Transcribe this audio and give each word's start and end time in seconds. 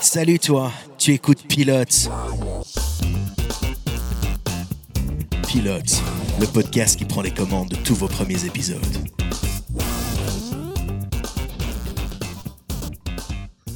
Salut 0.00 0.38
toi, 0.38 0.72
tu 0.96 1.12
écoutes 1.12 1.46
Pilote. 1.46 2.08
Pilote, 5.46 6.02
le 6.40 6.46
podcast 6.46 6.98
qui 6.98 7.04
prend 7.04 7.20
les 7.20 7.30
commandes 7.30 7.68
de 7.68 7.76
tous 7.76 7.94
vos 7.94 8.08
premiers 8.08 8.46
épisodes. 8.46 8.80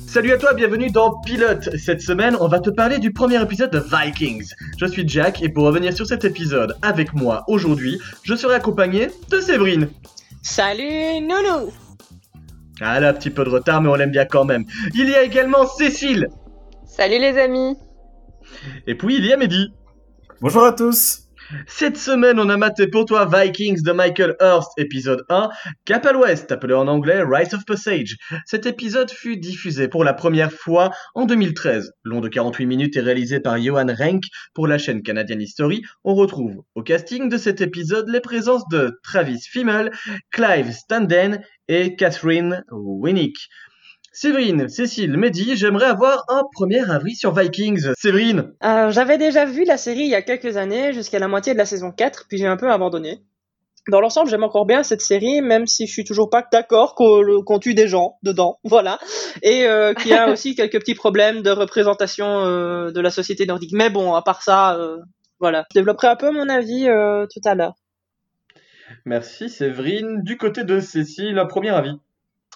Salut 0.06 0.32
à 0.32 0.38
toi, 0.38 0.54
bienvenue 0.54 0.90
dans 0.90 1.20
Pilote. 1.20 1.68
Cette 1.76 2.00
semaine, 2.00 2.36
on 2.40 2.48
va 2.48 2.60
te 2.60 2.70
parler 2.70 2.98
du 2.98 3.12
premier 3.12 3.40
épisode 3.42 3.70
de 3.70 3.80
Vikings. 3.80 4.54
Je 4.78 4.86
suis 4.86 5.06
Jack 5.06 5.42
et 5.42 5.50
pour 5.50 5.64
revenir 5.64 5.94
sur 5.94 6.06
cet 6.06 6.24
épisode 6.24 6.74
avec 6.80 7.12
moi 7.12 7.44
aujourd'hui, 7.48 8.00
je 8.22 8.34
serai 8.34 8.54
accompagné 8.54 9.08
de 9.28 9.40
Séverine. 9.40 9.90
Salut 10.42 11.20
Nounou 11.20 11.70
Ah 12.80 12.98
là, 13.00 13.12
petit 13.12 13.30
peu 13.30 13.44
de 13.44 13.50
retard, 13.50 13.80
mais 13.80 13.88
on 13.88 13.94
l'aime 13.94 14.10
bien 14.10 14.24
quand 14.24 14.44
même. 14.44 14.64
Il 14.94 15.08
y 15.08 15.14
a 15.14 15.22
également 15.22 15.66
Cécile. 15.66 16.28
Salut 16.86 17.18
les 17.18 17.38
amis 17.38 17.76
Et 18.86 18.94
puis 18.94 19.16
il 19.16 19.26
y 19.26 19.32
a 19.32 19.36
Mehdi. 19.36 19.72
Bonjour 20.40 20.64
à 20.64 20.72
tous 20.72 21.23
Cette 21.66 21.96
semaine, 21.96 22.38
on 22.38 22.48
a 22.48 22.56
maté 22.56 22.86
pour 22.86 23.04
toi 23.04 23.28
Vikings 23.30 23.82
de 23.82 23.92
Michael 23.92 24.36
Hurst, 24.40 24.70
épisode 24.78 25.24
1, 25.28 25.50
Cap 25.84 26.08
l'Ouest, 26.10 26.50
appelé 26.52 26.74
en 26.74 26.88
anglais 26.88 27.22
Rise 27.22 27.54
of 27.54 27.64
Passage. 27.66 28.16
Cet 28.46 28.66
épisode 28.66 29.10
fut 29.10 29.36
diffusé 29.36 29.88
pour 29.88 30.04
la 30.04 30.14
première 30.14 30.52
fois 30.52 30.90
en 31.14 31.26
2013. 31.26 31.92
Long 32.04 32.20
de 32.20 32.28
48 32.28 32.66
minutes 32.66 32.96
et 32.96 33.00
réalisé 33.00 33.40
par 33.40 33.60
Johan 33.60 33.86
Renck 33.98 34.24
pour 34.54 34.66
la 34.66 34.78
chaîne 34.78 35.02
Canadian 35.02 35.38
History, 35.38 35.82
on 36.02 36.14
retrouve 36.14 36.62
au 36.74 36.82
casting 36.82 37.28
de 37.28 37.36
cet 37.36 37.60
épisode 37.60 38.08
les 38.08 38.20
présences 38.20 38.66
de 38.70 38.98
Travis 39.02 39.40
Fimmel, 39.40 39.90
Clive 40.30 40.72
Standen 40.72 41.42
et 41.68 41.96
Catherine 41.96 42.64
Winnick. 42.70 43.36
Séverine, 44.16 44.68
Cécile, 44.68 45.16
Mehdi, 45.16 45.56
j'aimerais 45.56 45.86
avoir 45.86 46.24
un 46.28 46.42
premier 46.52 46.88
avis 46.88 47.16
sur 47.16 47.34
Vikings. 47.34 47.92
Séverine, 47.98 48.52
Euh, 48.62 48.92
J'avais 48.92 49.18
déjà 49.18 49.44
vu 49.44 49.64
la 49.64 49.76
série 49.76 50.02
il 50.02 50.08
y 50.10 50.14
a 50.14 50.22
quelques 50.22 50.56
années, 50.56 50.92
jusqu'à 50.92 51.18
la 51.18 51.26
moitié 51.26 51.52
de 51.52 51.58
la 51.58 51.66
saison 51.66 51.90
4, 51.90 52.26
puis 52.28 52.38
j'ai 52.38 52.46
un 52.46 52.56
peu 52.56 52.70
abandonné. 52.70 53.18
Dans 53.90 54.00
l'ensemble, 54.00 54.30
j'aime 54.30 54.44
encore 54.44 54.66
bien 54.66 54.84
cette 54.84 55.00
série, 55.00 55.42
même 55.42 55.66
si 55.66 55.88
je 55.88 55.92
suis 55.92 56.04
toujours 56.04 56.30
pas 56.30 56.46
d'accord 56.52 56.94
qu'on 56.94 57.58
tue 57.58 57.74
des 57.74 57.88
gens 57.88 58.16
dedans, 58.22 58.60
voilà. 58.64 59.00
Et 59.42 59.66
euh, 59.66 59.94
qu'il 59.94 60.12
y 60.12 60.14
a 60.14 60.30
aussi 60.30 60.54
quelques 60.54 60.78
petits 60.78 60.94
problèmes 60.94 61.42
de 61.42 61.50
représentation 61.50 62.46
euh, 62.46 62.92
de 62.92 63.00
la 63.00 63.10
société 63.10 63.46
nordique. 63.46 63.72
Mais 63.72 63.90
bon, 63.90 64.14
à 64.14 64.22
part 64.22 64.42
ça, 64.42 64.78
voilà. 65.40 65.64
Je 65.72 65.80
développerai 65.80 66.06
un 66.06 66.16
peu 66.16 66.30
mon 66.30 66.48
avis 66.48 66.84
tout 66.84 67.40
à 67.44 67.56
l'heure. 67.56 67.74
merci 69.04 69.48
Séverine. 69.50 70.22
Du 70.22 70.36
côté 70.38 70.62
de 70.62 70.78
Cécile, 70.78 71.36
un 71.36 71.46
premier 71.46 71.70
avis. 71.70 71.98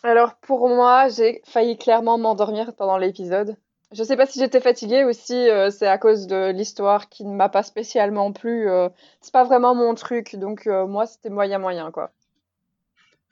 Alors 0.02 0.36
pour 0.36 0.68
moi, 0.68 1.08
j'ai 1.08 1.42
failli 1.44 1.76
clairement 1.76 2.18
m'endormir 2.18 2.74
pendant 2.76 2.98
l'épisode. 2.98 3.56
Je 3.92 4.02
sais 4.02 4.16
pas 4.16 4.26
si 4.26 4.38
j'étais 4.38 4.60
fatiguée 4.60 5.04
aussi, 5.04 5.34
euh, 5.34 5.70
c'est 5.70 5.86
à 5.88 5.96
cause 5.98 6.26
de 6.26 6.50
l'histoire 6.50 7.08
qui 7.08 7.24
ne 7.24 7.34
m'a 7.34 7.48
pas 7.48 7.62
spécialement 7.62 8.32
plu. 8.32 8.68
euh, 8.68 8.88
c'est 9.22 9.32
pas 9.32 9.44
vraiment 9.44 9.74
mon 9.74 9.94
truc, 9.94 10.36
donc 10.36 10.66
euh, 10.66 10.86
moi 10.86 11.06
c'était 11.06 11.30
moyen 11.30 11.58
moyen 11.58 11.90
quoi. 11.90 12.10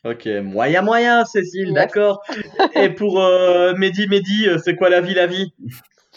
Ok, 0.05 0.27
moyen 0.43 0.83
moyen, 0.83 1.25
Cécile, 1.25 1.67
Yes. 1.69 1.75
d'accord. 1.75 2.23
Et 2.75 2.91
pour 2.91 3.21
euh, 3.21 3.75
Mehdi, 3.75 4.07
Mehdi, 4.09 4.49
euh, 4.49 4.59
c'est 4.65 4.77
quoi 4.77 4.89
la 4.89 5.01
vie, 5.01 5.15
la 5.15 5.27
vie? 5.27 5.53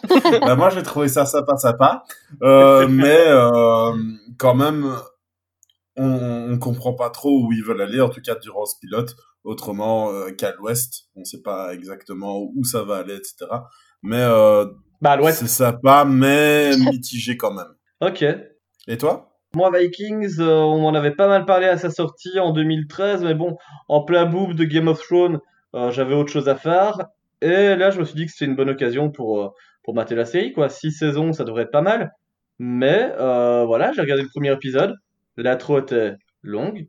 Bah, 0.45 0.55
Moi, 0.55 0.69
j'ai 0.69 0.83
trouvé 0.83 1.07
ça 1.07 1.25
sympa, 1.25 1.57
sympa. 1.57 2.03
Euh, 2.43 2.87
mais 2.89 3.25
euh, 3.27 3.91
quand 4.37 4.53
même, 4.55 4.95
on, 5.97 6.51
on 6.53 6.59
comprend 6.59 6.93
pas 6.93 7.09
trop 7.09 7.31
où 7.45 7.51
ils 7.51 7.63
veulent 7.63 7.81
aller, 7.81 7.99
en 7.99 8.09
tout 8.09 8.21
cas 8.21 8.35
durant 8.35 8.65
ce 8.65 8.75
pilote. 8.79 9.15
Autrement 9.43 10.11
euh, 10.11 10.31
qu'à 10.31 10.53
l'ouest, 10.53 11.07
on 11.15 11.23
sait 11.23 11.41
pas 11.41 11.73
exactement 11.73 12.41
où 12.41 12.63
ça 12.63 12.83
va 12.83 12.97
aller, 12.97 13.15
etc. 13.15 13.45
Mais 14.01 14.21
euh, 14.21 14.65
Bah, 15.01 15.15
l'ouest. 15.15 15.39
c'est 15.39 15.47
sympa, 15.47 16.05
mais 16.05 16.75
mitigé 16.77 17.37
quand 17.37 17.53
même. 17.53 17.65
Ok. 18.01 18.23
Et 18.87 18.97
toi? 18.97 19.29
Moi, 19.55 19.71
Vikings, 19.77 20.39
euh, 20.39 20.59
on 20.59 20.79
m'en 20.79 20.93
avait 20.93 21.15
pas 21.15 21.27
mal 21.27 21.45
parlé 21.45 21.65
à 21.65 21.77
sa 21.77 21.89
sortie 21.89 22.39
en 22.39 22.53
2013, 22.53 23.23
mais 23.23 23.33
bon, 23.33 23.57
en 23.87 24.03
plein 24.03 24.25
boom 24.25 24.53
de 24.53 24.63
Game 24.63 24.87
of 24.87 25.01
Thrones, 25.01 25.39
euh, 25.75 25.91
j'avais 25.91 26.13
autre 26.15 26.31
chose 26.31 26.47
à 26.47 26.55
faire. 26.55 27.07
Et 27.41 27.75
là, 27.75 27.89
je 27.89 27.99
me 27.99 28.05
suis 28.05 28.15
dit 28.15 28.25
que 28.25 28.31
c'était 28.31 28.45
une 28.45 28.55
bonne 28.55 28.69
occasion 28.69 29.09
pour, 29.11 29.41
euh, 29.41 29.49
pour 29.83 29.95
mater 29.95 30.15
la 30.15 30.25
série, 30.25 30.53
quoi. 30.53 30.69
Six 30.69 30.91
saisons, 30.91 31.33
ça 31.33 31.43
devrait 31.43 31.63
être 31.63 31.71
pas 31.71 31.81
mal. 31.81 32.11
Mais 32.59 33.11
voilà, 33.17 33.91
j'ai 33.93 34.01
regardé 34.01 34.23
le 34.23 34.29
premier 34.29 34.51
épisode. 34.53 34.93
L'intro 35.35 35.79
était 35.79 36.15
longue. 36.43 36.87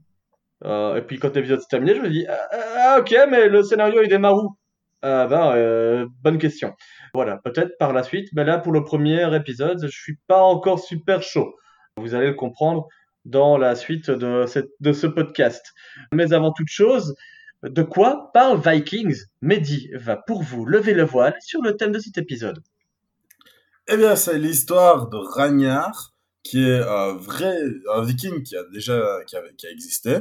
Euh, 0.65 0.97
et 0.97 1.03
puis 1.03 1.19
quand 1.19 1.35
l'épisode 1.35 1.61
s'est 1.61 1.69
terminé, 1.69 1.95
je 1.95 2.01
me 2.01 2.11
dis 2.11 2.27
ah, 2.29 2.49
ah, 2.53 2.97
ok, 3.01 3.15
mais 3.31 3.49
le 3.49 3.63
scénario 3.63 4.03
il 4.03 4.09
démarre 4.09 4.37
où? 4.37 4.57
Ah 5.03 5.27
ben, 5.27 5.53
euh, 5.55 6.07
bonne 6.23 6.39
question. 6.39 6.75
Voilà, 7.15 7.39
peut-être 7.39 7.79
par 7.79 7.93
la 7.93 8.03
suite, 8.03 8.29
mais 8.35 8.45
là 8.45 8.59
pour 8.59 8.73
le 8.73 8.85
premier 8.85 9.35
épisode, 9.35 9.79
je 9.83 10.01
suis 10.01 10.19
pas 10.27 10.43
encore 10.43 10.79
super 10.79 11.23
chaud. 11.23 11.55
Vous 11.97 12.15
allez 12.15 12.29
le 12.29 12.35
comprendre 12.35 12.87
dans 13.25 13.57
la 13.57 13.75
suite 13.75 14.11
de, 14.11 14.45
de 14.81 14.93
ce 14.93 15.07
podcast. 15.07 15.73
Mais 16.13 16.33
avant 16.33 16.53
toute 16.53 16.69
chose, 16.69 17.15
de 17.63 17.83
quoi 17.83 18.31
parle 18.33 18.61
Vikings? 18.61 19.25
Mehdi 19.43 19.91
va 19.95 20.17
pour 20.17 20.43
vous 20.43 20.65
lever 20.65 20.95
le 20.95 21.05
voile 21.05 21.35
sur 21.41 21.63
le 21.63 21.77
thème 21.77 21.93
de 21.93 21.99
cet 21.99 22.17
épisode. 22.19 22.63
Eh 23.89 23.97
bien, 23.97 24.17
c'est 24.17 24.39
l'histoire 24.39 25.09
de 25.09 25.17
Ragnar, 25.17 26.10
qui 26.43 26.65
est 26.69 26.81
un 26.81 27.15
vrai 27.15 27.55
un 27.93 28.03
viking 28.03 28.43
qui 28.43 28.57
a 28.57 28.63
déjà 28.73 29.19
qui 29.27 29.37
a, 29.37 29.43
qui 29.59 29.67
a 29.67 29.71
existé. 29.71 30.19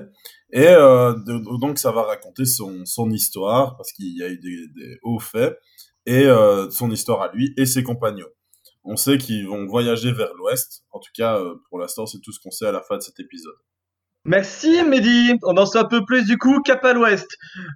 Et 0.51 0.67
euh, 0.67 1.13
de- 1.13 1.59
donc, 1.59 1.77
ça 1.77 1.91
va 1.91 2.01
raconter 2.03 2.45
son, 2.45 2.83
son 2.85 3.09
histoire, 3.11 3.77
parce 3.77 3.91
qu'il 3.91 4.17
y 4.17 4.23
a 4.23 4.27
eu 4.29 4.37
des, 4.39 4.67
des 4.75 4.97
hauts 5.03 5.19
faits, 5.19 5.57
et 6.05 6.25
euh, 6.25 6.69
son 6.71 6.89
histoire 6.91 7.21
à 7.21 7.31
lui 7.33 7.53
et 7.57 7.65
ses 7.67 7.83
compagnons. 7.83 8.27
On 8.83 8.95
sait 8.95 9.17
qu'ils 9.19 9.47
vont 9.47 9.65
voyager 9.67 10.11
vers 10.11 10.33
l'ouest. 10.35 10.83
En 10.91 10.99
tout 10.99 11.11
cas, 11.15 11.37
euh, 11.37 11.53
pour 11.69 11.77
l'instant, 11.79 12.05
c'est 12.07 12.19
tout 12.23 12.31
ce 12.31 12.39
qu'on 12.39 12.49
sait 12.49 12.65
à 12.65 12.71
la 12.71 12.81
fin 12.81 12.97
de 12.97 13.01
cet 13.01 13.19
épisode. 13.19 13.53
Merci 14.25 14.83
Mehdi, 14.83 15.33
on 15.43 15.55
en 15.57 15.65
sait 15.65 15.77
un 15.79 15.85
peu 15.85 16.03
plus 16.05 16.25
du 16.25 16.37
coup, 16.37 16.61
cap 16.61 16.83
à 16.83 16.93
l'ouest. 16.93 17.27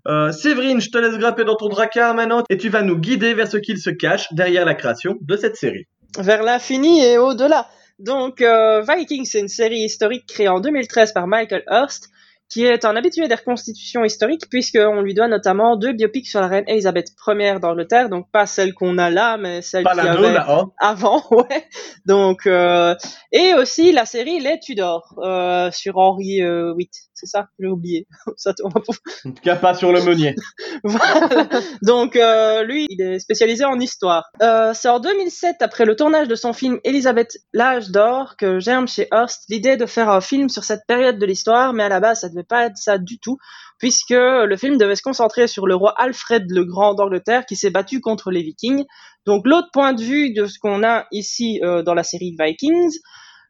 Euh, 0.07 0.31
Séverine, 0.31 0.81
je 0.81 0.89
te 0.89 0.97
laisse 0.97 1.17
grimper 1.17 1.45
dans 1.45 1.55
ton 1.55 1.69
dracard 1.69 2.13
maintenant 2.15 2.43
et 2.49 2.57
tu 2.57 2.69
vas 2.69 2.81
nous 2.81 2.97
guider 2.97 3.33
vers 3.33 3.47
ce 3.47 3.57
qu'il 3.57 3.77
se 3.77 3.89
cache 3.89 4.27
derrière 4.33 4.65
la 4.65 4.75
création 4.75 5.15
de 5.21 5.37
cette 5.37 5.55
série. 5.55 5.85
vers 6.19 6.43
l'infini 6.43 7.03
et 7.05 7.17
au-delà. 7.17 7.67
Donc, 7.99 8.41
euh, 8.41 8.81
Vikings, 8.81 9.25
c'est 9.25 9.39
une 9.39 9.47
série 9.47 9.81
historique 9.81 10.25
créée 10.27 10.47
en 10.47 10.59
2013 10.59 11.13
par 11.13 11.27
Michael 11.27 11.63
Hurst, 11.69 12.09
qui 12.49 12.65
est 12.65 12.85
un 12.85 12.95
habitué 12.95 13.27
des 13.27 13.35
reconstitutions 13.35 14.03
historiques, 14.03 14.49
puisqu'on 14.49 15.01
lui 15.01 15.13
doit 15.13 15.27
notamment 15.27 15.75
deux 15.75 15.93
biopics 15.93 16.27
sur 16.27 16.39
la 16.39 16.47
reine 16.47 16.65
Elisabeth 16.67 17.07
Ier 17.27 17.59
d'Angleterre, 17.59 18.09
donc 18.09 18.29
pas 18.31 18.45
celle 18.45 18.73
qu'on 18.73 18.97
a 18.97 19.09
là, 19.09 19.37
mais 19.37 19.61
celle 19.61 19.85
qu'il 19.85 20.03
y 20.03 20.07
avait 20.07 20.37
hein. 20.37 20.71
avant, 20.79 21.23
ouais. 21.31 21.67
Donc, 22.05 22.45
euh, 22.45 22.95
et 23.31 23.53
aussi 23.55 23.91
la 23.91 24.05
série 24.05 24.39
Les 24.39 24.59
Tudors, 24.59 25.15
euh, 25.19 25.71
sur 25.71 25.97
Henri 25.97 26.41
VIII, 26.41 26.89
c'est 27.23 27.37
ça 27.37 27.47
J'ai 27.59 27.67
oublié. 27.67 28.07
ça, 28.37 28.53
En 28.63 28.69
tout 28.71 29.41
cas, 29.41 29.55
pas 29.55 29.73
sur 29.73 29.91
le 29.91 30.01
meunier. 30.03 30.35
voilà. 30.83 31.47
Donc 31.81 32.15
euh, 32.15 32.63
lui, 32.63 32.87
il 32.89 33.01
est 33.01 33.19
spécialisé 33.19 33.65
en 33.65 33.79
histoire. 33.79 34.25
Euh, 34.41 34.73
c'est 34.73 34.89
en 34.89 34.99
2007, 34.99 35.57
après 35.61 35.85
le 35.85 35.95
tournage 35.95 36.27
de 36.27 36.35
son 36.35 36.53
film 36.53 36.79
Elisabeth, 36.83 37.37
l'âge 37.53 37.89
d'or, 37.89 38.35
que 38.37 38.59
germe 38.59 38.87
chez 38.87 39.07
Hearst 39.11 39.43
l'idée 39.49 39.77
de 39.77 39.85
faire 39.85 40.09
un 40.09 40.21
film 40.21 40.49
sur 40.49 40.63
cette 40.63 40.85
période 40.87 41.17
de 41.17 41.25
l'histoire, 41.25 41.73
mais 41.73 41.83
à 41.83 41.89
la 41.89 41.99
base, 41.99 42.21
ça 42.21 42.29
devait 42.29 42.43
pas 42.43 42.65
être 42.65 42.77
ça 42.77 42.97
du 42.97 43.19
tout, 43.19 43.37
puisque 43.79 44.11
le 44.11 44.55
film 44.57 44.77
devait 44.77 44.95
se 44.95 45.01
concentrer 45.01 45.47
sur 45.47 45.67
le 45.67 45.75
roi 45.75 45.93
Alfred 45.97 46.45
le 46.49 46.65
Grand 46.65 46.93
d'Angleterre 46.93 47.45
qui 47.45 47.55
s'est 47.55 47.69
battu 47.69 48.01
contre 48.01 48.31
les 48.31 48.41
Vikings. 48.41 48.85
Donc 49.25 49.43
l'autre 49.45 49.69
point 49.71 49.93
de 49.93 50.01
vue 50.01 50.33
de 50.33 50.45
ce 50.45 50.59
qu'on 50.59 50.83
a 50.83 51.05
ici 51.11 51.59
euh, 51.63 51.83
dans 51.83 51.93
la 51.93 52.03
série 52.03 52.35
Vikings. 52.39 52.97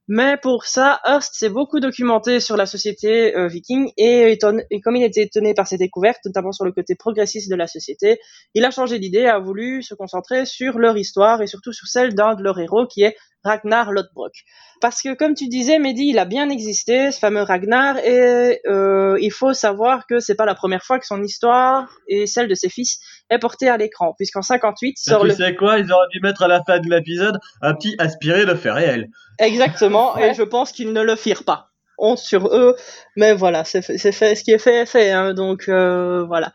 Mais 0.09 0.36
pour 0.38 0.66
ça, 0.66 1.00
Hearst 1.06 1.34
s'est 1.36 1.50
beaucoup 1.50 1.80
documenté 1.80 2.41
sur 2.41 2.58
la 2.58 2.66
société 2.66 3.36
euh, 3.38 3.47
viking 3.47 3.90
et, 3.97 4.34
étonne- 4.34 4.64
et 4.69 4.81
comme 4.81 4.97
il 4.97 5.03
était 5.03 5.24
étonné 5.24 5.53
par 5.53 5.66
ses 5.66 5.78
découvertes, 5.78 6.19
notamment 6.25 6.52
sur 6.52 6.66
le 6.66 6.74
côté 6.74 6.96
progressiste 6.96 7.50
de 7.50 7.56
la 7.56 7.68
société, 7.68 8.19
il 8.54 8.66
a 8.66 8.72
changé 8.72 9.00
d'idée 9.00 9.19
et 9.19 9.27
a 9.30 9.39
voulu 9.39 9.81
se 9.81 9.94
concentrer 9.95 10.45
sur 10.45 10.77
leur 10.77 10.98
histoire 10.98 11.42
et 11.42 11.48
surtout 11.48 11.72
sur 11.72 11.88
celle 11.88 12.16
d'un 12.16 12.36
de 12.36 12.44
leurs 12.44 12.60
héros 12.60 12.86
qui 12.86 13.04
est 13.04 13.16
Ragnar 13.44 13.92
Lodbrok. 13.92 14.34
Parce 14.81 15.01
que 15.01 15.13
comme 15.13 15.34
tu 15.34 15.48
disais, 15.48 15.80
Mehdi, 15.80 16.10
il 16.10 16.19
a 16.19 16.25
bien 16.25 16.50
existé, 16.50 17.12
ce 17.12 17.19
fameux 17.19 17.42
Ragnar, 17.42 17.98
et 18.00 18.62
euh, 18.68 19.18
il 19.22 19.31
faut 19.31 19.54
savoir 19.54 20.07
que 20.07 20.19
c'est 20.19 20.36
pas 20.36 20.45
la 20.45 20.56
première 20.56 20.84
fois 20.84 21.00
que 21.00 21.06
son 21.06 21.22
histoire 21.22 21.90
et 22.07 22.28
celle 22.28 22.48
de 22.48 22.56
ses 22.56 22.69
fils 22.69 23.00
est 23.30 23.40
portée 23.40 23.69
à 23.69 23.78
l'écran, 23.78 24.13
puisqu'en 24.18 24.42
58 24.42 24.98
Mais 25.07 25.12
sort 25.12 25.22
tu 25.22 25.28
le... 25.28 25.34
sais 25.34 25.56
quoi, 25.56 25.80
ils 25.80 25.92
auraient 25.92 26.07
dû 26.12 26.19
mettre 26.22 26.44
à 26.44 26.48
la 26.48 26.63
fin 26.63 26.80
de 26.80 26.90
l'épisode 26.90 27.40
un 27.62 27.74
petit 27.74 27.95
aspiré 28.00 28.45
de 28.45 28.56
fait 28.56 28.72
réel. 28.72 29.07
Exactement, 29.40 30.18
et 30.18 30.34
je 30.34 30.44
pense 30.44 30.72
qu'ils 30.72 30.94
ne 30.94 31.01
le 31.01 31.16
firent 31.16 31.46
pas. 31.46 31.69
Honte 31.98 32.18
sur 32.18 32.48
eux, 32.48 32.75
mais 33.16 33.34
voilà, 33.34 33.63
c'est 33.63 33.81
fait, 33.81 33.98
c'est 33.98 34.12
fait, 34.12 34.36
ce 34.36 34.44
qui 34.44 34.51
est 34.51 34.57
fait 34.57 34.81
est 34.81 34.86
fait, 34.86 35.12
hein, 35.12 35.34
donc 35.34 35.69
euh, 35.69 36.25
voilà. 36.25 36.51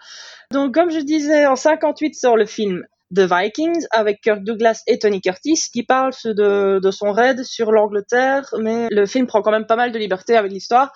Donc 0.51 0.75
comme 0.75 0.91
je 0.91 0.99
disais, 0.99 1.47
en 1.47 1.57
58 1.57 2.15
sort 2.15 2.37
le 2.37 2.47
film 2.47 2.85
The 3.15 3.21
Vikings 3.21 3.87
avec 3.91 4.21
Kirk 4.21 4.45
Douglas 4.45 4.83
et 4.87 4.99
Tony 4.99 5.21
Curtis 5.21 5.69
qui 5.73 5.83
parle 5.83 6.13
de, 6.25 6.79
de 6.79 6.91
son 6.91 7.13
raid 7.13 7.43
sur 7.45 7.73
l'Angleterre, 7.73 8.45
mais 8.61 8.89
le 8.91 9.07
film 9.07 9.27
prend 9.27 9.43
quand 9.43 9.51
même 9.51 9.67
pas 9.67 9.77
mal 9.77 9.93
de 9.93 9.99
liberté 9.99 10.37
avec 10.37 10.53
l'histoire 10.53 10.93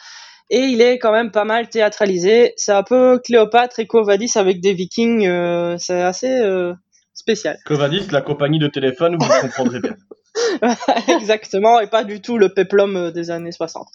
et 0.51 0.61
il 0.61 0.83
est 0.83 0.99
quand 0.99 1.13
même 1.13 1.31
pas 1.31 1.45
mal 1.45 1.69
théâtralisé. 1.69 2.53
C'est 2.57 2.73
un 2.73 2.83
peu 2.83 3.19
Cléopâtre 3.25 3.81
et 3.81 3.87
Quo 3.87 4.05
Vadis 4.05 4.33
avec 4.37 4.61
des 4.61 4.75
Vikings, 4.75 5.27
euh, 5.27 5.77
c'est 5.79 6.03
assez 6.03 6.41
euh, 6.41 6.75
spécial. 7.15 7.59
Covadis, 7.65 8.09
la 8.11 8.21
compagnie 8.21 8.59
de 8.59 8.69
téléphone, 8.69 9.17
vous 9.19 9.29
comprendrez 9.41 9.81
bien. 9.81 9.97
Exactement, 11.09 11.81
et 11.81 11.87
pas 11.87 12.05
du 12.05 12.21
tout 12.21 12.39
le 12.39 12.53
peplum 12.55 12.97
euh, 12.97 13.11
des 13.11 13.31
années 13.31 13.53
60. 13.53 13.87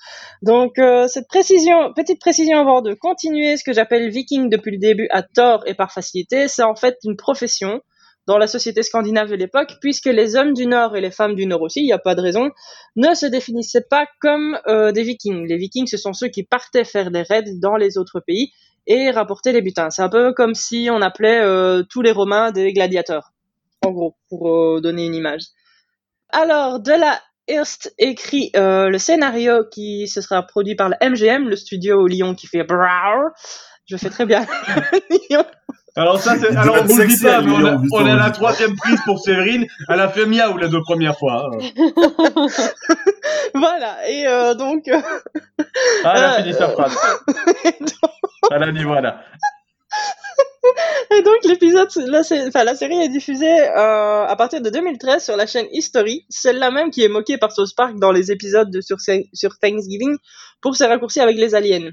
Donc 0.43 0.77
euh, 0.77 1.07
cette 1.07 1.27
précision, 1.27 1.93
petite 1.93 2.19
précision 2.19 2.59
avant 2.59 2.81
de 2.81 2.93
continuer, 2.93 3.57
ce 3.57 3.63
que 3.63 3.73
j'appelle 3.73 4.09
viking 4.09 4.49
depuis 4.49 4.71
le 4.71 4.77
début 4.77 5.07
à 5.11 5.23
tort 5.23 5.63
et 5.65 5.73
par 5.73 5.91
facilité, 5.91 6.47
c'est 6.47 6.63
en 6.63 6.75
fait 6.75 6.97
une 7.03 7.17
profession 7.17 7.81
dans 8.27 8.37
la 8.37 8.47
société 8.47 8.83
scandinave 8.83 9.29
de 9.29 9.35
l'époque, 9.35 9.75
puisque 9.79 10.05
les 10.05 10.35
hommes 10.35 10.53
du 10.53 10.67
Nord 10.67 10.95
et 10.95 11.01
les 11.01 11.11
femmes 11.11 11.33
du 11.33 11.45
Nord 11.45 11.61
aussi, 11.61 11.79
il 11.79 11.85
n'y 11.85 11.93
a 11.93 11.97
pas 11.97 12.13
de 12.13 12.21
raison, 12.21 12.51
ne 12.97 13.13
se 13.15 13.25
définissaient 13.25 13.85
pas 13.89 14.05
comme 14.19 14.59
euh, 14.67 14.91
des 14.91 15.03
vikings. 15.03 15.47
Les 15.47 15.57
vikings, 15.57 15.87
ce 15.87 15.97
sont 15.97 16.13
ceux 16.13 16.27
qui 16.27 16.43
partaient 16.43 16.83
faire 16.83 17.09
des 17.09 17.21
raids 17.21 17.55
dans 17.55 17.77
les 17.77 17.97
autres 17.97 18.19
pays 18.19 18.51
et 18.85 19.11
rapporter 19.11 19.53
les 19.53 19.61
butins. 19.61 19.89
C'est 19.89 20.01
un 20.01 20.09
peu 20.09 20.33
comme 20.33 20.55
si 20.55 20.89
on 20.91 21.01
appelait 21.01 21.39
euh, 21.39 21.83
tous 21.89 22.01
les 22.01 22.11
Romains 22.11 22.51
des 22.51 22.73
gladiateurs, 22.73 23.31
en 23.85 23.91
gros, 23.91 24.15
pour 24.29 24.49
euh, 24.49 24.81
donner 24.81 25.05
une 25.05 25.15
image. 25.15 25.43
Alors, 26.29 26.81
de 26.81 26.91
la 26.91 27.21
Hearst 27.47 27.93
écrit 27.97 28.51
le 28.53 28.97
scénario 28.97 29.63
qui 29.71 30.09
se 30.09 30.19
sera 30.19 30.43
produit 30.43 30.75
par 30.75 30.89
la 30.89 30.97
MGM, 31.01 31.47
le 31.47 31.55
studio 31.55 32.01
au 32.01 32.07
Lyon 32.07 32.35
qui 32.35 32.45
fait 32.45 32.65
Brow. 32.65 33.29
Je 33.85 33.95
fais 33.95 34.09
très 34.09 34.25
bien. 34.25 34.45
Alors 35.97 36.19
ça, 36.21 36.35
c'est, 36.39 36.55
alors 36.55 36.77
on 36.79 36.85
vous 36.85 36.97
le 36.97 37.07
dit 37.07 37.17
pas, 37.23 37.41
mais 37.41 37.51
on, 37.51 37.65
a- 38.05 38.07
est 38.07 38.11
à 38.11 38.15
la 38.15 38.29
troisième 38.29 38.75
prise 38.75 38.99
pour 39.03 39.19
Séverine. 39.19 39.65
Elle 39.89 39.99
a 39.99 40.07
fait 40.09 40.25
miaou 40.27 40.55
les 40.57 40.69
deux 40.69 40.81
premières 40.81 41.17
fois. 41.17 41.49
hein. 41.51 41.57
Voilà, 43.53 44.07
et 44.09 44.27
euh, 44.27 44.53
donc... 44.53 44.87
euh, 44.87 44.99
Ah, 46.03 46.13
elle 46.15 46.23
a 46.23 46.33
Euh, 46.33 46.37
fini 46.43 46.53
sa 46.53 46.69
phrase. 46.69 46.95
Elle 48.51 48.63
a 48.63 48.71
dit 48.71 48.83
voilà. 48.83 49.21
Et 51.17 51.21
donc 51.21 51.37
l'épisode, 51.45 51.89
la, 52.07 52.23
sé- 52.23 52.45
enfin, 52.47 52.63
la 52.63 52.75
série 52.75 52.97
est 53.01 53.09
diffusée 53.09 53.59
euh, 53.61 54.25
à 54.25 54.35
partir 54.37 54.61
de 54.61 54.69
2013 54.69 55.23
sur 55.23 55.35
la 55.35 55.47
chaîne 55.47 55.65
History, 55.71 56.25
celle-là 56.29 56.71
même 56.71 56.91
qui 56.91 57.03
est 57.03 57.09
moquée 57.09 57.37
par 57.37 57.51
South 57.51 57.73
Park 57.75 57.95
dans 57.99 58.11
les 58.11 58.31
épisodes 58.31 58.69
de, 58.69 58.79
sur, 58.81 58.97
sur 59.01 59.57
Thanksgiving 59.59 60.15
pour 60.61 60.75
ses 60.75 60.85
raccourcis 60.85 61.19
avec 61.19 61.37
les 61.37 61.55
aliens. 61.55 61.89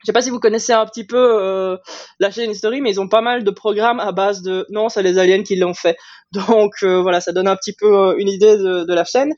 Je 0.00 0.06
sais 0.06 0.12
pas 0.12 0.20
si 0.20 0.30
vous 0.30 0.38
connaissez 0.38 0.72
un 0.72 0.86
petit 0.86 1.04
peu 1.04 1.16
euh, 1.16 1.76
la 2.20 2.30
chaîne 2.30 2.50
History, 2.50 2.80
mais 2.80 2.90
ils 2.90 3.00
ont 3.00 3.08
pas 3.08 3.20
mal 3.20 3.42
de 3.42 3.50
programmes 3.50 4.00
à 4.00 4.12
base 4.12 4.42
de 4.42 4.64
non, 4.70 4.88
c'est 4.88 5.02
les 5.02 5.18
aliens 5.18 5.42
qui 5.42 5.56
l'ont 5.56 5.74
fait. 5.74 5.96
Donc 6.32 6.74
euh, 6.82 7.00
voilà, 7.02 7.20
ça 7.20 7.32
donne 7.32 7.48
un 7.48 7.56
petit 7.56 7.72
peu 7.72 7.92
euh, 7.92 8.14
une 8.18 8.28
idée 8.28 8.56
de, 8.56 8.84
de 8.84 8.94
la 8.94 9.04
chaîne. 9.04 9.32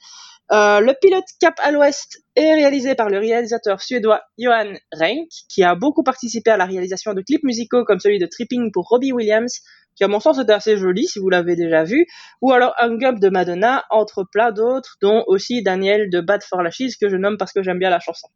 Euh, 0.53 0.81
le 0.81 0.95
pilote 1.01 1.25
Cap 1.41 1.55
à 1.63 1.71
l'Ouest 1.71 2.25
est 2.35 2.55
réalisé 2.55 2.97
par 2.97 3.09
le 3.09 3.19
réalisateur 3.19 3.81
suédois 3.81 4.23
Johan 4.37 4.73
Renck, 4.93 5.29
qui 5.49 5.63
a 5.63 5.77
beaucoup 5.77 6.03
participé 6.03 6.51
à 6.51 6.57
la 6.57 6.65
réalisation 6.65 7.15
de 7.15 7.23
clips 7.23 7.45
musicaux 7.45 7.85
comme 7.85 8.01
celui 8.01 8.19
de 8.19 8.27
Tripping 8.27 8.73
pour 8.73 8.89
Robbie 8.89 9.13
Williams, 9.13 9.61
qui 9.95 10.03
à 10.03 10.09
mon 10.09 10.19
sens 10.19 10.41
était 10.41 10.53
assez 10.53 10.77
joli 10.77 11.07
si 11.07 11.21
vous 11.21 11.31
l'avez 11.31 11.55
déjà 11.55 11.85
vu, 11.85 12.05
ou 12.43 12.53
alors 12.53 12.75
Hung 12.81 13.05
Up 13.05 13.21
de 13.21 13.29
Madonna, 13.29 13.85
entre 13.91 14.25
plein 14.25 14.51
d'autres, 14.51 14.97
dont 15.01 15.23
aussi 15.29 15.63
Daniel 15.63 16.11
de 16.11 16.21
Bad 16.21 16.43
for 16.43 16.63
Lashes, 16.63 16.97
que 17.01 17.09
je 17.09 17.17
nomme 17.17 17.37
parce 17.39 17.53
que 17.53 17.63
j'aime 17.63 17.79
bien 17.79 17.91
la 17.91 18.01
chanson. 18.01 18.27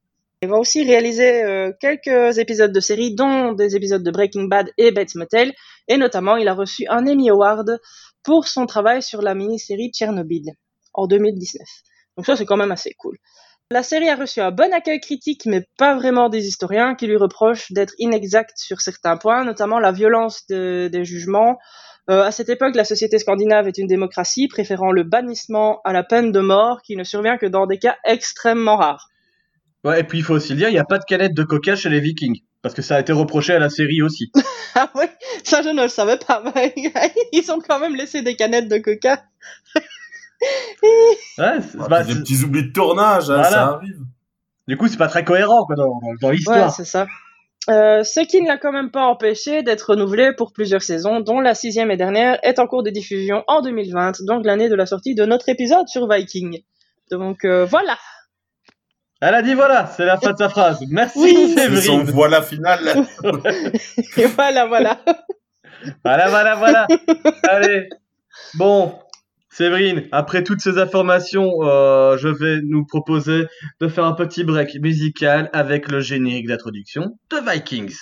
Il 0.44 0.50
va 0.50 0.58
aussi 0.58 0.85
réaliser 0.85 1.43
euh, 1.43 1.73
quelques 1.81 2.37
épisodes 2.37 2.70
de 2.70 2.81
séries, 2.81 3.14
dont 3.14 3.52
des 3.52 3.76
épisodes 3.76 4.02
de 4.02 4.11
Breaking 4.11 4.44
Bad 4.44 4.70
et 4.76 4.91
Bates 4.91 5.14
Motel, 5.14 5.55
et 5.88 5.96
notamment 5.96 6.37
il 6.37 6.49
a 6.49 6.52
reçu 6.55 6.85
un 6.91 7.06
Emmy 7.06 7.31
Award 7.31 7.79
pour 8.23 8.46
son 8.46 8.67
travail 8.67 9.02
sur 9.02 9.23
la 9.23 9.35
mini-série 9.35 9.91
Tchernobyl 9.91 10.43
en 10.93 11.06
2019. 11.06 11.67
Donc 12.19 12.26
ça 12.26 12.37
c'est 12.37 12.44
quand 12.44 12.58
même 12.58 12.73
assez 12.73 12.93
cool. 12.99 13.17
La 13.70 13.82
série 13.82 14.11
a 14.11 14.17
reçu 14.17 14.43
un 14.43 14.50
bon 14.50 14.70
accueil 14.75 15.00
critique, 15.00 15.46
mais 15.46 15.64
pas 15.79 15.94
vraiment 15.94 16.29
des 16.29 16.46
historiens 16.46 16.94
qui 16.94 17.06
lui 17.06 17.17
reprochent 17.17 17.73
d'être 17.73 17.94
inexacte 17.99 18.58
sur 18.58 18.82
certains 18.82 19.17
points, 19.17 19.44
notamment 19.44 19.81
la 19.81 19.93
violence 19.93 20.46
de- 20.50 20.88
des 20.93 21.06
jugements. 21.06 21.56
Euh, 22.11 22.23
à 22.23 22.31
cette 22.32 22.50
époque, 22.50 22.76
la 22.76 22.85
société 22.85 23.19
scandinave 23.19 23.67
est 23.67 23.79
une 23.79 23.87
démocratie, 23.87 24.46
préférant 24.49 24.93
le 24.93 25.05
bannissement 25.05 25.81
à 25.85 25.94
la 25.94 26.02
peine 26.05 26.32
de 26.32 26.41
mort, 26.41 26.82
qui 26.82 26.96
ne 26.96 27.05
survient 27.05 27.38
que 27.38 27.46
dans 27.46 27.67
des 27.67 27.79
cas 27.79 27.96
extrêmement 28.05 28.76
rares. 28.76 29.08
Ouais, 29.84 30.00
et 30.00 30.04
puis 30.04 30.19
il 30.19 30.25
faut 30.25 30.34
aussi 30.34 30.50
le 30.50 30.56
dire, 30.58 30.69
il 30.69 30.72
n'y 30.72 30.78
a 30.78 30.84
pas 30.84 30.98
de 30.98 31.04
canette 31.04 31.34
de 31.34 31.42
coca 31.44 31.76
chez 31.76 31.90
les 31.90 32.00
Vikings. 32.00 32.40
Parce 32.62 32.75
que 32.75 32.81
ça 32.82 32.96
a 32.96 33.00
été 33.00 33.12
reproché 33.12 33.52
à 33.52 33.58
la 33.58 33.69
série 33.70 34.02
aussi. 34.02 34.31
Ah 34.76 34.90
oui, 34.96 35.04
ça 35.44 35.62
je 35.62 35.69
ne 35.69 35.82
le 35.82 35.88
savais 35.88 36.16
pas, 36.19 36.42
mais 36.52 36.75
ils 37.32 37.52
ont 37.52 37.60
quand 37.60 37.78
même 37.78 37.94
laissé 37.94 38.22
des 38.22 38.34
canettes 38.34 38.69
de 38.69 38.78
coca. 38.78 39.22
Ouais, 41.38 41.60
c'est- 41.60 41.78
Ah, 41.81 41.86
bah, 41.88 42.02
des 42.04 42.14
petits 42.14 42.42
oublis 42.44 42.64
de 42.64 42.72
tournage, 42.72 43.31
hein, 43.31 43.34
Voilà. 43.36 43.50
ça 43.50 43.62
arrive. 43.76 43.98
du 44.66 44.76
coup, 44.76 44.88
c'est 44.88 44.96
pas 44.96 45.08
très 45.08 45.25
cohérent 45.25 45.64
quoi, 45.64 45.76
dans, 45.76 45.84
dans- 46.00 46.14
dans 46.20 46.28
Ouais, 46.28 46.34
l'histoire. 46.34 46.75
c'est 46.75 46.84
ça. 46.84 47.06
Euh, 47.70 48.02
ce 48.02 48.20
qui 48.20 48.42
ne 48.42 48.48
l'a 48.48 48.58
quand 48.58 48.72
même 48.72 48.90
pas 48.90 49.04
empêché 49.06 49.62
d'être 49.62 49.90
renouvelé 49.90 50.32
pour 50.36 50.52
plusieurs 50.52 50.82
saisons, 50.82 51.20
dont 51.20 51.40
la 51.40 51.54
sixième 51.54 51.90
et 51.90 51.96
dernière 51.96 52.38
est 52.42 52.58
en 52.58 52.66
cours 52.66 52.82
de 52.82 52.90
diffusion 52.90 53.42
en 53.46 53.62
2020, 53.62 54.22
donc 54.26 54.44
l'année 54.44 54.69
de 54.69 54.75
la 54.75 54.84
sortie 54.86 55.14
de 55.14 55.25
notre 55.25 55.48
épisode 55.48 55.88
sur 55.88 56.06
Viking. 56.08 56.62
Donc 57.10 57.44
euh, 57.44 57.64
voilà. 57.64 57.96
Elle 59.26 59.34
a 59.34 59.40
dit 59.40 59.54
voilà, 59.54 59.86
c'est 59.86 60.04
la 60.04 60.18
fin 60.18 60.32
de 60.32 60.36
sa 60.36 60.50
phrase. 60.50 60.80
Merci 60.90 61.18
Oui. 61.18 61.54
C'est 61.56 61.66
son 61.76 61.80
Séverine. 61.80 62.10
voilà 62.10 62.42
finale. 62.42 62.84
là. 62.84 62.94
Et 64.18 64.26
voilà, 64.26 64.66
voilà. 64.66 65.00
Voilà, 66.04 66.28
voilà, 66.28 66.54
voilà. 66.56 66.86
Allez. 67.48 67.88
Bon, 68.54 68.98
Séverine, 69.48 70.04
après 70.12 70.42
toutes 70.44 70.60
ces 70.60 70.76
informations, 70.76 71.50
euh, 71.62 72.18
je 72.18 72.28
vais 72.28 72.60
nous 72.62 72.84
proposer 72.84 73.46
de 73.80 73.88
faire 73.88 74.04
un 74.04 74.12
petit 74.12 74.44
break 74.44 74.74
musical 74.82 75.48
avec 75.54 75.90
le 75.90 76.00
générique 76.00 76.46
d'introduction 76.48 77.16
de 77.30 77.50
Vikings. 77.50 77.96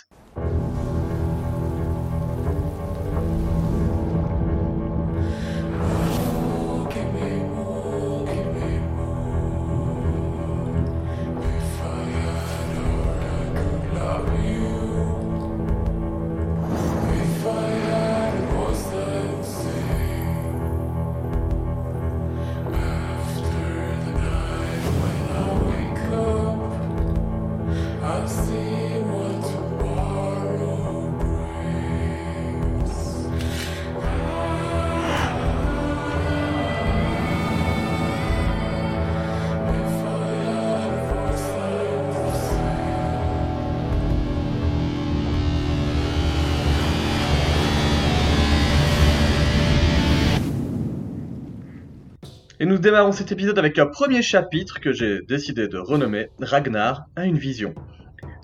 Démarrons 52.82 53.12
cet 53.12 53.32
épisode 53.32 53.58
avec 53.58 53.78
un 53.78 53.86
premier 53.86 54.22
chapitre 54.22 54.80
que 54.80 54.92
j'ai 54.92 55.22
décidé 55.22 55.68
de 55.68 55.78
renommer 55.78 56.28
Ragnar 56.40 57.04
a 57.16 57.24
une 57.24 57.38
vision. 57.38 57.74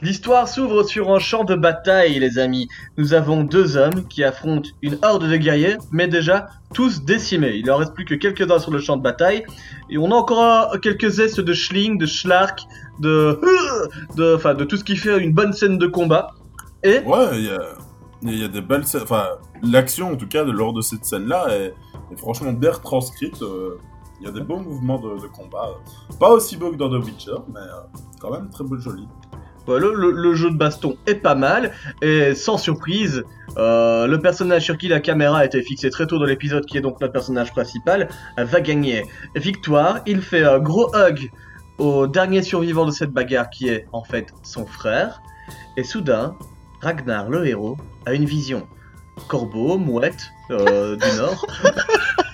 L'histoire 0.01 0.47
s'ouvre 0.47 0.85
sur 0.85 1.13
un 1.13 1.19
champ 1.19 1.43
de 1.43 1.57
bataille, 1.57 2.21
les 2.21 2.39
amis. 2.39 2.69
Nous 2.97 3.15
avons 3.15 3.43
deux 3.43 3.77
hommes 3.77 4.07
qui 4.07 4.23
affrontent 4.23 4.69
une 4.81 4.97
horde 5.03 5.29
de 5.29 5.37
guerriers, 5.37 5.77
mais 5.91 6.07
déjà 6.07 6.47
tous 6.73 7.05
décimés. 7.05 7.57
Il 7.57 7.69
en 7.71 7.79
reste 7.79 7.95
plus 7.95 8.05
que 8.05 8.15
quelques-uns 8.15 8.61
sur 8.61 8.71
le 8.71 8.79
champ 8.79 8.97
de 8.97 9.03
bataille. 9.03 9.45
Et 9.91 9.99
on 9.99 10.13
a 10.13 10.15
encore 10.15 10.73
euh, 10.73 10.79
quelques 10.79 11.09
zestes 11.09 11.41
de 11.41 11.53
schling, 11.53 11.99
de 11.99 12.07
schlark, 12.07 12.61
de, 13.01 13.41
de, 14.17 14.37
enfin, 14.37 14.55
de 14.55 14.63
tout 14.63 14.77
ce 14.77 14.85
qui 14.85 14.95
fait 14.95 15.19
une 15.19 15.33
bonne 15.33 15.53
scène 15.53 15.79
de 15.79 15.87
combat. 15.89 16.33
Et 16.85 17.01
Ouais, 17.01 17.27
il 18.23 18.39
y 18.39 18.45
a, 18.45 18.49
des 18.49 18.61
belles. 18.61 18.85
Enfin, 19.03 19.27
l'action 19.65 20.13
en 20.13 20.17
tout 20.17 20.29
cas 20.29 20.45
lors 20.45 20.73
de 20.73 20.81
cette 20.81 21.05
scène-là 21.05 21.47
est, 21.51 21.75
est 22.13 22.17
franchement 22.17 22.53
bien 22.53 22.71
retranscrite. 22.71 23.43
euh, 23.43 23.81
Il 24.21 24.27
y 24.27 24.29
a 24.29 24.33
des 24.33 24.41
beaux 24.41 24.59
mouvements 24.59 24.99
de, 24.99 25.21
de 25.23 25.27
combat. 25.29 25.69
Pas 26.19 26.31
aussi 26.31 26.57
beaux 26.57 26.71
que 26.73 26.77
dans 26.77 26.89
The 26.91 27.05
Witcher, 27.05 27.37
mais 27.53 27.61
euh, 27.61 27.99
quand 28.21 28.31
même 28.33 28.51
très 28.51 28.65
beau 28.65 28.77
joli. 28.77 29.07
Ouais, 29.69 29.79
le, 29.79 29.93
le- 29.95 30.11
le 30.13 30.35
jeu 30.35 30.51
de 30.51 30.57
baston 30.57 30.97
est 31.07 31.17
pas 31.17 31.35
mal 31.35 31.73
et 32.01 32.35
sans 32.35 32.57
surprise, 32.57 33.23
euh, 33.59 34.07
le 34.07 34.19
personnage 34.19 34.65
sur 34.65 34.79
qui 34.79 34.89
la 34.89 34.99
caméra 35.01 35.39
a 35.41 35.45
été 35.45 35.61
fixée 35.63 35.91
très 35.91 36.07
tôt 36.07 36.19
dans 36.19 36.25
l'épisode, 36.25 36.65
qui 36.65 36.79
est 36.79 36.81
donc 36.81 37.01
notre 37.03 37.13
personnage 37.13 37.53
principal, 37.53 38.09
va 38.39 38.61
gagner 38.63 39.05
victoire. 39.37 40.01
Il 40.07 40.23
fait 40.23 40.43
un 40.43 40.59
gros 40.59 40.91
hug 40.97 41.31
au 41.77 42.07
dernier 42.07 42.43
survivant 42.43 42.87
de 42.87 42.91
cette 42.93 43.11
bagarre, 43.11 43.51
qui 43.51 43.69
est 43.69 43.87
en 43.93 44.03
fait 44.03 44.33
son 44.43 44.65
frère. 44.67 45.21
Et 45.77 45.85
soudain, 45.85 46.35
Ragnar, 46.81 47.29
le 47.29 47.47
héros, 47.47 47.77
a 48.07 48.15
une 48.15 48.25
vision. 48.25 48.67
Corbeau, 49.29 49.77
mouette 49.79 50.31
euh, 50.51 50.97
du 50.97 51.17
Nord. 51.19 51.47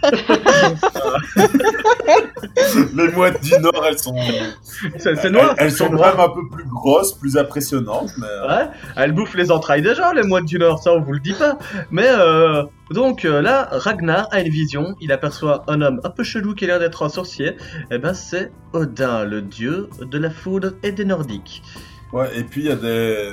Les 2.94 3.08
mouettes 3.12 3.42
du 3.42 3.52
Nord, 3.60 3.84
elles 3.86 3.98
sont. 3.98 4.14
C'est 4.98 5.30
noir. 5.30 5.54
Elles, 5.58 5.72
sont 5.72 5.90
noir. 5.90 6.16
même 6.16 6.24
un 6.24 6.28
peu 6.30 6.48
plus 6.50 6.64
grosses, 6.66 7.12
plus 7.14 7.36
impressionnantes, 7.36 8.10
mais. 8.18 8.26
euh, 8.26 8.48
Ouais, 8.48 8.68
elles 8.96 9.12
bouffent 9.12 9.34
les 9.34 9.50
entrailles 9.50 9.82
des 9.82 9.94
gens, 9.94 10.12
les 10.12 10.22
mouettes 10.22 10.44
du 10.46 10.58
Nord, 10.58 10.82
ça 10.82 10.92
on 10.92 11.00
vous 11.00 11.12
le 11.12 11.20
dit 11.20 11.34
pas. 11.34 11.58
Mais 11.90 12.06
euh, 12.06 12.64
Donc 12.90 13.24
euh, 13.24 13.40
là, 13.42 13.68
Ragnar 13.72 14.28
a 14.30 14.40
une 14.40 14.50
vision, 14.50 14.94
il 15.00 15.12
aperçoit 15.12 15.64
un 15.68 15.80
homme 15.82 16.00
un 16.04 16.10
peu 16.10 16.22
chelou 16.22 16.54
qui 16.54 16.64
a 16.64 16.68
l'air 16.68 16.78
d'être 16.78 17.02
un 17.04 17.08
sorcier. 17.08 17.56
Et 17.90 17.98
ben 17.98 18.14
c'est 18.14 18.52
Odin, 18.72 19.24
le 19.24 19.42
dieu 19.42 19.88
de 20.00 20.18
la 20.18 20.30
foudre 20.30 20.72
et 20.82 20.92
des 20.92 21.04
Nordiques. 21.04 21.62
Ouais, 22.12 22.28
et 22.38 22.44
puis 22.44 22.62
il 22.62 22.66
y 22.68 22.70
a 22.70 22.76
des, 22.76 23.30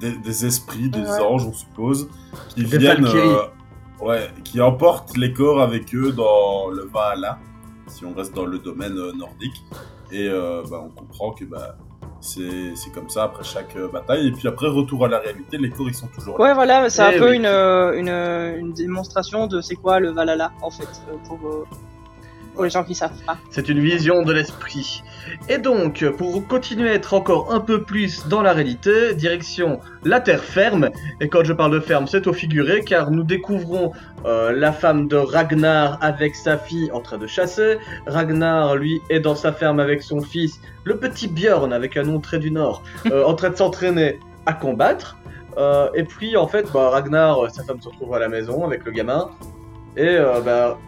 des, 0.00 0.12
des 0.12 0.46
esprits, 0.46 0.88
des 0.88 1.00
Ouais. 1.00 1.20
anges, 1.20 1.46
on 1.46 1.52
suppose, 1.52 2.08
qui 2.48 2.64
Des 2.64 2.78
viennent. 2.78 3.06
Euh, 3.06 3.42
ouais, 4.00 4.28
qui 4.44 4.60
emportent 4.60 5.16
les 5.16 5.32
corps 5.32 5.60
avec 5.62 5.94
eux 5.94 6.10
dans 6.12 6.68
le 6.70 6.88
Valhalla, 6.92 7.38
si 7.90 8.04
on 8.04 8.14
reste 8.14 8.34
dans 8.34 8.46
le 8.46 8.58
domaine 8.58 8.96
euh, 8.96 9.12
nordique. 9.12 9.62
Et 10.12 10.28
euh, 10.28 10.62
bah, 10.70 10.80
on 10.84 10.88
comprend 10.90 11.32
que 11.32 11.44
bah, 11.44 11.76
c'est 12.20 12.74
c'est 12.74 12.90
comme 12.92 13.08
ça 13.08 13.24
après 13.24 13.44
chaque 13.44 13.76
euh, 13.76 13.88
bataille. 13.88 14.26
Et 14.28 14.32
puis 14.32 14.48
après, 14.48 14.68
retour 14.68 15.04
à 15.04 15.08
la 15.08 15.18
réalité, 15.18 15.58
les 15.58 15.70
corps 15.70 15.88
ils 15.88 15.94
sont 15.94 16.08
toujours 16.08 16.38
là. 16.38 16.44
Ouais, 16.44 16.54
voilà, 16.54 16.88
c'est 16.90 17.02
un 17.02 17.10
Eh 17.12 17.18
peu 17.18 17.30
oui. 17.30 17.36
une, 17.36 17.46
une, 17.46 18.08
une 18.58 18.72
démonstration 18.72 19.46
de 19.46 19.60
c'est 19.60 19.76
quoi 19.76 20.00
le 20.00 20.10
Valhalla, 20.10 20.52
en 20.62 20.70
fait, 20.70 20.88
pour, 21.26 21.38
euh, 21.46 21.64
pour 22.54 22.64
les 22.64 22.70
gens 22.70 22.84
qui 22.84 22.94
savent 22.94 23.22
pas. 23.26 23.38
C'est 23.50 23.68
une 23.68 23.80
vision 23.80 24.22
de 24.22 24.32
l'esprit. 24.32 25.02
Et 25.48 25.58
donc, 25.58 26.04
pour 26.16 26.46
continuer 26.46 26.90
à 26.90 26.94
être 26.94 27.14
encore 27.14 27.52
un 27.52 27.60
peu 27.60 27.82
plus 27.82 28.26
dans 28.28 28.42
la 28.42 28.52
réalité, 28.52 29.14
direction 29.14 29.80
la 30.04 30.20
terre 30.20 30.42
ferme. 30.42 30.90
Et 31.20 31.28
quand 31.28 31.44
je 31.44 31.52
parle 31.52 31.72
de 31.72 31.80
ferme, 31.80 32.06
c'est 32.06 32.26
au 32.26 32.32
figuré, 32.32 32.82
car 32.82 33.10
nous 33.10 33.22
découvrons 33.22 33.92
euh, 34.24 34.52
la 34.52 34.72
femme 34.72 35.08
de 35.08 35.16
Ragnar 35.16 35.98
avec 36.00 36.34
sa 36.34 36.58
fille 36.58 36.90
en 36.92 37.00
train 37.00 37.18
de 37.18 37.26
chasser. 37.26 37.78
Ragnar, 38.06 38.76
lui, 38.76 39.00
est 39.10 39.20
dans 39.20 39.34
sa 39.34 39.52
ferme 39.52 39.80
avec 39.80 40.02
son 40.02 40.20
fils, 40.20 40.60
le 40.84 40.96
petit 40.96 41.28
Björn, 41.28 41.72
avec 41.72 41.96
un 41.96 42.02
nom 42.02 42.20
très 42.20 42.38
du 42.38 42.50
Nord, 42.50 42.82
euh, 43.10 43.24
en 43.24 43.34
train 43.34 43.50
de 43.50 43.56
s'entraîner 43.56 44.18
à 44.46 44.52
combattre. 44.52 45.16
Euh, 45.58 45.88
et 45.94 46.04
puis, 46.04 46.36
en 46.36 46.46
fait, 46.46 46.70
bah, 46.72 46.90
Ragnar, 46.90 47.50
sa 47.50 47.64
femme 47.64 47.80
se 47.80 47.88
retrouve 47.88 48.14
à 48.14 48.18
la 48.18 48.28
maison 48.28 48.64
avec 48.64 48.84
le 48.84 48.92
gamin. 48.92 49.30
Et 49.96 50.18
bah, 50.44 50.78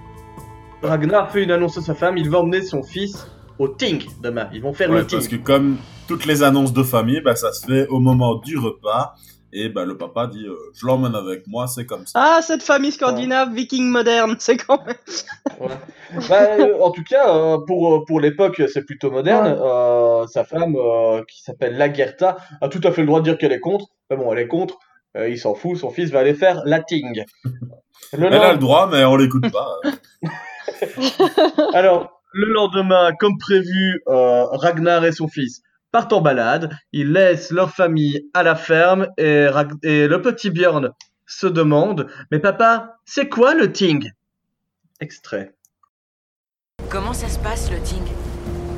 Ragnar 0.82 1.30
fait 1.30 1.42
une 1.44 1.50
annonce 1.50 1.78
à 1.78 1.82
sa 1.82 1.94
femme, 1.94 2.16
il 2.18 2.28
va 2.28 2.38
emmener 2.40 2.62
son 2.62 2.82
fils 2.82 3.26
au 3.58 3.68
Ting 3.68 4.02
demain. 4.22 4.48
Ils 4.52 4.62
vont 4.62 4.72
faire 4.72 4.90
Ouais, 4.90 4.98
le 4.98 5.06
Ting. 5.06 5.18
parce 5.18 5.28
que 5.28 5.36
comme 5.36 5.76
toutes 6.08 6.26
les 6.26 6.42
annonces 6.42 6.72
de 6.72 6.82
famille, 6.82 7.20
bah, 7.20 7.36
ça 7.36 7.52
se 7.52 7.66
fait 7.66 7.86
au 7.88 8.00
moment 8.00 8.36
du 8.36 8.58
repas. 8.58 9.14
Et 9.54 9.68
bah, 9.68 9.84
le 9.84 9.98
papa 9.98 10.26
dit 10.28 10.46
euh, 10.46 10.56
Je 10.74 10.86
l'emmène 10.86 11.14
avec 11.14 11.46
moi, 11.46 11.66
c'est 11.66 11.84
comme 11.84 12.06
ça. 12.06 12.18
Ah, 12.20 12.40
cette 12.42 12.62
famille 12.62 12.90
scandinave 12.90 13.52
viking 13.52 13.84
moderne, 13.86 14.34
c'est 14.38 14.56
quand 14.56 14.80
même. 14.86 14.96
Bah, 16.28 16.40
euh, 16.58 16.78
en 16.80 16.90
tout 16.90 17.04
cas, 17.04 17.28
euh, 17.36 17.58
pour, 17.66 18.04
pour 18.06 18.18
l'époque, 18.18 18.62
c'est 18.72 18.84
plutôt 18.84 19.10
moderne. 19.10 19.48
Ouais. 19.48 19.58
Euh, 19.62 20.26
sa 20.26 20.44
femme, 20.44 20.74
euh, 20.76 21.22
qui 21.28 21.42
s'appelle 21.42 21.76
Lagertha, 21.76 22.38
a 22.62 22.68
tout 22.68 22.80
à 22.82 22.92
fait 22.92 23.02
le 23.02 23.06
droit 23.06 23.20
de 23.20 23.24
dire 23.24 23.36
qu'elle 23.38 23.52
est 23.52 23.60
contre. 23.60 23.86
Mais 24.10 24.16
bon, 24.16 24.32
elle 24.32 24.38
est 24.38 24.48
contre. 24.48 24.78
Euh, 25.18 25.28
il 25.28 25.38
s'en 25.38 25.54
fout, 25.54 25.76
son 25.76 25.90
fils 25.90 26.10
va 26.10 26.20
aller 26.20 26.34
faire 26.34 26.62
la 26.64 26.82
Ting. 26.82 27.22
Le 28.14 28.26
Elle 28.26 28.34
a 28.42 28.52
le 28.52 28.58
droit, 28.58 28.88
mais 28.90 29.04
on 29.04 29.16
l'écoute 29.16 29.50
pas. 29.52 29.76
Alors, 31.74 32.20
le 32.32 32.52
lendemain, 32.52 33.12
comme 33.18 33.38
prévu, 33.38 34.02
euh, 34.08 34.44
Ragnar 34.46 35.04
et 35.04 35.12
son 35.12 35.28
fils 35.28 35.62
partent 35.90 36.12
en 36.12 36.20
balade. 36.20 36.70
Ils 36.92 37.12
laissent 37.12 37.50
leur 37.50 37.70
famille 37.70 38.28
à 38.34 38.42
la 38.42 38.54
ferme 38.54 39.08
et, 39.18 39.46
Rag- 39.46 39.74
et 39.82 40.08
le 40.08 40.22
petit 40.22 40.50
Björn 40.50 40.90
se 41.26 41.46
demande 41.46 42.08
Mais 42.30 42.38
papa, 42.38 42.96
c'est 43.04 43.28
quoi 43.28 43.54
le 43.54 43.72
Ting? 43.72 44.10
Extrait. 45.00 45.54
Comment 46.88 47.12
ça 47.12 47.28
se 47.28 47.38
passe 47.38 47.70
le 47.70 47.78
ting? 47.80 48.04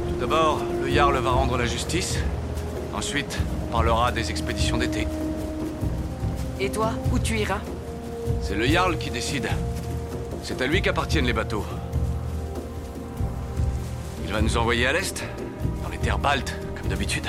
Tout 0.08 0.20
d'abord, 0.20 0.62
le 0.82 0.88
Jarl 0.88 1.16
va 1.18 1.30
rendre 1.30 1.58
la 1.58 1.66
justice. 1.66 2.18
Ensuite, 2.94 3.38
on 3.68 3.72
parlera 3.72 4.12
des 4.12 4.30
expéditions 4.30 4.78
d'été. 4.78 5.06
Et 6.60 6.70
toi, 6.70 6.92
où 7.12 7.18
tu 7.18 7.36
iras? 7.36 7.60
C'est 8.40 8.54
le 8.54 8.66
Jarl 8.66 8.96
qui 8.98 9.10
décide. 9.10 9.48
C'est 10.44 10.60
à 10.60 10.66
lui 10.66 10.82
qu'appartiennent 10.82 11.24
les 11.24 11.32
bateaux. 11.32 11.64
Il 14.26 14.30
va 14.30 14.42
nous 14.42 14.58
envoyer 14.58 14.86
à 14.86 14.92
l'est, 14.92 15.24
dans 15.82 15.88
les 15.88 15.96
terres 15.96 16.18
baltes, 16.18 16.54
comme 16.76 16.88
d'habitude. 16.88 17.24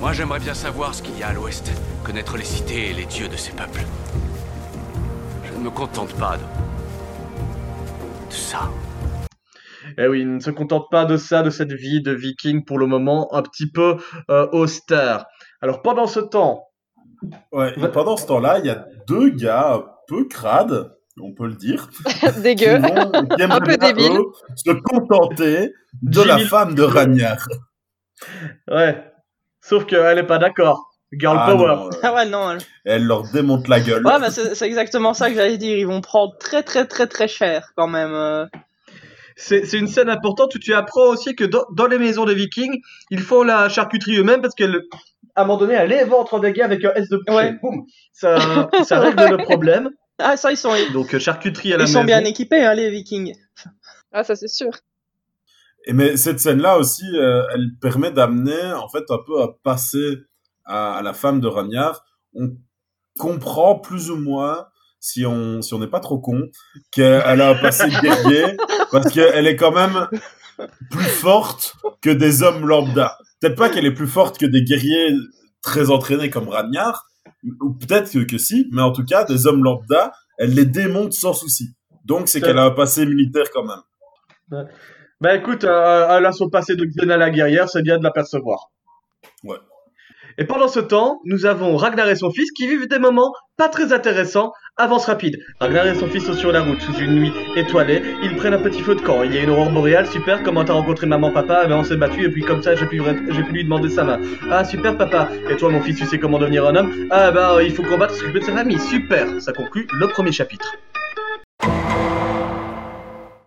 Moi, 0.00 0.14
j'aimerais 0.14 0.40
bien 0.40 0.54
savoir 0.54 0.94
ce 0.94 1.02
qu'il 1.02 1.18
y 1.18 1.22
a 1.22 1.28
à 1.28 1.32
l'ouest, 1.34 1.70
connaître 2.04 2.38
les 2.38 2.44
cités 2.44 2.88
et 2.88 2.94
les 2.94 3.04
dieux 3.04 3.28
de 3.28 3.36
ces 3.36 3.52
peuples. 3.52 3.82
Je 5.44 5.52
ne 5.52 5.58
me 5.58 5.68
contente 5.68 6.14
pas 6.14 6.38
de... 6.38 6.42
de 8.28 8.32
ça. 8.32 8.70
Eh 9.98 10.08
oui, 10.08 10.22
il 10.22 10.36
ne 10.36 10.40
se 10.40 10.50
contente 10.50 10.86
pas 10.90 11.04
de 11.04 11.18
ça, 11.18 11.42
de 11.42 11.50
cette 11.50 11.74
vie 11.74 12.00
de 12.00 12.12
viking 12.12 12.64
pour 12.64 12.78
le 12.78 12.86
moment 12.86 13.28
un 13.34 13.42
petit 13.42 13.70
peu 13.70 13.98
euh, 14.30 14.48
austère. 14.52 15.26
Alors 15.60 15.82
pendant 15.82 16.06
ce 16.06 16.20
temps, 16.20 16.64
Ouais, 17.52 17.74
et 17.76 17.88
pendant 17.88 18.16
ce 18.16 18.26
temps-là, 18.26 18.60
il 18.60 18.64
y 18.64 18.70
a 18.70 18.86
deux 19.06 19.28
gars 19.28 19.74
un 19.74 19.84
peu 20.08 20.24
crades, 20.26 20.90
on 21.18 21.32
peut 21.32 21.46
le 21.46 21.54
dire, 21.54 21.88
Dégueu. 22.42 22.76
Un 22.76 23.60
peu 23.60 23.76
débile. 23.76 24.18
se 24.56 24.70
contenter 24.70 25.72
de 26.02 26.22
la 26.22 26.38
femme 26.38 26.74
de 26.74 26.82
Ragnar. 26.82 27.46
ouais, 28.70 29.02
sauf 29.60 29.86
qu'elle 29.86 30.18
est 30.18 30.26
pas 30.26 30.38
d'accord. 30.38 30.86
Girl 31.12 31.36
Ah 31.40 31.46
power. 31.50 31.66
non, 31.66 31.86
euh, 31.86 31.90
Ah 32.04 32.14
ouais, 32.14 32.26
non. 32.26 32.50
elle- 32.52 32.58
elle 32.84 33.04
leur 33.04 33.24
démonte 33.32 33.66
la 33.66 33.80
gueule. 33.80 34.06
Ouais, 34.06 34.20
bah 34.20 34.30
c'est 34.30 34.62
exactement 34.66 35.12
ça 35.12 35.28
que 35.28 35.34
j'allais 35.34 35.58
dire. 35.58 35.76
Ils 35.76 35.86
vont 35.86 36.00
prendre 36.00 36.34
très 36.38 36.62
très 36.62 36.86
très 36.86 37.08
très 37.08 37.26
cher 37.26 37.72
quand 37.76 37.88
même. 37.88 38.12
euh. 38.14 38.46
C'est 39.34 39.64
c'est 39.66 39.78
une 39.78 39.88
scène 39.88 40.08
importante 40.08 40.54
où 40.54 40.58
tu 40.60 40.72
apprends 40.72 41.08
aussi 41.08 41.34
que 41.34 41.42
dans, 41.44 41.64
dans 41.74 41.86
les 41.88 41.98
maisons 41.98 42.26
des 42.26 42.34
vikings, 42.36 42.78
ils 43.10 43.20
font 43.22 43.42
la 43.42 43.68
charcuterie 43.68 44.18
eux-mêmes 44.18 44.40
parce 44.40 44.54
qu'à 44.54 44.66
un 45.34 45.44
moment 45.44 45.56
donné, 45.58 45.74
elle 45.74 45.90
est 45.90 46.04
ventre 46.04 46.38
des 46.38 46.52
gars 46.52 46.66
avec 46.66 46.84
un 46.84 46.92
S 46.94 47.08
de 47.08 47.16
boucher. 47.16 47.36
Ouais. 47.36 47.52
Boum. 47.60 47.82
Ça, 48.12 48.68
ça 48.84 49.00
règle 49.00 49.24
le 49.30 49.36
problème. 49.44 49.90
Ah, 50.20 50.36
ça, 50.36 50.52
ils 50.52 50.56
sont, 50.56 50.72
Donc 50.92 51.14
euh, 51.14 51.18
charcuterie 51.18 51.72
à 51.72 51.76
la 51.76 51.84
ils 51.84 51.88
sont 51.88 52.04
maison. 52.04 52.06
bien 52.06 52.24
équipés, 52.24 52.62
hein, 52.64 52.74
les 52.74 52.90
vikings. 52.90 53.34
Ah, 54.12 54.24
ça 54.24 54.34
c'est 54.34 54.48
sûr. 54.48 54.70
Et 55.86 55.92
mais 55.92 56.16
cette 56.16 56.40
scène-là 56.40 56.78
aussi, 56.78 57.04
euh, 57.14 57.44
elle 57.54 57.68
permet 57.80 58.10
d'amener 58.10 58.72
en 58.72 58.88
fait 58.88 59.04
un 59.08 59.18
peu 59.24 59.40
à 59.40 59.48
passer 59.62 60.18
à, 60.64 60.94
à 60.96 61.02
la 61.02 61.12
femme 61.12 61.40
de 61.40 61.46
Ragnar. 61.46 62.04
On 62.34 62.50
comprend 63.18 63.78
plus 63.78 64.10
ou 64.10 64.16
moins, 64.16 64.66
si 64.98 65.24
on 65.24 65.62
si 65.62 65.74
on 65.74 65.78
n'est 65.78 65.86
pas 65.86 66.00
trop 66.00 66.18
con, 66.18 66.42
qu'elle 66.90 67.40
a 67.40 67.50
un 67.50 67.54
passé 67.54 67.88
guerrier 68.02 68.56
parce 68.90 69.12
qu'elle 69.12 69.46
est 69.46 69.54
quand 69.54 69.70
même 69.70 70.08
plus 70.90 71.04
forte 71.04 71.74
que 72.02 72.10
des 72.10 72.42
hommes 72.42 72.66
lambda. 72.66 73.16
Peut-être 73.40 73.56
pas 73.56 73.68
qu'elle 73.68 73.86
est 73.86 73.94
plus 73.94 74.08
forte 74.08 74.38
que 74.38 74.46
des 74.46 74.64
guerriers 74.64 75.14
très 75.62 75.90
entraînés 75.90 76.30
comme 76.30 76.48
Ragnar, 76.48 77.09
ou 77.60 77.74
peut-être 77.74 78.10
que, 78.10 78.24
que 78.24 78.38
si, 78.38 78.68
mais 78.72 78.82
en 78.82 78.92
tout 78.92 79.04
cas, 79.04 79.24
des 79.24 79.46
hommes 79.46 79.62
lambda, 79.62 80.12
elle 80.38 80.54
les 80.54 80.66
démonte 80.66 81.12
sans 81.12 81.32
souci. 81.32 81.74
Donc 82.04 82.28
c'est 82.28 82.40
qu'elle 82.40 82.58
a 82.58 82.64
un 82.64 82.70
passé 82.70 83.06
militaire 83.06 83.46
quand 83.52 83.64
même. 83.64 84.64
Bah 85.20 85.34
écoute, 85.34 85.64
euh, 85.64 86.16
elle 86.16 86.24
a 86.24 86.32
son 86.32 86.48
passé 86.48 86.76
de 86.76 86.84
Xena 86.84 87.16
la 87.16 87.30
guerrière, 87.30 87.68
c'est 87.68 87.82
bien 87.82 87.98
de 87.98 88.02
l'apercevoir. 88.02 88.70
Ouais. 89.44 89.58
Et 90.40 90.44
pendant 90.44 90.68
ce 90.68 90.80
temps, 90.80 91.20
nous 91.26 91.44
avons 91.44 91.76
Ragnar 91.76 92.08
et 92.08 92.16
son 92.16 92.30
fils 92.30 92.50
qui 92.52 92.66
vivent 92.66 92.88
des 92.88 92.98
moments 92.98 93.30
pas 93.58 93.68
très 93.68 93.92
intéressants. 93.92 94.52
Avance 94.78 95.04
rapide. 95.04 95.36
Ragnar 95.60 95.86
et 95.86 95.94
son 95.94 96.06
fils 96.06 96.24
sont 96.24 96.32
sur 96.32 96.50
la 96.50 96.62
route 96.62 96.80
sous 96.80 96.94
une 96.94 97.14
nuit 97.14 97.32
étoilée. 97.56 98.00
Ils 98.22 98.34
prennent 98.36 98.54
un 98.54 98.62
petit 98.62 98.80
feu 98.80 98.94
de 98.94 99.02
camp. 99.02 99.22
Il 99.22 99.34
y 99.34 99.38
a 99.38 99.42
une 99.42 99.50
aurore 99.50 99.70
boréale, 99.70 100.06
super. 100.06 100.42
Comment 100.42 100.64
t'as 100.64 100.72
rencontré 100.72 101.06
maman, 101.06 101.30
papa? 101.30 101.64
Eh 101.66 101.68
ben, 101.68 101.76
on 101.76 101.84
s'est 101.84 101.98
battu 101.98 102.24
et 102.24 102.30
puis 102.30 102.42
comme 102.42 102.62
ça 102.62 102.74
j'ai 102.74 102.86
pu, 102.86 103.02
lui 103.52 103.64
demander 103.64 103.90
sa 103.90 104.02
main. 104.02 104.18
Ah 104.50 104.64
super 104.64 104.96
papa. 104.96 105.28
Et 105.50 105.56
toi 105.56 105.68
mon 105.70 105.82
fils, 105.82 105.98
tu 105.98 106.06
sais 106.06 106.18
comment 106.18 106.38
devenir 106.38 106.66
un 106.66 106.74
homme? 106.74 106.90
Ah 107.10 107.30
bah 107.32 107.56
euh, 107.56 107.62
il 107.62 107.74
faut 107.74 107.82
combattre, 107.82 108.14
s'occuper 108.14 108.40
de 108.40 108.44
sa 108.44 108.54
famille. 108.54 108.80
Super. 108.80 109.42
Ça 109.42 109.52
conclut 109.52 109.86
le 109.92 110.08
premier 110.08 110.32
chapitre. 110.32 110.74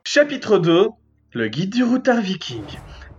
Chapitre 0.05 0.59
2. 0.59 0.89
Le 1.31 1.47
guide 1.47 1.71
du 1.71 1.83
routard 1.83 2.21
viking. 2.21 2.61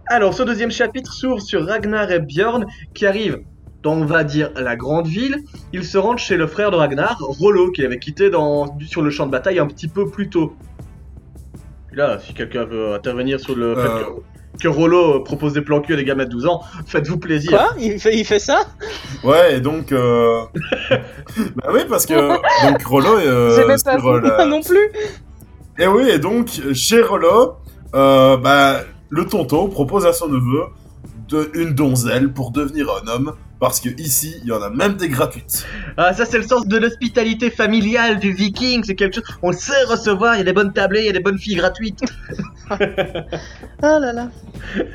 Alors, 0.06 0.34
ce 0.34 0.44
deuxième 0.44 0.70
chapitre 0.70 1.12
s'ouvre 1.12 1.40
sur 1.40 1.66
Ragnar 1.66 2.12
et 2.12 2.20
Bjorn 2.20 2.66
qui 2.94 3.06
arrivent 3.06 3.40
dans, 3.84 3.92
on 3.92 4.04
va 4.06 4.24
dire, 4.24 4.50
la 4.56 4.74
grande 4.74 5.06
ville. 5.06 5.36
Ils 5.72 5.84
se 5.84 5.96
rendent 5.98 6.18
chez 6.18 6.36
le 6.36 6.46
frère 6.48 6.70
de 6.72 6.76
Ragnar, 6.76 7.16
Rollo, 7.20 7.70
qui 7.70 7.84
avait 7.84 7.98
quitté 8.00 8.30
dans, 8.30 8.76
sur 8.80 9.02
le 9.02 9.10
champ 9.10 9.26
de 9.26 9.30
bataille 9.30 9.58
un 9.60 9.66
petit 9.66 9.86
peu 9.88 10.08
plus 10.10 10.28
tôt. 10.30 10.54
Et 11.92 11.96
là, 11.96 12.18
si 12.18 12.34
quelqu'un 12.34 12.64
veut 12.64 12.94
intervenir 12.94 13.38
sur 13.38 13.54
le 13.54 13.76
Euh. 13.76 13.82
fait 13.82 14.04
que, 14.04 14.62
que 14.62 14.68
Rollo 14.68 15.20
propose 15.20 15.52
des 15.52 15.60
plans 15.60 15.80
cul 15.80 15.92
à 15.92 15.96
des 15.96 16.04
gamins 16.04 16.24
de 16.24 16.30
12 16.30 16.46
ans, 16.46 16.62
faites-vous 16.86 17.18
plaisir. 17.18 17.50
Quoi? 17.50 17.74
Il 17.78 18.00
fait, 18.00 18.16
il 18.16 18.24
fait 18.24 18.38
ça? 18.38 18.62
Ouais, 19.22 19.56
et 19.56 19.60
donc, 19.60 19.92
euh... 19.92 20.40
bah 21.56 21.68
oui, 21.72 21.80
parce 21.88 22.06
que 22.06 22.14
donc 22.14 22.82
Rollo 22.84 23.18
est 23.18 23.26
euh, 23.26 23.50
J'ai 23.56 23.66
même 23.66 23.80
pas 23.84 23.98
sur, 23.98 24.08
euh, 24.08 24.20
la- 24.20 24.46
non 24.46 24.60
plus. 24.62 24.90
Et 25.78 25.86
oui, 25.86 26.08
et 26.08 26.18
donc 26.18 26.48
chez 26.72 27.02
Rollo, 27.02 27.54
euh, 27.94 28.36
bah 28.38 28.78
le 29.10 29.26
tonton 29.26 29.68
propose 29.68 30.06
à 30.06 30.12
son 30.12 30.28
neveu 30.28 30.62
de 31.28 31.50
une 31.54 31.74
donzelle 31.74 32.32
pour 32.32 32.50
devenir 32.52 32.86
un 33.02 33.08
homme, 33.08 33.32
parce 33.64 33.80
que 33.80 33.88
ici, 33.98 34.36
il 34.42 34.48
y 34.50 34.52
en 34.52 34.60
a 34.60 34.68
même 34.68 34.96
des 34.96 35.08
gratuites. 35.08 35.66
Ah, 35.96 36.12
ça, 36.12 36.26
c'est 36.26 36.36
le 36.36 36.44
sens 36.44 36.66
de 36.66 36.76
l'hospitalité 36.76 37.50
familiale 37.50 38.18
du 38.18 38.30
viking. 38.30 38.84
C'est 38.84 38.94
quelque 38.94 39.14
chose. 39.14 39.24
On 39.42 39.52
sait 39.52 39.84
recevoir. 39.84 40.34
Il 40.34 40.38
y 40.38 40.40
a 40.42 40.44
des 40.44 40.52
bonnes 40.52 40.74
tablées, 40.74 41.00
il 41.00 41.06
y 41.06 41.08
a 41.08 41.12
des 41.12 41.20
bonnes 41.20 41.38
filles 41.38 41.54
gratuites. 41.56 42.00
Ah 42.68 42.76
là 44.00 44.12
là. 44.12 44.28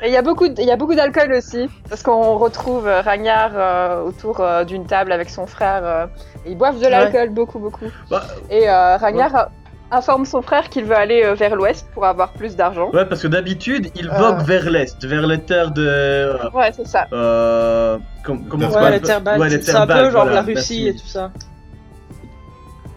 Et 0.04 0.06
il 0.06 0.12
y 0.12 0.16
a 0.16 0.22
beaucoup, 0.22 0.46
il 0.46 0.64
y 0.64 0.70
a 0.70 0.76
beaucoup 0.76 0.94
d'alcool 0.94 1.32
aussi, 1.32 1.68
parce 1.88 2.04
qu'on 2.04 2.36
retrouve 2.38 2.86
euh, 2.86 3.00
Ragnar 3.00 3.50
euh, 3.54 4.02
autour 4.04 4.38
euh, 4.38 4.62
d'une 4.62 4.86
table 4.86 5.10
avec 5.10 5.30
son 5.30 5.46
frère. 5.48 5.80
euh, 5.84 6.06
ils 6.46 6.56
boivent 6.56 6.80
de 6.80 6.86
l'alcool, 6.86 7.30
beaucoup, 7.30 7.58
beaucoup. 7.58 7.86
Bah, 8.08 8.22
Et 8.50 8.68
euh, 8.70 8.96
Ragnar 8.98 9.50
informe 9.90 10.24
son 10.24 10.40
frère 10.42 10.68
qu'il 10.68 10.84
veut 10.84 10.96
aller 10.96 11.22
euh, 11.24 11.34
vers 11.34 11.56
l'ouest 11.56 11.86
pour 11.92 12.04
avoir 12.06 12.32
plus 12.32 12.56
d'argent. 12.56 12.90
Ouais, 12.92 13.04
parce 13.04 13.22
que 13.22 13.28
d'habitude, 13.28 13.88
il 13.96 14.08
Euh. 14.08 14.12
vogue 14.18 14.42
vers 14.42 14.70
l'est, 14.70 15.04
vers 15.04 15.26
les 15.26 15.38
terres 15.40 15.70
de. 15.72 16.32
Ouais, 16.54 16.70
c'est 16.72 16.86
ça. 16.86 17.06
Euh. 17.12 17.98
com- 18.24 18.44
comment 18.48 18.66
Ouais, 18.68 18.72
ça 18.72 18.90
les 18.90 19.00
terres 19.00 19.20
baltes. 19.20 19.40
Ouais, 19.40 19.48
les 19.48 19.60
c'est 19.62 19.74
un 19.74 19.86
peu 19.86 20.10
genre 20.10 20.22
voilà, 20.24 20.32
la 20.34 20.42
Russie 20.42 20.84
merci. 20.84 20.88
et 20.88 20.94
tout 20.94 21.06
ça. 21.06 21.30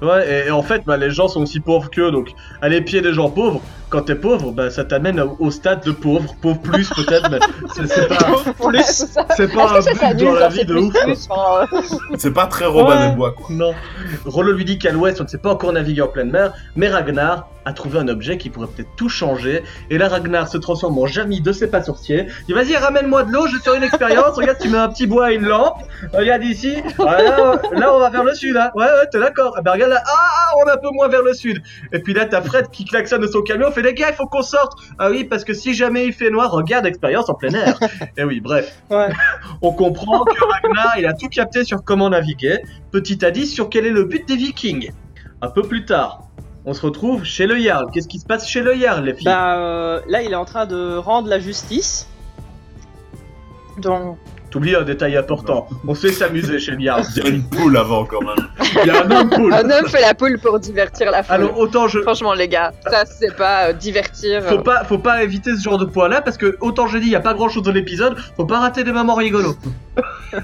Ouais, 0.02 0.28
et, 0.44 0.48
et 0.48 0.52
en 0.52 0.62
fait, 0.64 0.84
bah, 0.86 0.98
les 0.98 1.12
gens 1.12 1.28
sont 1.30 1.42
aussi 1.44 1.60
pauvres 1.62 1.90
qu'eux, 1.90 2.12
donc 2.12 2.32
à 2.62 2.68
les 2.68 2.82
pieds 2.82 3.02
des 3.02 3.14
gens 3.14 3.30
pauvres, 3.30 3.62
quand 3.94 4.02
t'es 4.02 4.16
pauvre, 4.16 4.52
bah, 4.52 4.72
ça 4.72 4.84
t'amène 4.86 5.20
au, 5.20 5.36
au 5.40 5.52
stade 5.52 5.84
de 5.86 5.92
pauvre, 5.92 6.34
pauvre 6.42 6.60
plus 6.60 6.90
peut-être, 6.90 7.30
mais 7.30 7.38
c'est- 7.76 7.86
c'est 7.86 8.08
pas, 9.54 9.82
c'est 9.82 10.00
pas 10.00 10.08
un 10.08 10.14
but 10.16 10.26
dans 10.26 10.34
la 10.34 10.48
vie 10.50 10.66
de 10.66 10.74
ouf. 10.76 10.96
euh, 11.06 11.66
C'est 12.18 12.34
pas 12.34 12.48
très 12.48 12.66
Robin 12.66 12.98
Ouais. 13.00 13.10
des 13.12 13.16
Bois, 13.16 13.34
quoi. 13.34 13.46
Non. 13.52 13.74
Rollo 14.26 14.52
lui 14.52 14.66
dit 14.66 14.80
qu'à 14.80 14.92
l'ouest, 14.92 15.22
on 15.22 15.26
ne 15.26 15.30
sait 15.30 15.38
pas 15.38 15.52
encore 15.52 15.72
naviguer 15.74 16.02
en 16.02 16.08
pleine 16.08 16.32
mer, 16.32 16.54
mais 16.76 16.88
Ragnar 16.90 17.50
a 17.66 17.72
trouvé 17.72 17.98
un 18.00 18.08
objet 18.10 18.38
qui 18.38 18.50
pourrait 18.50 18.68
peut-être 18.68 18.90
tout 18.98 19.08
changer. 19.08 19.64
Et 19.90 19.98
là, 19.98 20.10
Ragnar 20.10 20.48
se 20.50 20.58
transforme 20.58 20.98
en 21.00 21.06
Jamy 21.06 21.40
de 21.40 21.52
ses 21.54 21.68
pas 21.68 21.82
sorciers. 21.82 22.26
Il 22.42 22.46
dit 22.48 22.54
Vas-y, 22.54 22.76
ramène-moi 22.76 23.24
de 23.24 23.32
l'eau, 23.32 23.46
je 23.48 23.58
sur 23.60 23.74
une 23.76 23.84
expérience. 23.84 24.36
Regarde, 24.36 24.58
tu 24.60 24.68
mets 24.70 24.78
un 24.80 24.90
petit 24.90 25.08
bois 25.08 25.32
et 25.32 25.36
une 25.36 25.46
lampe. 25.46 25.78
Regarde 26.14 26.44
ici. 26.44 26.76
Ah, 27.00 27.22
là, 27.22 27.62
là, 27.72 27.94
on 27.96 28.00
va 28.00 28.10
vers 28.10 28.24
le 28.26 28.34
sud. 28.34 28.58
Hein. 28.58 28.70
Ouais, 28.76 28.84
ouais, 28.86 29.08
t'es 29.12 29.20
d'accord. 29.20 29.54
Ah, 29.58 29.62
ben, 29.62 29.72
regarde 29.72 29.92
là. 29.92 30.02
Ah, 30.06 30.12
ah, 30.14 30.52
on 30.62 30.68
est 30.70 30.74
un 30.74 30.78
peu 30.78 30.90
moins 30.92 31.08
vers 31.08 31.22
le 31.22 31.34
sud. 31.34 31.62
Et 31.94 32.00
puis 32.00 32.14
là, 32.14 32.26
t'as 32.26 32.42
Fred 32.42 32.70
qui 32.70 32.84
klaxonne 32.84 33.22
de 33.22 33.28
son 33.28 33.42
camion. 33.44 33.72
fait 33.72 33.82
Les 33.84 33.94
gars, 33.94 34.10
il 34.10 34.16
faut 34.16 34.28
qu'on 34.28 34.42
sorte. 34.42 34.80
Ah 34.98 35.10
oui, 35.10 35.26
parce 35.26 35.44
que 35.44 35.54
si 35.54 35.74
jamais 35.74 36.06
il 36.06 36.14
fait 36.14 36.30
noir, 36.30 36.52
regarde 36.52 36.86
expérience 36.86 37.30
en 37.30 37.34
plein 37.34 37.54
air. 37.54 37.78
et 38.18 38.24
oui, 38.24 38.40
bref. 38.40 38.82
Ouais. 38.90 39.10
On 39.62 39.74
comprend 39.74 40.24
que 40.24 40.44
Ragnar, 40.44 40.94
il 40.98 41.06
a 41.06 41.14
tout 41.14 41.28
capté 41.28 41.66
sur 41.66 41.84
comment 41.84 42.10
naviguer. 42.10 42.60
Petit 42.92 43.20
indice 43.26 43.54
sur 43.54 43.70
quel 43.70 43.86
est 43.86 43.92
le 43.92 44.06
but 44.06 44.26
des 44.28 44.38
Vikings. 44.38 44.92
Un 45.42 45.50
peu 45.50 45.64
plus 45.64 45.84
tard, 45.84 46.24
on 46.66 46.74
se 46.74 46.82
retrouve 46.86 47.26
chez 47.26 47.46
le 47.46 47.58
Jarl. 47.58 47.92
Qu'est-ce 47.92 48.08
qui 48.08 48.20
se 48.20 48.26
passe 48.26 48.48
chez 48.48 48.62
le 48.62 48.74
Jarl, 48.76 49.04
les 49.04 49.14
filles? 49.14 49.26
Bah 49.26 49.58
euh, 49.58 50.00
là, 50.08 50.22
il 50.22 50.32
est 50.32 50.36
en 50.36 50.46
train 50.46 50.66
de 50.66 50.96
rendre 50.96 51.28
la 51.28 51.40
justice. 51.40 52.08
Donc, 53.78 54.18
T'oublies 54.54 54.76
un 54.76 54.84
détail 54.84 55.18
important. 55.18 55.68
On 55.88 55.96
sait 55.96 56.12
s'amuser 56.12 56.60
chez 56.60 56.74
le 56.74 56.80
Jarl. 56.80 57.04
Il 57.16 57.24
y 57.24 57.26
a 57.26 57.30
une 57.32 57.42
poule 57.42 57.76
avant, 57.76 58.06
quand 58.06 58.22
même. 58.22 58.36
Il 58.84 58.88
y 58.88 58.92
a 58.92 59.04
un 59.04 59.10
homme 59.10 59.30
cool. 59.32 59.52
un 59.52 59.68
homme 59.68 59.88
fait 59.88 60.00
la 60.00 60.14
poule 60.14 60.38
pour 60.38 60.60
divertir 60.60 61.10
la 61.10 61.24
foule. 61.24 61.34
Alors 61.34 61.58
autant 61.58 61.88
je. 61.88 62.00
Franchement, 62.02 62.36
les 62.36 62.48
gars, 62.48 62.72
ça 62.88 63.04
c'est 63.06 63.36
pas 63.36 63.70
euh, 63.70 63.74
divertir. 63.74 64.44
Faut 64.44 64.60
euh, 64.60 64.62
pas, 64.62 64.84
faut 64.84 65.00
pas 65.00 65.24
éviter 65.24 65.56
ce 65.56 65.64
genre 65.64 65.80
de 65.80 65.86
point 65.86 66.08
là 66.08 66.22
parce 66.22 66.38
que 66.38 66.56
autant 66.62 66.86
je 66.86 67.00
dis, 67.00 67.08
il 67.08 67.12
y 67.12 67.16
a 67.16 67.20
pas 67.20 67.34
grand 67.34 67.50
chose 67.50 67.64
dans 67.64 67.72
l'épisode, 67.72 68.16
faut 68.38 68.46
pas 68.46 68.60
rater 68.60 68.84
des 68.84 68.92
moments 68.92 69.16
rigolos. 69.16 69.56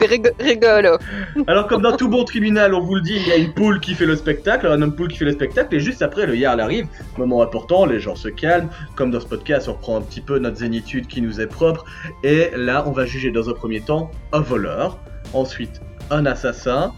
des 0.00 0.06
rigolos. 0.40 0.98
Alors 1.46 1.66
comme 1.68 1.82
dans 1.82 1.96
tout 1.96 2.08
bon 2.08 2.24
tribunal, 2.24 2.74
on 2.74 2.80
vous 2.80 2.96
le 2.96 3.00
dit, 3.02 3.16
il 3.16 3.28
y 3.28 3.32
a 3.32 3.36
une 3.36 3.52
poule 3.52 3.80
qui 3.80 3.94
fait 3.94 4.06
le 4.06 4.16
spectacle, 4.16 4.66
un 4.66 4.82
homme 4.82 4.94
poule 4.94 5.08
qui 5.08 5.18
fait 5.18 5.24
le 5.24 5.32
spectacle, 5.32 5.74
et 5.74 5.80
juste 5.80 6.02
après 6.02 6.26
le 6.26 6.34
Jarl 6.34 6.60
arrive, 6.60 6.86
moment 7.18 7.42
important, 7.42 7.86
les 7.86 8.00
gens 8.00 8.14
se 8.14 8.28
calment, 8.28 8.68
comme 8.94 9.10
dans 9.10 9.20
ce 9.20 9.26
podcast, 9.26 9.68
on 9.68 9.72
reprend 9.72 9.96
un 9.96 10.02
petit 10.02 10.20
peu 10.20 10.38
notre 10.38 10.56
zénitude 10.56 11.06
qui 11.06 11.20
nous 11.22 11.40
est 11.40 11.46
propre, 11.46 11.84
et 12.22 12.50
là 12.56 12.79
on 12.86 12.92
va 12.92 13.04
juger 13.06 13.30
dans 13.30 13.48
un 13.48 13.52
premier 13.54 13.80
temps 13.80 14.10
un 14.32 14.40
voleur, 14.40 14.98
ensuite 15.34 15.80
un 16.10 16.26
assassin, 16.26 16.92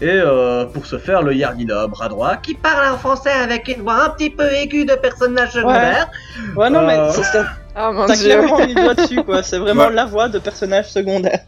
et 0.00 0.08
euh, 0.10 0.64
pour 0.66 0.86
ce 0.86 0.98
faire, 0.98 1.22
le 1.22 1.32
Jarl 1.32 1.56
il 1.60 1.70
a 1.70 1.82
un 1.82 1.88
bras 1.88 2.08
droit 2.08 2.36
qui 2.36 2.54
parle 2.54 2.92
en 2.94 2.98
français 2.98 3.30
avec 3.30 3.68
une 3.68 3.82
voix 3.82 4.04
un 4.06 4.10
petit 4.10 4.30
peu 4.30 4.50
aiguë 4.52 4.84
de 4.84 4.94
personnage 4.94 5.52
secondaire. 5.52 6.08
ouais, 6.56 6.70
non, 6.70 6.80
Euh. 6.80 6.86
mais 6.86 7.12
c'est- 7.12 7.22
c'est- 7.24 7.44
Oh 7.78 7.90
mon 7.92 8.06
t'as 8.06 8.16
dieu. 8.16 8.24
clairement 8.28 8.58
mis 8.66 8.74
le 8.74 8.82
doigt 8.82 8.94
dessus, 8.94 9.22
quoi. 9.24 9.42
C'est 9.42 9.58
vraiment 9.58 9.86
Ouais. 9.86 9.92
la 9.94 10.04
voix 10.04 10.28
de 10.28 10.38
personnage 10.38 10.90
secondaire. 10.90 11.40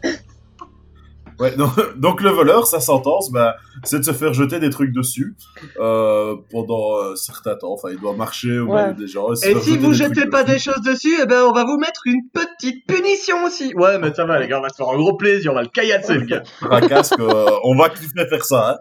Ouais, 1.39 1.55
donc, 1.55 1.71
donc 1.99 2.21
le 2.21 2.29
voleur, 2.29 2.67
sa 2.67 2.79
sentence, 2.79 3.31
bah, 3.31 3.55
c'est 3.83 3.99
de 3.99 4.03
se 4.03 4.11
faire 4.13 4.33
jeter 4.33 4.59
des 4.59 4.69
trucs 4.69 4.93
dessus 4.93 5.35
euh, 5.79 6.35
pendant 6.51 7.11
un 7.11 7.15
certain 7.15 7.55
temps. 7.55 7.73
Enfin, 7.73 7.89
il 7.91 7.99
doit 7.99 8.15
marcher 8.15 8.59
au 8.59 8.67
Ouais. 8.67 8.83
milieu 8.91 8.95
des 9.05 9.07
gens. 9.07 9.31
Et 9.33 9.55
si 9.59 9.77
vous 9.77 9.93
jetez 9.93 10.13
trucs 10.21 10.29
pas 10.29 10.43
dessus. 10.43 10.53
des 10.53 10.59
choses 10.59 10.81
dessus, 10.81 11.15
eh 11.21 11.25
ben 11.25 11.43
on 11.43 11.51
va 11.51 11.65
vous 11.65 11.77
mettre 11.77 12.01
une 12.05 12.21
petite 12.33 12.85
punition 12.87 13.43
aussi. 13.45 13.73
Ouais, 13.75 13.99
mais 13.99 14.13
ça 14.13 14.25
va 14.25 14.39
les 14.39 14.47
gars, 14.47 14.59
on 14.59 14.61
va 14.61 14.69
se 14.69 14.75
faire 14.75 14.89
un 14.89 14.97
gros 14.97 15.15
plaisir, 15.17 15.51
on 15.51 15.55
va 15.55 15.63
le 15.63 15.69
caillasser 15.69 16.15
le 16.15 16.25
gars. 16.25 16.43
Racasque, 16.61 17.19
euh, 17.19 17.45
on 17.63 17.75
va 17.75 17.89
kiffer 17.89 18.27
faire 18.29 18.45
ça. 18.45 18.79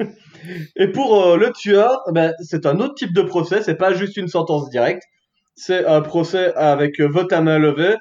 Hein. 0.00 0.06
Et 0.76 0.88
pour 0.88 1.24
euh, 1.24 1.36
le 1.36 1.52
tueur, 1.52 2.02
ben, 2.12 2.34
c'est 2.40 2.66
un 2.66 2.78
autre 2.80 2.94
type 2.94 3.14
de 3.14 3.22
procès, 3.22 3.62
c'est 3.62 3.76
pas 3.76 3.94
juste 3.94 4.16
une 4.16 4.28
sentence 4.28 4.68
directe. 4.68 5.02
C'est 5.54 5.86
un 5.86 6.00
procès 6.00 6.52
avec 6.54 7.00
euh, 7.00 7.06
vote 7.08 7.32
à 7.32 7.40
main 7.40 7.58
levée. 7.58 7.94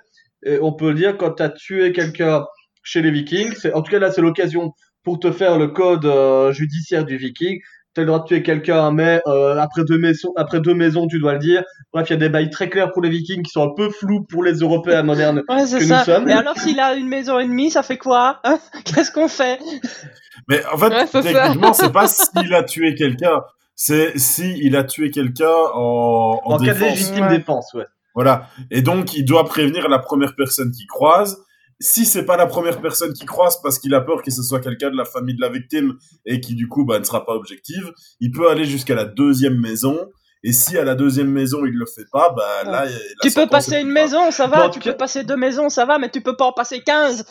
Et 0.45 0.57
on 0.61 0.73
peut 0.73 0.89
le 0.89 0.95
dire 0.95 1.17
quand 1.17 1.35
tu 1.35 1.43
as 1.43 1.49
tué 1.49 1.93
quelqu'un 1.93 2.45
chez 2.83 3.01
les 3.01 3.11
Vikings, 3.11 3.53
c'est 3.59 3.73
en 3.73 3.81
tout 3.81 3.91
cas 3.91 3.99
là 3.99 4.11
c'est 4.11 4.21
l'occasion 4.21 4.73
pour 5.03 5.19
te 5.19 5.31
faire 5.31 5.57
le 5.57 5.67
code 5.69 6.05
euh, 6.05 6.51
judiciaire 6.51 7.03
du 7.05 7.17
Viking. 7.17 7.59
Tu 7.95 8.01
as 8.01 8.03
le 8.05 8.07
droit 8.07 8.19
de 8.21 8.25
tuer 8.25 8.41
quelqu'un, 8.41 8.91
mais 8.91 9.21
euh, 9.27 9.55
après, 9.59 9.83
deux 9.83 9.99
maisons, 9.99 10.31
après 10.35 10.59
deux 10.59 10.73
maisons, 10.73 11.05
tu 11.07 11.19
dois 11.19 11.33
le 11.33 11.39
dire. 11.39 11.61
Bref, 11.93 12.07
il 12.09 12.13
y 12.13 12.15
a 12.15 12.17
des 12.17 12.29
bails 12.29 12.49
très 12.49 12.67
clairs 12.67 12.91
pour 12.91 13.03
les 13.03 13.09
Vikings 13.09 13.43
qui 13.43 13.51
sont 13.51 13.61
un 13.69 13.73
peu 13.75 13.91
flous 13.91 14.23
pour 14.23 14.43
les 14.43 14.53
Européens 14.53 15.03
modernes. 15.03 15.43
Ouais, 15.49 15.65
c'est 15.67 15.77
Que 15.77 15.83
nous 15.83 15.89
ça. 15.89 16.03
sommes. 16.03 16.27
Et 16.27 16.31
alors, 16.31 16.57
s'il 16.57 16.79
a 16.79 16.95
une 16.95 17.07
maison 17.07 17.37
et 17.37 17.45
demie, 17.47 17.69
ça 17.69 17.83
fait 17.83 17.97
quoi 17.99 18.39
hein? 18.45 18.57
Qu'est-ce 18.85 19.11
qu'on 19.11 19.27
fait? 19.27 19.59
Mais 20.49 20.65
en 20.73 20.77
fait, 20.77 20.89
Ouais, 20.89 21.21
techniquement, 21.21 21.73
c'est 21.73 21.91
pas 21.91 22.07
s'il 22.07 22.53
a 22.55 22.63
tué 22.63 22.95
quelqu'un, 22.95 23.41
c'est 23.75 24.17
si 24.17 24.57
il 24.63 24.75
a 24.75 24.83
tué 24.83 25.11
quelqu'un 25.11 25.45
en, 25.75 26.39
en, 26.45 26.53
En, 26.53 26.57
cas 26.57 26.73
de 26.73 26.79
défense. 26.79 26.89
légitime 26.89 27.25
Ouais. 27.27 27.37
défense, 27.37 27.73
ouais. 27.75 27.85
Voilà. 28.15 28.47
Et 28.71 28.81
donc, 28.81 29.13
il 29.13 29.23
doit 29.25 29.45
prévenir 29.45 29.87
la 29.87 29.99
première 29.99 30.33
personne 30.35 30.71
qui 30.71 30.87
croise. 30.87 31.42
Si 31.79 32.05
c'est 32.05 32.25
pas 32.25 32.37
la 32.37 32.45
première 32.45 32.81
personne 32.81 33.13
qui 33.13 33.25
croise 33.25 33.61
parce 33.61 33.79
qu'il 33.79 33.93
a 33.93 34.01
peur 34.01 34.21
que 34.21 34.31
ce 34.31 34.43
soit 34.43 34.59
quelqu'un 34.59 34.89
de 34.89 34.97
la 34.97 35.05
famille 35.05 35.35
de 35.35 35.41
la 35.41 35.49
victime 35.49 35.97
et 36.25 36.39
qui 36.39 36.55
du 36.55 36.67
coup 36.67 36.85
bah, 36.85 36.99
ne 36.99 37.03
sera 37.03 37.25
pas 37.25 37.33
objective, 37.33 37.91
il 38.19 38.31
peut 38.31 38.49
aller 38.49 38.65
jusqu'à 38.65 38.95
la 38.95 39.05
deuxième 39.05 39.59
maison. 39.59 39.97
Et 40.45 40.51
si 40.51 40.77
à 40.77 40.83
la 40.83 40.95
deuxième 40.95 41.31
maison 41.31 41.65
il 41.65 41.73
le 41.73 41.85
fait 41.85 42.05
pas, 42.11 42.33
bah 42.35 42.63
là, 42.65 42.85
la 42.85 42.91
Tu 43.21 43.31
peux 43.31 43.47
passer 43.47 43.79
une 43.79 43.91
maison, 43.91 44.29
ça 44.31 44.47
va. 44.47 44.67
Bon, 44.67 44.69
tu 44.69 44.79
peux 44.79 44.95
passer 44.95 45.23
deux 45.23 45.37
maisons, 45.37 45.69
ça 45.69 45.85
va. 45.85 45.99
Mais 45.99 46.09
tu 46.09 46.21
peux 46.21 46.35
pas 46.35 46.45
en 46.45 46.51
passer 46.51 46.81
15. 46.81 47.23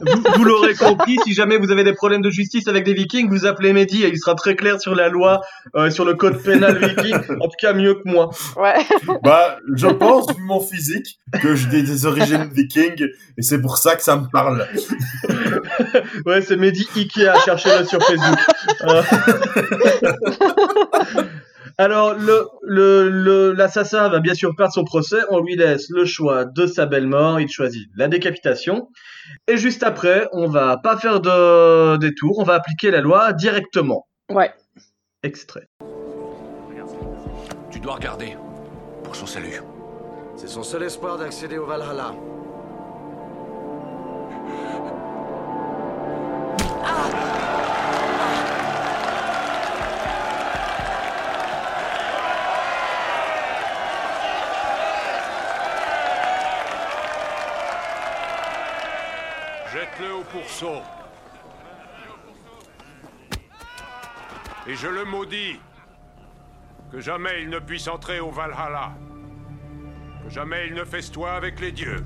Vous, 0.00 0.22
vous 0.36 0.44
l'aurez 0.44 0.74
compris, 0.74 1.18
si 1.24 1.34
jamais 1.34 1.56
vous 1.56 1.70
avez 1.70 1.84
des 1.84 1.92
problèmes 1.92 2.22
de 2.22 2.30
justice 2.30 2.66
avec 2.68 2.84
des 2.84 2.94
vikings, 2.94 3.28
vous 3.28 3.46
appelez 3.46 3.72
Mehdi 3.72 4.02
et 4.04 4.08
il 4.08 4.18
sera 4.18 4.34
très 4.34 4.56
clair 4.56 4.80
sur 4.80 4.94
la 4.94 5.08
loi, 5.08 5.40
euh, 5.76 5.90
sur 5.90 6.04
le 6.04 6.14
code 6.14 6.42
pénal 6.42 6.78
viking, 6.78 7.14
en 7.40 7.48
tout 7.48 7.56
cas 7.58 7.72
mieux 7.72 7.94
que 7.94 8.08
moi. 8.08 8.30
Ouais. 8.56 8.74
Bah, 9.22 9.58
je 9.74 9.86
pense, 9.86 10.34
vu 10.34 10.42
mon 10.42 10.60
physique, 10.60 11.18
que 11.40 11.54
j'ai 11.54 11.82
des 11.82 12.06
origines 12.06 12.48
vikings 12.52 13.06
et 13.36 13.42
c'est 13.42 13.60
pour 13.60 13.78
ça 13.78 13.96
que 13.96 14.02
ça 14.02 14.16
me 14.16 14.28
parle. 14.30 14.66
Ouais, 16.26 16.42
c'est 16.42 16.56
Mehdi 16.56 16.86
Ikea, 16.96 17.32
cherchez-le 17.44 17.84
sur 17.84 18.02
Facebook. 18.02 18.38
Euh, 18.84 19.02
Alors, 21.76 22.14
le, 22.14 22.46
le, 22.62 23.08
le- 23.08 23.52
l'assassin 23.52 24.08
va 24.08 24.20
bien 24.20 24.34
sûr 24.34 24.54
perdre 24.56 24.72
son 24.72 24.84
procès, 24.84 25.16
on 25.30 25.40
lui 25.40 25.56
laisse 25.56 25.86
le 25.90 26.04
choix 26.04 26.44
de 26.44 26.66
sa 26.66 26.86
belle 26.86 27.08
mort, 27.08 27.40
il 27.40 27.48
choisit 27.48 27.88
la 27.96 28.06
décapitation. 28.06 28.88
Et 29.48 29.56
juste 29.56 29.82
après, 29.82 30.28
on 30.32 30.46
va 30.46 30.76
pas 30.76 30.96
faire 30.96 31.20
de 31.20 31.96
détour, 31.96 32.38
on 32.38 32.44
va 32.44 32.54
appliquer 32.54 32.92
la 32.92 33.00
loi 33.00 33.32
directement. 33.32 34.06
Ouais. 34.30 34.52
Extrait. 35.24 35.66
Tu 37.70 37.80
dois 37.80 37.94
regarder. 37.94 38.36
Pour 39.02 39.16
son 39.16 39.26
salut. 39.26 39.60
C'est 40.36 40.48
son 40.48 40.62
seul 40.62 40.84
espoir 40.84 41.18
d'accéder 41.18 41.58
au 41.58 41.66
Valhalla. 41.66 42.12
Et 64.66 64.74
je 64.74 64.88
le 64.88 65.04
maudis. 65.04 65.58
Que 66.90 67.00
jamais 67.00 67.42
il 67.42 67.50
ne 67.50 67.58
puisse 67.58 67.88
entrer 67.88 68.20
au 68.20 68.30
Valhalla. 68.30 68.92
Que 70.24 70.30
jamais 70.30 70.66
il 70.68 70.74
ne 70.74 70.84
festoie 70.84 71.32
avec 71.32 71.60
les 71.60 71.72
dieux. 71.72 72.04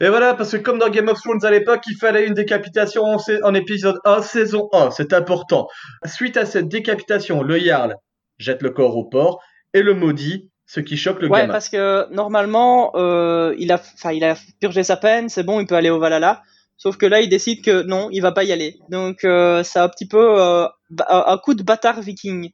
Et 0.00 0.08
voilà, 0.08 0.34
parce 0.34 0.52
que 0.52 0.56
comme 0.56 0.78
dans 0.78 0.90
Game 0.90 1.08
of 1.08 1.20
Thrones 1.20 1.44
à 1.44 1.50
l'époque, 1.50 1.82
il 1.86 1.96
fallait 1.96 2.26
une 2.26 2.34
décapitation 2.34 3.04
en, 3.04 3.16
en 3.42 3.54
épisode 3.54 4.00
1, 4.04 4.22
saison 4.22 4.68
1, 4.72 4.90
c'est 4.90 5.12
important. 5.12 5.68
Suite 6.04 6.36
à 6.36 6.46
cette 6.46 6.68
décapitation, 6.68 7.42
le 7.42 7.58
Jarl 7.58 7.96
jette 8.38 8.62
le 8.62 8.70
corps 8.70 8.96
au 8.96 9.04
port, 9.04 9.40
et 9.72 9.82
le 9.82 9.94
maudit 9.94 10.50
Ce 10.66 10.80
qui 10.80 10.96
choque 10.96 11.20
le 11.20 11.28
Ouais, 11.28 11.40
gamin. 11.42 11.52
parce 11.52 11.68
que 11.68 12.12
normalement, 12.12 12.92
euh, 12.96 13.54
il 13.58 13.70
a, 13.72 13.80
enfin, 13.94 14.12
il 14.12 14.24
a 14.24 14.36
purgé 14.60 14.82
sa 14.82 14.96
peine, 14.96 15.28
c'est 15.28 15.42
bon, 15.42 15.60
il 15.60 15.66
peut 15.66 15.74
aller 15.76 15.90
au 15.90 15.98
Valhalla. 15.98 16.42
Sauf 16.76 16.96
que 16.96 17.06
là, 17.06 17.20
il 17.20 17.28
décide 17.28 17.62
que 17.64 17.82
non, 17.82 18.08
il 18.10 18.20
va 18.20 18.32
pas 18.32 18.44
y 18.44 18.52
aller. 18.52 18.78
Donc, 18.88 19.24
euh, 19.24 19.62
c'est 19.62 19.78
un 19.78 19.88
petit 19.88 20.08
peu 20.08 20.40
euh, 20.40 20.66
un 21.08 21.38
coup 21.38 21.54
de 21.54 21.62
bâtard 21.62 22.00
viking. 22.00 22.50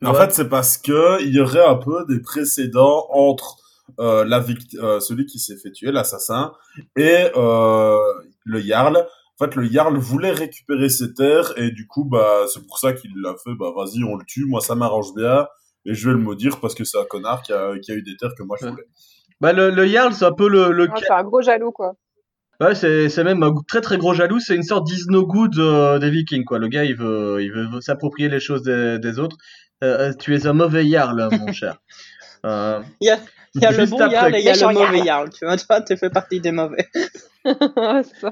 Mais 0.00 0.08
En 0.08 0.14
fait, 0.14 0.32
c'est 0.32 0.48
parce 0.48 0.78
que 0.78 1.20
il 1.22 1.34
y 1.34 1.40
aurait 1.40 1.64
un 1.64 1.74
peu 1.74 2.04
des 2.08 2.20
précédents 2.20 3.06
entre 3.10 3.56
euh, 3.98 4.24
la 4.24 4.38
vict- 4.38 4.76
euh, 4.80 5.00
celui 5.00 5.26
qui 5.26 5.38
s'est 5.40 5.56
fait 5.56 5.72
tuer, 5.72 5.90
l'assassin, 5.90 6.52
et 6.96 7.30
euh, 7.36 7.98
le 8.44 8.60
Jarl. 8.60 8.96
En 9.40 9.44
fait, 9.44 9.56
le 9.56 9.64
Jarl 9.64 9.96
voulait 9.98 10.30
récupérer 10.30 10.88
ses 10.88 11.14
terres, 11.14 11.52
et 11.56 11.72
du 11.72 11.86
coup, 11.88 12.04
bah, 12.04 12.44
c'est 12.52 12.64
pour 12.64 12.78
ça 12.78 12.92
qu'il 12.92 13.10
l'a 13.22 13.34
fait, 13.42 13.54
bah, 13.58 13.72
vas-y, 13.76 14.04
on 14.04 14.14
le 14.16 14.24
tue, 14.24 14.44
moi, 14.44 14.60
ça 14.60 14.76
m'arrange 14.76 15.12
bien, 15.16 15.46
et 15.84 15.94
je 15.94 16.08
vais 16.08 16.14
le 16.14 16.20
maudire 16.20 16.60
parce 16.60 16.74
que 16.74 16.84
c'est 16.84 16.98
un 16.98 17.04
connard 17.04 17.42
qui 17.42 17.52
a, 17.52 17.78
qui 17.80 17.92
a 17.92 17.94
eu 17.94 18.02
des 18.02 18.16
terres 18.16 18.34
que 18.36 18.42
moi, 18.42 18.56
je 18.60 18.66
voulais. 18.66 18.84
Bah, 19.40 19.52
le, 19.52 19.70
le 19.70 19.86
Jarl, 19.86 20.12
c'est 20.14 20.24
un 20.24 20.32
peu 20.32 20.48
le, 20.48 20.70
le 20.70 20.84
Ouais, 20.84 21.00
c'est 21.00 21.10
un 21.12 21.24
gros 21.24 21.42
jaloux, 21.42 21.72
quoi. 21.72 21.94
Ouais, 22.60 22.76
c'est 22.76 23.08
c'est 23.08 23.24
même 23.24 23.42
un 23.42 23.52
très 23.66 23.80
très 23.80 23.98
gros 23.98 24.14
jaloux. 24.14 24.38
C'est 24.38 24.54
une 24.54 24.62
sorte 24.62 24.86
d'Isno 24.86 25.26
Good 25.26 25.58
euh, 25.58 25.98
des 25.98 26.10
Vikings, 26.10 26.44
quoi. 26.44 26.58
Le 26.60 26.68
gars, 26.68 26.84
il 26.84 26.96
veut, 26.96 27.42
il 27.42 27.50
veut 27.50 27.80
s'approprier 27.80 28.28
les 28.28 28.38
choses 28.38 28.62
des, 28.62 29.00
des 29.00 29.18
autres. 29.18 29.36
Euh, 29.82 30.10
euh, 30.10 30.12
tu 30.14 30.36
es 30.36 30.46
un 30.46 30.52
mauvais 30.52 30.86
Jarl, 30.86 31.28
mon 31.32 31.52
cher. 31.52 31.78
Euh, 32.46 32.80
Il 33.00 33.08
y 33.08 33.10
a, 33.10 33.18
il 33.54 33.62
y 33.62 33.66
a 33.66 33.72
le 33.72 33.86
bon 33.86 33.98
Jarl 34.08 34.34
et 34.36 34.38
il 34.38 34.44
y 34.44 34.48
a 34.48 34.54
le 34.54 34.74
mauvais 34.74 35.04
Jarl. 35.04 35.30
Tu 35.30 35.44
vois, 35.44 35.56
toi, 35.56 35.80
tu 35.80 35.96
fais 35.96 36.10
partie 36.10 36.40
des 36.40 36.52
mauvais. 36.52 36.88
Ça. 37.44 38.30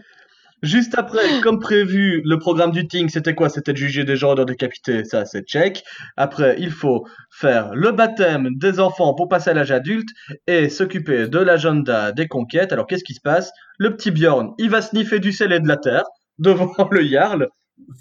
Juste 0.62 0.94
après, 0.99 1.40
comme 1.42 1.59
prévu, 1.59 2.20
le 2.25 2.38
programme 2.38 2.70
du 2.70 2.87
Ting, 2.87 3.09
c'était 3.09 3.35
quoi? 3.35 3.49
C'était 3.49 3.73
de 3.73 3.79
juger 3.79 4.05
des 4.05 4.16
gens, 4.16 4.35
de 4.35 4.44
décapiter, 4.44 5.05
ça 5.05 5.25
c'est 5.25 5.42
check. 5.42 5.83
Après, 6.16 6.57
il 6.59 6.70
faut 6.70 7.07
faire 7.31 7.75
le 7.75 7.92
baptême 7.92 8.49
des 8.57 8.79
enfants 8.79 9.14
pour 9.14 9.29
passer 9.29 9.51
à 9.51 9.55
l'âge 9.55 9.70
adulte 9.70 10.09
et 10.46 10.68
s'occuper 10.68 11.29
de 11.29 11.38
l'agenda 11.38 12.12
des 12.12 12.29
conquêtes. 12.29 12.73
Alors 12.73 12.87
qu'est-ce 12.87 13.05
qui 13.05 13.14
se 13.14 13.20
passe? 13.20 13.53
Le 13.79 13.96
petit 13.96 14.11
Bjorn, 14.11 14.53
il 14.59 14.68
va 14.68 14.83
sniffer 14.83 15.18
du 15.18 15.33
sel 15.33 15.53
et 15.53 15.61
de 15.61 15.68
la 15.68 15.77
terre 15.77 16.05
devant 16.38 16.73
le 16.90 17.03
Jarl. 17.07 17.49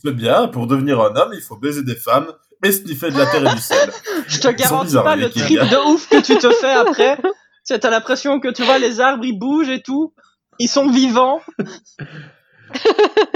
C'est 0.03 0.15
bien, 0.15 0.47
pour 0.47 0.67
devenir 0.67 0.99
un 0.99 1.15
homme, 1.15 1.31
il 1.33 1.41
faut 1.41 1.57
baiser 1.57 1.83
des 1.83 1.95
femmes 1.95 2.27
et 2.63 2.71
sniffer 2.71 3.11
de 3.11 3.17
la 3.17 3.25
terre 3.25 3.49
et 3.49 3.55
du 3.55 3.61
sel. 3.61 3.89
Je 4.27 4.39
te 4.39 4.49
garantis 4.49 4.95
pas 4.95 5.15
les 5.15 5.23
le 5.23 5.29
trip 5.29 5.59
hein. 5.61 5.67
de 5.67 5.93
ouf 5.93 6.09
que 6.09 6.21
tu 6.21 6.37
te 6.37 6.49
fais 6.51 6.71
après. 6.87 7.17
Tu 7.17 7.75
sais, 7.75 7.79
t'as 7.79 7.89
l'impression 7.89 8.39
que 8.39 8.49
tu 8.49 8.63
vois 8.63 8.79
les 8.79 8.99
arbres, 8.99 9.23
ils 9.23 9.37
bougent 9.37 9.69
et 9.69 9.81
tout. 9.81 10.13
Ils 10.59 10.67
sont 10.67 10.89
vivants. 10.89 11.41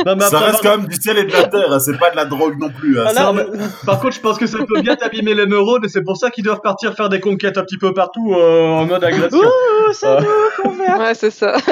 Non, 0.06 0.16
mais 0.16 0.24
Ça 0.26 0.40
reste 0.40 0.62
quand 0.62 0.78
même 0.78 0.88
du 0.88 0.96
sel 0.96 1.18
et 1.18 1.24
de 1.24 1.32
la 1.32 1.44
terre, 1.46 1.72
hein, 1.72 1.80
c'est 1.80 1.98
pas 1.98 2.10
de 2.12 2.16
la 2.16 2.26
drogue 2.26 2.60
non 2.60 2.70
plus. 2.70 3.00
hein. 3.00 3.06
Ah, 3.08 3.14
là, 3.14 3.24
Non, 3.26 3.34
mais- 3.34 3.46
Par 3.86 4.00
contre, 4.00 4.16
je 4.16 4.20
pense 4.20 4.38
que 4.38 4.48
ça 4.48 4.58
peut 4.60 4.82
bien 4.82 4.96
t'abîmer 4.96 5.34
les 5.34 5.46
neurones 5.46 5.86
et 5.86 5.90
c'est 5.90 6.04
pour 6.04 6.18
ça 6.18 6.30
qu'ils 6.30 6.44
doivent 6.44 6.62
partir 6.62 6.94
faire 6.96 7.10
des 7.10 7.20
conquêtes 7.20 7.58
un 7.58 7.64
petit 7.64 7.78
peu 7.78 7.94
partout 7.94 8.34
euh, 8.36 8.68
en 8.68 8.86
mode 8.86 9.04
agression. 9.04 9.40
Ouh, 9.40 9.94
c'est 9.94 10.06
Euh. 10.08 10.20
nous 10.20 10.64
qu'on 10.64 10.70
verra. 10.72 10.98
Ouais, 11.00 11.14
c'est 11.16 11.32
ça. 11.32 11.56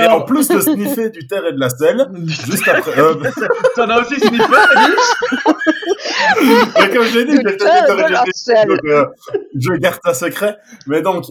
Et 0.00 0.06
en 0.08 0.22
plus 0.22 0.48
de 0.48 0.58
sniffer 0.58 1.10
du 1.10 1.24
terre 1.28 1.46
et 1.46 1.52
de 1.52 1.60
la 1.60 1.70
sel, 1.70 2.08
juste 2.26 2.66
après, 2.74 2.98
euh, 2.98 3.14
t'en 3.76 3.88
as 3.88 4.00
aussi 4.00 4.18
sniffé, 4.18 4.42
Mais 6.80 6.90
comme 6.90 7.04
je 7.04 7.18
l'ai 7.18 7.24
dit, 7.24 7.36
donc, 7.38 8.84
euh, 8.84 9.04
je 9.56 9.72
garde 9.74 10.00
ça 10.04 10.14
secret. 10.14 10.56
Mais 10.88 11.02
donc, 11.02 11.24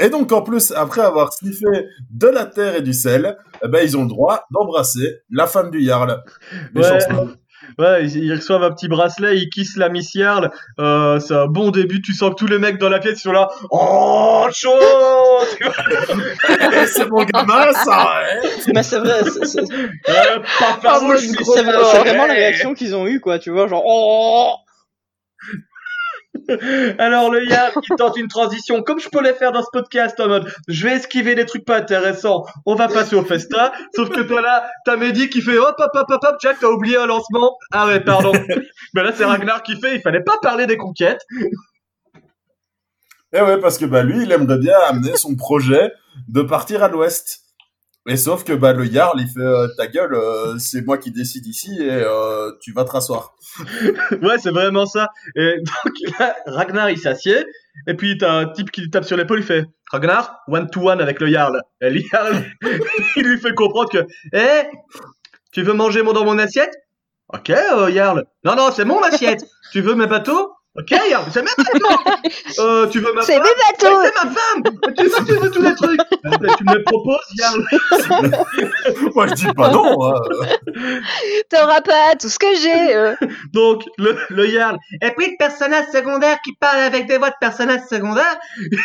et 0.00 0.10
donc 0.10 0.32
en 0.32 0.42
plus, 0.42 0.72
après 0.72 1.02
avoir 1.02 1.32
sniffé 1.32 1.66
de 2.10 2.26
la 2.26 2.46
terre 2.46 2.76
et 2.76 2.82
du 2.82 2.92
sel, 2.92 3.36
eh 3.64 3.68
ben, 3.68 3.80
ils 3.82 3.96
ont 3.96 4.02
le 4.02 4.08
droit 4.08 4.44
d'embrasser 4.50 5.18
la 5.30 5.46
femme 5.46 5.70
du 5.70 5.82
Jarl. 5.84 6.22
Les 6.74 6.80
Ouais. 6.80 6.98
Ouais, 7.78 8.06
ils, 8.06 8.32
reçoivent 8.34 8.62
un 8.62 8.72
petit 8.72 8.88
bracelet, 8.88 9.36
ils 9.38 9.48
kissent 9.48 9.76
la 9.76 9.88
Miss 9.88 10.12
Jarl. 10.14 10.50
Euh, 10.78 11.20
c'est 11.20 11.34
un 11.34 11.46
bon 11.46 11.70
début. 11.70 12.02
Tu 12.02 12.14
sens 12.14 12.30
que 12.30 12.34
tous 12.34 12.46
les 12.46 12.58
mecs 12.58 12.78
dans 12.78 12.88
la 12.88 12.98
pièce 12.98 13.20
sont 13.20 13.32
là. 13.32 13.48
Oh, 13.70 14.46
chaud 14.52 14.70
c'est 16.86 17.08
mon 17.08 17.24
gamin, 17.24 17.72
ça 17.72 18.22
Mais 18.74 18.82
c'est 18.82 18.98
vrai, 18.98 19.22
c'est- 19.44 19.60
euh, 19.60 20.38
Ah, 20.84 20.98
c'est 21.54 21.62
vraiment 21.62 22.26
la 22.26 22.34
réaction 22.34 22.74
qu'ils 22.74 22.96
ont 22.96 23.06
eue, 23.06 23.20
quoi. 23.20 23.38
Tu 23.38 23.50
vois, 23.50 23.68
genre, 23.68 23.82
oh 23.86 24.54
Alors 26.98 27.30
le 27.30 27.44
Yarl, 27.44 27.72
il 27.88 27.96
tente 27.96 28.16
une 28.16 28.28
transition, 28.28 28.82
comme 28.82 29.00
je 29.00 29.08
peux 29.08 29.22
les 29.22 29.34
faire 29.34 29.52
dans 29.52 29.62
ce 29.62 29.70
podcast, 29.72 30.18
en 30.20 30.28
mode 30.28 30.52
je 30.68 30.86
vais 30.86 30.96
esquiver 30.96 31.34
des 31.34 31.46
trucs 31.46 31.64
pas 31.64 31.76
intéressants, 31.76 32.44
on 32.66 32.74
va 32.74 32.88
passer 32.88 33.16
au 33.16 33.24
festa. 33.24 33.72
Sauf 33.94 34.10
que 34.10 34.20
toi 34.20 34.40
là, 34.40 34.68
t'as 34.84 34.96
Mehdi 34.96 35.28
qui 35.28 35.40
fait 35.42 35.58
hop 35.58 35.76
hop 35.78 35.90
hop 35.94 36.06
hop 36.10 36.24
hop, 36.24 36.36
Jack, 36.40 36.58
t'as 36.60 36.68
oublié 36.68 36.96
un 36.96 37.06
lancement. 37.06 37.56
Ah 37.72 37.86
ouais, 37.86 38.00
pardon. 38.00 38.32
Mais 38.94 39.02
là 39.02 39.12
c'est 39.14 39.24
Ragnar 39.24 39.62
qui 39.62 39.80
fait, 39.80 39.96
il 39.96 40.00
fallait 40.00 40.22
pas 40.22 40.38
parler 40.42 40.66
des 40.66 40.76
conquêtes. 40.76 41.20
Et 43.32 43.40
ouais, 43.40 43.60
parce 43.60 43.78
que 43.78 43.84
bah, 43.84 44.02
lui, 44.02 44.24
il 44.24 44.32
aimerait 44.32 44.58
bien 44.58 44.76
amener 44.88 45.16
son 45.16 45.36
projet 45.36 45.92
de 46.28 46.42
partir 46.42 46.82
à 46.82 46.88
l'ouest. 46.88 47.42
Et 48.08 48.16
sauf 48.16 48.44
que 48.44 48.54
bah, 48.54 48.72
le 48.72 48.84
Jarl, 48.84 49.20
il 49.20 49.28
fait 49.28 49.40
euh, 49.40 49.68
ta 49.76 49.86
gueule, 49.86 50.14
euh, 50.14 50.58
c'est 50.58 50.84
moi 50.86 50.96
qui 50.96 51.10
décide 51.10 51.46
ici 51.46 51.82
et 51.82 51.90
euh, 51.90 52.50
tu 52.60 52.72
vas 52.72 52.84
te 52.84 52.90
rasseoir. 52.90 53.34
Ouais, 54.22 54.38
c'est 54.38 54.50
vraiment 54.50 54.86
ça. 54.86 55.08
Et 55.36 55.56
donc 55.58 55.94
là, 56.18 56.34
Ragnar 56.46 56.90
il 56.90 56.98
s'assied, 56.98 57.44
et 57.86 57.94
puis 57.94 58.16
t'as 58.16 58.32
un 58.32 58.46
type 58.46 58.70
qui 58.70 58.80
lui 58.80 58.90
tape 58.90 59.04
sur 59.04 59.16
l'épaule, 59.16 59.40
il 59.40 59.44
fait 59.44 59.66
Ragnar, 59.90 60.40
one 60.48 60.70
to 60.70 60.88
one 60.88 61.00
avec 61.00 61.20
le 61.20 61.28
Jarl. 61.28 61.60
Et 61.82 61.90
le 61.90 62.00
Jarl, 62.10 62.44
il 63.16 63.22
lui 63.22 63.38
fait 63.38 63.54
comprendre 63.54 63.90
que, 63.90 64.06
eh, 64.32 64.62
tu 65.52 65.62
veux 65.62 65.74
manger 65.74 66.02
mon 66.02 66.12
dans 66.12 66.24
mon 66.24 66.38
assiette 66.38 66.74
Ok, 67.32 67.52
Jarl. 67.92 68.24
Non, 68.44 68.56
non, 68.56 68.70
c'est 68.74 68.84
mon 68.84 69.00
assiette. 69.02 69.44
Tu 69.72 69.82
veux 69.82 69.94
mes 69.94 70.06
bateaux? 70.06 70.52
Ok, 70.76 70.88
Jarl, 71.10 71.24
c'est 71.32 71.42
mes 71.42 71.48
bateaux. 71.56 72.00
Euh, 72.60 72.86
tu 72.88 73.00
veux 73.00 73.12
ma 73.12 73.22
C'est 73.22 73.34
femme 73.34 73.42
mes 73.42 73.48
Ouais, 73.48 73.54
bateaux 73.72 74.00
C'est 74.04 74.24
ma 74.24 74.30
femme. 74.30 74.62
Tu 74.96 75.04
veux, 75.04 75.24
tu 75.26 75.32
veux 75.34 75.50
tous 75.50 75.62
les 75.62 75.74
trucs. 75.74 76.00
Euh, 76.26 76.30
Tu 76.58 76.64
me 76.64 76.76
les 76.76 76.84
proposes, 76.84 77.18
Jarl. 77.36 77.64
moi, 79.14 79.26
je 79.28 79.34
dis 79.34 79.46
pas 79.54 79.70
non. 79.70 80.04
hein. 80.04 80.20
T'auras 81.48 81.80
pas 81.80 82.14
tout 82.20 82.28
ce 82.28 82.38
que 82.38 82.54
j'ai. 82.56 82.94
euh. 82.96 83.14
Donc, 83.52 83.82
le, 83.98 84.16
le 84.30 84.46
Jarl. 84.46 84.78
Et 85.02 85.10
puis, 85.16 85.26
le 85.26 85.36
personnage 85.38 85.86
secondaire 85.92 86.38
qui 86.44 86.52
parle 86.60 86.80
avec 86.80 87.06
des 87.06 87.18
voix 87.18 87.30
de 87.30 87.34
personnages 87.40 87.82
secondaires, 87.90 88.38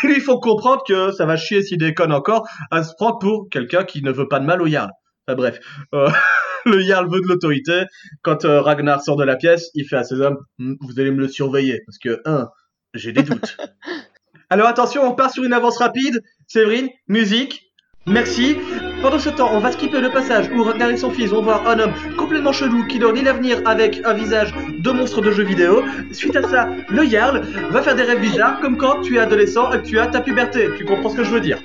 il 0.04 0.22
faut 0.22 0.40
comprendre 0.40 0.84
que 0.88 1.12
ça 1.12 1.26
va 1.26 1.36
chier 1.38 1.62
s'il 1.64 1.78
déconne 1.78 2.14
encore 2.14 2.48
à 2.72 2.84
se 2.84 2.94
prendre 2.96 3.20
pour 3.20 3.48
quelqu'un 3.52 3.84
qui 3.84 4.02
ne 4.02 4.12
veut 4.12 4.28
pas 4.28 4.40
de 4.40 4.46
mal 4.46 4.62
au 4.62 4.68
Jarl. 4.68 4.90
Enfin, 5.28 5.36
bref. 5.36 5.60
Euh, 5.94 6.10
le 6.66 6.80
Jarl 6.82 7.10
veut 7.12 7.22
de 7.22 7.28
l'autorité. 7.28 7.84
Quand 8.22 8.46
euh, 8.46 8.62
Ragnar 8.62 9.02
sort 9.02 9.16
de 9.16 9.24
la 9.24 9.36
pièce, 9.36 9.70
il 9.74 9.86
fait 9.86 9.98
à 9.98 10.04
ses 10.04 10.22
hommes, 10.22 10.38
Hmm, 10.60 10.76
vous 10.82 11.00
allez 11.00 11.12
me 11.12 11.20
le 11.20 11.28
surveiller. 11.28 11.82
Parce 11.86 11.98
que, 11.98 12.22
un, 12.26 12.50
j'ai 12.94 13.12
des 13.12 13.24
doutes. 13.24 13.58
Alors 14.50 14.68
attention, 14.68 15.04
on 15.04 15.16
part 15.16 15.32
sur 15.32 15.44
une 15.44 15.54
avance 15.54 15.78
rapide. 15.78 16.22
Séverine, 16.48 16.90
musique. 17.08 17.62
Merci. 18.08 18.56
Pendant 19.02 19.18
ce 19.18 19.30
temps, 19.30 19.50
on 19.52 19.60
va 19.60 19.72
skipper 19.72 20.00
le 20.00 20.12
passage 20.12 20.48
où 20.52 20.64
Ragnar 20.64 20.92
et 20.92 20.98
son 20.98 21.10
fils 21.10 21.32
vont 21.32 21.42
voir 21.42 21.68
un 21.68 21.80
homme 21.80 21.94
complètement 22.16 22.52
chelou 22.52 22.86
qui 22.86 23.00
leur 23.00 23.12
lit 23.12 23.24
l'avenir 23.24 23.64
avec 23.66 24.02
un 24.06 24.14
visage 24.14 24.54
de 24.54 24.92
monstre 24.92 25.22
de 25.22 25.32
jeu 25.32 25.44
vidéo. 25.44 25.84
Suite 26.12 26.36
à 26.36 26.48
ça, 26.48 26.70
le 26.90 27.04
Jarl 27.04 27.42
va 27.72 27.82
faire 27.82 27.96
des 27.96 28.04
rêves 28.04 28.22
bizarres 28.22 28.60
comme 28.60 28.78
quand 28.78 29.02
tu 29.02 29.16
es 29.16 29.20
adolescent 29.20 29.72
et 29.72 29.82
que 29.82 29.88
tu 29.88 29.98
as 29.98 30.06
ta 30.06 30.22
puberté. 30.22 30.70
Tu 30.78 30.86
comprends 30.86 31.10
ce 31.10 31.18
que 31.18 31.24
je 31.24 31.32
veux 31.32 31.42
dire 31.42 31.60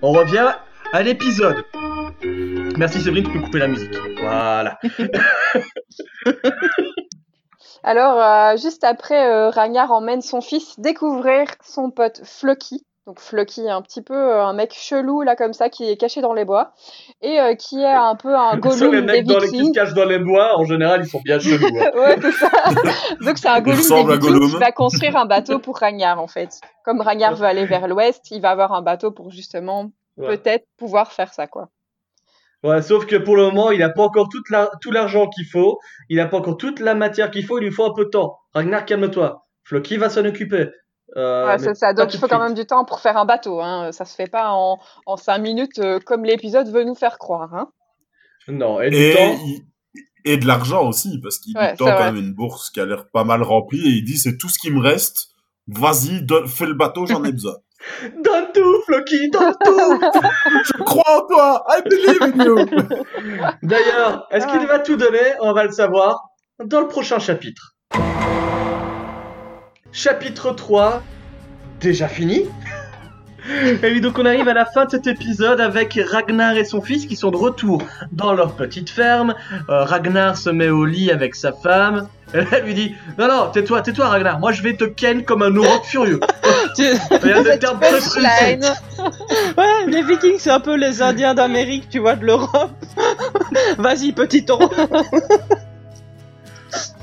On 0.00 0.12
revient 0.12 0.52
à 0.94 1.02
l'épisode. 1.02 1.64
Merci 2.76 3.00
Séverine, 3.00 3.24
tu 3.24 3.32
peux 3.32 3.40
couper 3.40 3.58
la 3.58 3.68
musique. 3.68 3.92
Voilà. 4.20 4.78
Alors, 7.82 8.20
euh, 8.20 8.56
juste 8.56 8.82
après, 8.84 9.26
euh, 9.30 9.50
Ragnar 9.50 9.92
emmène 9.92 10.22
son 10.22 10.40
fils 10.40 10.78
découvrir 10.80 11.46
son 11.62 11.90
pote 11.90 12.20
Floki. 12.24 12.84
Donc 13.06 13.20
Floki, 13.20 13.68
un 13.68 13.82
petit 13.82 14.00
peu 14.00 14.14
euh, 14.14 14.42
un 14.42 14.54
mec 14.54 14.72
chelou 14.72 15.20
là 15.20 15.36
comme 15.36 15.52
ça 15.52 15.68
qui 15.68 15.90
est 15.90 15.98
caché 15.98 16.22
dans 16.22 16.32
les 16.32 16.46
bois 16.46 16.72
et 17.20 17.38
euh, 17.38 17.54
qui 17.54 17.78
est 17.78 17.84
un 17.92 18.16
peu 18.16 18.34
un 18.34 18.54
les 18.54 18.60
Gollum 18.62 18.90
des 18.92 19.02
mecs 19.02 19.26
dans 19.26 19.38
les, 19.40 19.50
qui 19.50 19.66
se 19.66 19.72
cachent 19.72 19.92
dans 19.92 20.06
les 20.06 20.18
bois, 20.18 20.56
en 20.56 20.64
général, 20.64 21.02
ils 21.04 21.08
sont 21.10 21.20
bien 21.22 21.38
chelous. 21.38 21.66
hein. 21.66 21.90
ouais, 21.94 22.16
c'est 22.22 22.32
ça. 22.32 22.48
Donc 23.20 23.36
c'est 23.36 23.48
un 23.48 23.60
Gollum 23.60 24.08
des 24.08 24.18
Gollum. 24.18 24.50
qui 24.50 24.56
va 24.56 24.72
construire 24.72 25.16
un 25.18 25.26
bateau 25.26 25.58
pour 25.58 25.76
Ragnar 25.76 26.18
en 26.18 26.28
fait. 26.28 26.58
Comme 26.82 27.02
Ragnar 27.02 27.34
veut 27.34 27.44
aller 27.44 27.66
vers 27.66 27.86
l'ouest, 27.88 28.30
il 28.30 28.40
va 28.40 28.48
avoir 28.52 28.72
un 28.72 28.80
bateau 28.80 29.10
pour 29.10 29.30
justement 29.30 29.90
Ouais. 30.16 30.38
peut-être 30.38 30.64
pouvoir 30.78 31.10
faire 31.12 31.34
ça 31.34 31.46
quoi. 31.48 31.68
Ouais, 32.64 32.82
sauf 32.82 33.06
que 33.06 33.16
pour 33.16 33.36
le 33.36 33.42
moment, 33.44 33.70
il 33.70 33.78
n'a 33.80 33.90
pas 33.90 34.02
encore 34.02 34.28
toute 34.28 34.48
la- 34.50 34.70
tout 34.80 34.90
l'argent 34.90 35.28
qu'il 35.28 35.44
faut, 35.46 35.78
il 36.08 36.16
n'a 36.16 36.26
pas 36.26 36.38
encore 36.38 36.56
toute 36.56 36.80
la 36.80 36.94
matière 36.94 37.30
qu'il 37.30 37.44
faut, 37.44 37.58
il 37.58 37.64
lui 37.64 37.70
faut 37.70 37.84
un 37.84 37.92
peu 37.94 38.06
de 38.06 38.10
temps. 38.10 38.38
Ragnar, 38.54 38.84
calme-toi. 38.86 39.44
Floki 39.64 39.96
va 39.98 40.08
s'en 40.08 40.24
occuper? 40.24 40.68
Euh, 41.16 41.46
Ouais, 41.46 41.58
c'est 41.58 41.74
ça. 41.74 41.92
Donc 41.92 42.12
il 42.14 42.18
faut 42.18 42.26
quand 42.26 42.42
même 42.42 42.54
du 42.54 42.64
temps 42.66 42.84
pour 42.86 43.00
faire 43.00 43.16
un 43.18 43.26
bateau. 43.26 43.60
Hein. 43.60 43.92
Ça 43.92 44.04
se 44.06 44.14
fait 44.16 44.26
pas 44.30 44.50
en, 44.52 44.78
en 45.06 45.16
cinq 45.16 45.38
minutes 45.38 45.78
euh, 45.78 46.00
comme 46.00 46.24
l'épisode 46.24 46.68
veut 46.68 46.84
nous 46.84 46.94
faire 46.94 47.18
croire. 47.18 47.54
Hein. 47.54 47.68
Non, 48.48 48.80
et 48.80 48.90
du 48.90 48.96
Et, 48.96 49.14
temps. 49.14 49.36
il- 49.44 49.62
et 50.26 50.38
de 50.38 50.46
l'argent 50.46 50.88
aussi, 50.88 51.20
parce 51.22 51.38
qu'il 51.38 51.56
Ouais, 51.56 51.76
tend 51.76 51.84
quand 51.84 52.04
même 52.04 52.16
une 52.16 52.32
bourse 52.32 52.70
qui 52.70 52.80
a 52.80 52.86
l'air 52.86 53.04
pas 53.12 53.24
mal 53.24 53.42
remplie 53.42 53.80
et 53.86 53.90
il 53.98 54.04
dit 54.04 54.16
c'est 54.16 54.38
tout 54.38 54.48
ce 54.48 54.58
qui 54.58 54.70
me 54.70 54.80
reste. 54.80 55.26
Vas-y, 55.68 56.22
donne- 56.22 56.46
fais 56.48 56.64
le 56.66 56.72
bateau, 56.74 57.04
j'en 57.06 57.22
ai 57.24 57.32
besoin. 57.32 57.54
Donne 58.22 58.52
tout, 58.52 58.82
Floki, 58.86 59.30
donne 59.30 59.54
tout 59.64 60.00
Je 60.64 60.82
crois 60.82 61.22
en 61.22 61.26
toi, 61.26 61.64
I 61.68 61.82
believe 61.82 62.22
in 62.22 62.44
you. 62.44 62.56
D'ailleurs, 63.62 64.26
est-ce 64.30 64.46
qu'il 64.46 64.66
va 64.66 64.78
tout 64.78 64.96
donner? 64.96 65.34
On 65.40 65.52
va 65.52 65.64
le 65.64 65.72
savoir 65.72 66.22
dans 66.62 66.80
le 66.80 66.88
prochain 66.88 67.18
chapitre. 67.18 67.74
Chapitre 69.92 70.50
3 70.52 71.02
déjà 71.80 72.08
fini? 72.08 72.48
Et 73.46 73.92
oui, 73.92 74.00
donc 74.00 74.18
on 74.18 74.24
arrive 74.24 74.48
à 74.48 74.54
la 74.54 74.64
fin 74.64 74.86
de 74.86 74.90
cet 74.90 75.06
épisode 75.06 75.60
avec 75.60 75.98
Ragnar 76.10 76.56
et 76.56 76.64
son 76.64 76.80
fils 76.80 77.06
qui 77.06 77.14
sont 77.14 77.30
de 77.30 77.36
retour 77.36 77.82
dans 78.12 78.32
leur 78.32 78.54
petite 78.54 78.88
ferme. 78.88 79.34
Euh, 79.68 79.84
Ragnar 79.84 80.36
se 80.36 80.48
met 80.50 80.70
au 80.70 80.84
lit 80.84 81.10
avec 81.10 81.34
sa 81.34 81.52
femme. 81.52 82.08
Elle 82.32 82.64
lui 82.64 82.74
dit 82.74 82.94
Non, 83.18 83.28
non, 83.28 83.50
tais-toi, 83.52 83.82
tais-toi, 83.82 84.08
Ragnar. 84.08 84.38
Moi, 84.38 84.52
je 84.52 84.62
vais 84.62 84.74
te 84.74 84.84
ken 84.84 85.24
comme 85.24 85.42
un 85.42 85.54
auroch 85.56 85.84
furieux. 85.84 86.20
Ouais, 89.58 89.86
les 89.86 90.02
Vikings, 90.02 90.38
c'est 90.38 90.50
un 90.50 90.60
peu 90.60 90.76
les 90.76 91.02
Indiens 91.02 91.34
d'Amérique, 91.34 91.88
tu 91.90 91.98
vois, 91.98 92.16
de 92.16 92.24
l'Europe. 92.24 92.72
Vas-y, 93.78 94.12
petit 94.12 94.44
taureau. 94.44 94.70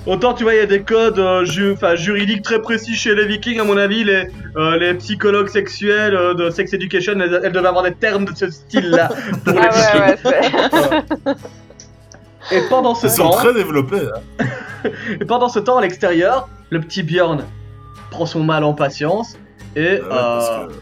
Autant 0.07 0.33
tu 0.33 0.43
vois, 0.43 0.55
il 0.55 0.57
y 0.57 0.61
a 0.61 0.65
des 0.65 0.81
codes 0.81 1.19
euh, 1.19 1.45
ju- 1.45 1.75
juridiques 1.95 2.41
très 2.41 2.59
précis 2.59 2.95
chez 2.95 3.13
les 3.13 3.25
Vikings. 3.27 3.59
À 3.59 3.63
mon 3.63 3.77
avis, 3.77 4.03
les, 4.03 4.27
euh, 4.57 4.77
les 4.77 4.95
psychologues 4.95 5.47
sexuels 5.49 6.15
euh, 6.15 6.33
de 6.33 6.49
Sex 6.49 6.73
Education, 6.73 7.13
elles, 7.19 7.39
elles 7.43 7.51
devaient 7.51 7.67
avoir 7.67 7.83
des 7.83 7.93
termes 7.93 8.25
de 8.25 8.35
ce 8.35 8.49
style-là 8.49 9.09
pour 9.45 9.53
les 9.53 9.59
Ah 9.71 10.15
ouais, 10.25 10.31
ouais. 11.27 11.33
Et 12.51 12.61
pendant 12.69 12.95
ce 12.95 13.05
Ils 13.05 13.11
sont 13.11 13.29
temps, 13.29 13.37
très 13.37 13.53
développés. 13.53 14.01
Hein. 14.41 14.45
et 15.21 15.25
pendant 15.25 15.49
ce 15.49 15.59
temps, 15.59 15.77
à 15.77 15.81
l'extérieur, 15.81 16.49
le 16.71 16.79
petit 16.81 17.03
Bjorn 17.03 17.43
prend 18.09 18.25
son 18.25 18.43
mal 18.43 18.63
en 18.63 18.73
patience 18.73 19.37
et 19.75 19.81
Ouais, 19.81 19.99
que 19.99 20.73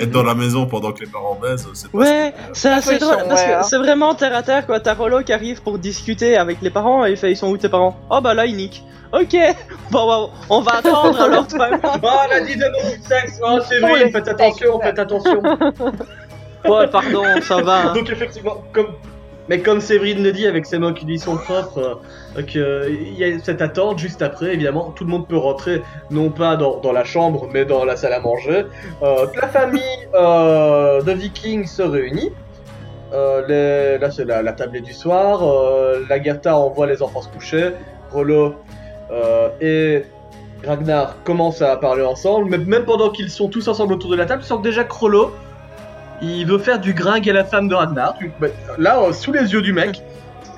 être 0.00 0.10
dans 0.10 0.22
la 0.22 0.34
maison 0.34 0.66
pendant 0.66 0.92
que 0.92 1.00
les 1.00 1.06
parents 1.10 1.34
baisent, 1.40 1.68
c'est 1.74 1.90
pas 1.90 1.98
Ouais, 1.98 2.34
c'est 2.52 2.70
assez 2.70 2.98
sont- 2.98 3.06
drôle, 3.12 3.28
parce 3.28 3.42
ouais, 3.42 3.48
que 3.48 3.52
hein. 3.54 3.62
c'est 3.62 3.76
vraiment 3.78 4.14
terre 4.14 4.34
à 4.34 4.42
terre, 4.42 4.66
quoi. 4.66 4.80
T'as 4.80 4.94
Rollo 4.94 5.22
qui 5.22 5.32
arrive 5.32 5.62
pour 5.62 5.78
discuter 5.78 6.36
avec 6.36 6.62
les 6.62 6.70
parents, 6.70 7.04
et 7.06 7.10
il 7.10 7.16
fait, 7.16 7.30
ils 7.32 7.36
sont 7.36 7.48
où 7.50 7.56
tes 7.58 7.68
parents? 7.68 7.96
Oh 8.10 8.20
bah 8.20 8.34
là, 8.34 8.46
ils 8.46 8.56
niquent. 8.56 8.82
Ok, 9.12 9.36
bon, 9.90 10.06
bah, 10.06 10.32
on 10.48 10.60
va 10.62 10.76
attendre 10.76 11.20
alors, 11.20 11.46
toi 11.46 11.68
moi. 11.82 11.98
Oh, 12.02 12.08
elle 12.30 12.42
a 12.42 12.46
dit 12.46 12.56
de 12.56 12.64
sexe, 13.06 13.38
oh, 13.46 13.58
c'est 13.68 13.78
vrai, 13.80 14.10
faites 14.10 14.28
attention, 14.28 14.80
faites 14.80 14.98
attention. 14.98 15.42
Ouais, 16.64 16.86
pardon, 16.88 17.24
ça 17.42 17.60
va. 17.60 17.90
hein. 17.90 17.92
Donc 17.94 18.08
effectivement, 18.08 18.62
comme 18.72 18.86
mais 19.52 19.60
comme 19.60 19.82
Séverine 19.82 20.22
le 20.22 20.32
dit 20.32 20.46
avec 20.46 20.64
ses 20.64 20.78
mots 20.78 20.94
qui 20.94 21.04
lui 21.04 21.18
sont 21.18 21.36
propres, 21.36 22.00
euh, 22.38 22.88
il 22.88 23.18
y 23.18 23.22
a 23.22 23.38
cette 23.38 23.60
attente 23.60 23.98
juste 23.98 24.22
après. 24.22 24.54
Évidemment, 24.54 24.94
tout 24.96 25.04
le 25.04 25.10
monde 25.10 25.28
peut 25.28 25.36
rentrer, 25.36 25.82
non 26.10 26.30
pas 26.30 26.56
dans, 26.56 26.90
la 26.90 27.04
chambre, 27.04 27.46
mais 27.52 27.66
dans 27.66 27.84
la 27.84 27.96
salle 27.96 28.14
à 28.14 28.20
manger. 28.20 28.64
Euh, 29.02 29.26
la 29.38 29.48
famille 29.48 30.08
euh, 30.14 31.02
de 31.02 31.12
Vikings 31.12 31.66
se 31.66 31.82
réunit. 31.82 32.32
Là, 33.12 34.10
c'est 34.10 34.24
la, 34.24 34.40
la 34.40 34.52
tablée 34.54 34.80
du 34.80 34.94
soir. 34.94 35.42
Lagertha 36.08 36.56
envoie 36.56 36.86
les 36.86 37.02
enfants 37.02 37.20
se 37.20 37.28
coucher. 37.28 37.72
Rollo 38.10 38.54
et 39.60 40.02
Ragnar 40.66 41.22
commencent 41.24 41.60
à 41.60 41.76
parler 41.76 42.04
ensemble. 42.04 42.48
Mais 42.48 42.56
même 42.56 42.86
pendant 42.86 43.10
qu'ils 43.10 43.28
sont 43.28 43.48
tous 43.48 43.68
ensemble 43.68 43.92
autour 43.92 44.12
de 44.12 44.16
la 44.16 44.24
table, 44.24 44.40
tu 44.40 44.48
sens 44.48 44.60
que 44.60 44.64
déjà 44.64 44.84
il 46.22 46.46
veut 46.46 46.58
faire 46.58 46.78
du 46.78 46.94
gringue 46.94 47.28
à 47.28 47.32
la 47.32 47.44
femme 47.44 47.68
de 47.68 47.74
Ragnar. 47.74 48.14
Tu- 48.18 48.32
bah, 48.40 48.48
là, 48.78 49.00
euh, 49.00 49.12
sous 49.12 49.32
les 49.32 49.52
yeux 49.52 49.62
du 49.62 49.72
mec. 49.72 50.02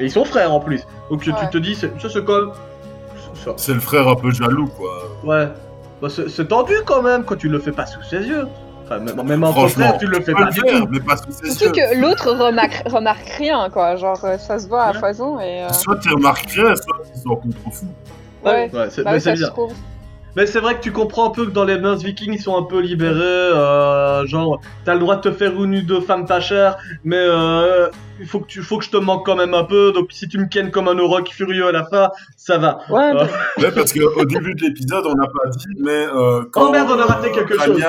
Et 0.00 0.04
ils 0.04 0.10
sont 0.10 0.24
frères 0.24 0.52
en 0.52 0.60
plus. 0.60 0.82
Donc 1.10 1.22
tu 1.22 1.30
Ouais. 1.30 1.48
te 1.50 1.58
dis, 1.58 1.74
c'est- 1.74 1.92
ça 2.00 2.08
c'est 2.08 2.24
comme. 2.24 2.52
ça- 3.34 3.52
C'est 3.56 3.74
le 3.74 3.80
frère 3.80 4.08
un 4.08 4.16
peu 4.16 4.30
jaloux, 4.32 4.68
quoi. 4.68 4.90
Ouais. 5.24 5.48
Bah, 6.02 6.08
c'est 6.10 6.28
c'est 6.28 6.46
tendu 6.46 6.74
quand 6.84 7.02
même 7.02 7.24
quand 7.24 7.36
tu 7.36 7.48
le 7.48 7.58
fais 7.58 7.72
pas 7.72 7.86
sous 7.86 8.02
ses 8.02 8.18
yeux. 8.26 8.46
Enfin, 8.84 8.98
même, 8.98 9.22
même 9.26 9.42
entre 9.44 9.52
Franchement, 9.60 9.86
frères, 9.86 9.98
tu 9.98 10.06
le 10.06 10.20
fais 10.20 10.32
pas 10.32 10.44
le 10.44 10.50
du 10.52 10.60
faire, 10.60 10.80
tout. 10.80 10.88
mais 10.90 11.00
pas 11.00 11.16
sous 11.16 11.30
ses 11.30 11.46
yeux. 11.46 11.52
Surtout 11.54 11.72
que 11.80 12.00
l'autre 12.00 12.30
remarque, 12.32 12.82
remarque 12.86 13.26
rien, 13.38 13.70
quoi. 13.70 13.96
Genre, 13.96 14.22
euh, 14.24 14.36
ça 14.36 14.58
se 14.58 14.68
voit 14.68 14.82
à 14.82 14.92
Ouais. 14.92 14.98
foison 14.98 15.40
et. 15.40 15.62
euh, 15.62 15.68
Soit 15.72 15.96
tu 16.00 16.10
remarques 16.12 16.50
rien, 16.50 16.74
soit 16.76 16.96
tu 17.14 17.20
s'en 17.20 17.36
contrefous. 17.36 17.86
Ouais, 18.44 18.70
Ouais, 18.72 18.88
c'est 18.90 19.02
bah 19.04 19.12
mais 19.12 19.16
oui, 19.16 19.20
c'est 19.20 19.20
ça 19.20 19.30
se 19.30 19.34
bizarre. 19.36 19.52
trouve. 19.52 19.72
Mais 20.36 20.46
c'est 20.46 20.60
vrai 20.60 20.76
que 20.76 20.80
tu 20.82 20.90
comprends 20.92 21.28
un 21.28 21.30
peu 21.30 21.46
que 21.46 21.50
dans 21.50 21.64
les 21.64 21.78
mœurs 21.78 21.98
vikings, 22.02 22.32
ils 22.34 22.40
sont 22.42 22.56
un 22.56 22.62
peu 22.64 22.80
libérés. 22.80 23.20
euh, 23.22 24.26
genre, 24.26 24.60
t'as 24.84 24.94
le 24.94 25.00
droit 25.00 25.16
de 25.16 25.20
te 25.20 25.32
faire 25.32 25.52
une 25.62 25.76
ou 25.76 25.82
deux 25.82 26.00
femmes 26.00 26.26
pas 26.26 26.40
chères, 26.40 26.76
mais 27.04 27.18
euh, 27.18 27.88
il 28.20 28.26
faut 28.26 28.40
que, 28.40 28.46
tu, 28.46 28.62
faut 28.62 28.78
que 28.78 28.84
je 28.84 28.90
te 28.90 28.96
manque 28.96 29.24
quand 29.24 29.36
même 29.36 29.54
un 29.54 29.64
peu. 29.64 29.92
Donc 29.92 30.08
si 30.12 30.26
tu 30.28 30.38
me 30.38 30.46
kennes 30.46 30.70
comme 30.70 30.88
un 30.88 30.98
auroch 30.98 31.28
furieux 31.30 31.66
à 31.68 31.72
la 31.72 31.84
fin, 31.84 32.10
ça 32.36 32.58
va. 32.58 32.78
Ouais, 32.88 33.12
Euh, 33.14 33.24
Ouais, 33.58 33.70
parce 33.72 33.92
qu'au 33.92 34.24
début 34.24 34.54
de 34.54 34.62
l'épisode, 34.62 35.04
on 35.06 35.14
n'a 35.14 35.26
pas 35.26 35.48
dit, 35.50 35.66
mais 35.78 36.06
euh, 36.06 36.44
quand 36.52 36.68
Oh 36.68 36.72
merde, 36.72 36.90
on 36.90 36.98
a 37.00 37.06
raté 37.06 37.30
quelque 37.30 37.58
chose. 37.58 37.82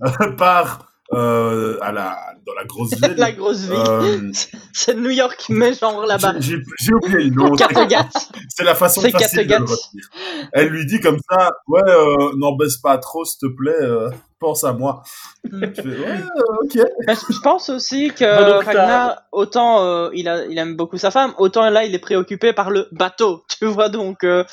Part 0.38 0.86
euh, 1.12 1.76
à 1.82 1.92
la, 1.92 2.16
dans 2.46 2.54
la 2.54 2.64
grosse 2.64 2.94
ville, 2.94 3.14
la 3.18 3.32
grosse 3.32 3.60
ville. 3.60 3.78
euh, 3.88 4.32
C'est 4.72 4.94
New 4.94 5.10
York, 5.10 5.44
mais 5.50 5.74
genre 5.74 6.04
là-bas. 6.06 6.34
j'ai 6.40 6.56
oublié 6.94 7.28
le 7.28 7.30
nom. 7.30 7.54
c'est- 8.48 8.64
la 8.64 8.74
façon 8.74 9.00
facile 9.02 9.18
de 9.18 9.18
Kattegat. 9.18 9.58
le 9.58 9.64
retenir. 9.64 10.04
Elle 10.52 10.68
lui 10.68 10.86
dit 10.86 11.00
comme 11.00 11.18
ça, 11.30 11.50
ouais, 11.68 11.82
euh, 11.86 12.32
n'en 12.36 12.56
baisse 12.56 12.78
pas 12.78 12.96
trop, 12.98 13.24
s'il 13.24 13.38
te 13.50 13.54
plaît, 13.54 13.72
euh, 13.80 14.08
pense 14.40 14.64
à 14.64 14.72
moi. 14.72 15.02
Je 15.44 15.50
fais, 15.50 15.82
ouais, 15.82 16.06
euh, 16.06 16.64
ok. 16.64 16.78
Mais 17.06 17.14
je 17.14 17.32
je 17.34 17.40
pense 17.40 17.68
aussi 17.68 18.08
que 18.08 18.24
Bah, 18.24 18.50
donc, 18.52 18.64
Ragnar, 18.64 19.22
autant 19.32 19.84
euh, 19.84 20.10
il, 20.14 20.28
a, 20.28 20.44
il 20.46 20.56
aime 20.58 20.74
beaucoup 20.76 20.98
sa 20.98 21.10
femme, 21.10 21.34
autant 21.38 21.68
là 21.70 21.84
il 21.84 21.94
est 21.94 21.98
préoccupé 21.98 22.52
par 22.52 22.70
le 22.70 22.88
bateau, 22.92 23.44
tu 23.58 23.66
vois 23.66 23.88
donc 23.90 24.24
euh, 24.24 24.44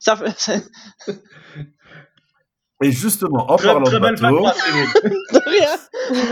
ça 0.00 0.16
fait- 0.16 0.62
Et 2.82 2.92
justement, 2.92 3.50
en 3.50 3.56
très, 3.56 3.68
parlant 3.68 3.84
très 3.84 3.96
de 3.96 4.00
bateau, 4.00 4.40
de 5.04 5.50
rien. 5.50 5.76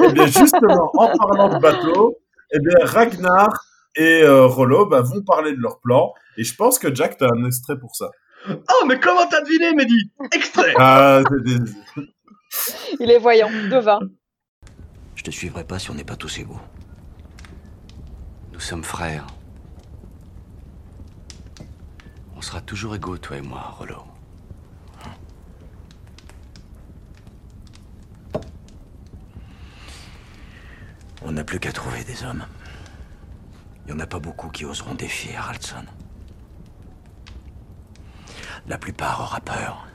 eh 0.08 0.12
bien, 0.12 0.26
justement, 0.26 0.90
en 0.94 1.16
parlant 1.16 1.54
de 1.54 1.60
bateau, 1.60 2.16
eh 2.52 2.58
bien, 2.60 2.84
Ragnar 2.86 3.64
et 3.96 4.22
euh, 4.22 4.46
Rollo 4.46 4.86
bah, 4.86 5.02
vont 5.02 5.22
parler 5.22 5.52
de 5.52 5.60
leur 5.60 5.78
plan. 5.80 6.12
Et 6.38 6.44
je 6.44 6.54
pense 6.54 6.78
que 6.78 6.94
Jack, 6.94 7.18
t'as 7.18 7.26
un 7.34 7.44
extrait 7.44 7.78
pour 7.78 7.94
ça. 7.94 8.10
Oh, 8.48 8.84
mais 8.86 8.98
comment 8.98 9.26
t'as 9.26 9.42
deviné, 9.42 9.74
Mehdi? 9.74 10.10
Extrait 10.32 10.72
Ah, 10.78 11.22
des- 11.44 11.56
Il 13.00 13.10
est 13.10 13.18
voyant, 13.18 13.50
devin. 13.70 13.98
Je 15.16 15.22
te 15.24 15.30
suivrai 15.30 15.64
pas 15.64 15.78
si 15.78 15.90
on 15.90 15.94
n'est 15.94 16.04
pas 16.04 16.16
tous 16.16 16.38
égaux. 16.38 16.60
Nous 18.52 18.60
sommes 18.60 18.84
frères. 18.84 19.26
On 22.36 22.40
sera 22.40 22.60
toujours 22.60 22.94
égaux, 22.94 23.18
toi 23.18 23.36
et 23.36 23.40
moi, 23.42 23.74
Rollo. 23.78 23.96
On 31.22 31.32
n'a 31.32 31.44
plus 31.44 31.58
qu'à 31.58 31.72
trouver 31.72 32.04
des 32.04 32.24
hommes. 32.24 32.44
Il 33.86 33.94
n'y 33.94 34.00
en 34.00 34.02
a 34.02 34.06
pas 34.06 34.18
beaucoup 34.18 34.48
qui 34.48 34.64
oseront 34.64 34.94
défier 34.94 35.34
Haraldson. 35.36 35.84
La 38.66 38.78
plupart 38.78 39.20
aura 39.20 39.40
peur. 39.40 39.86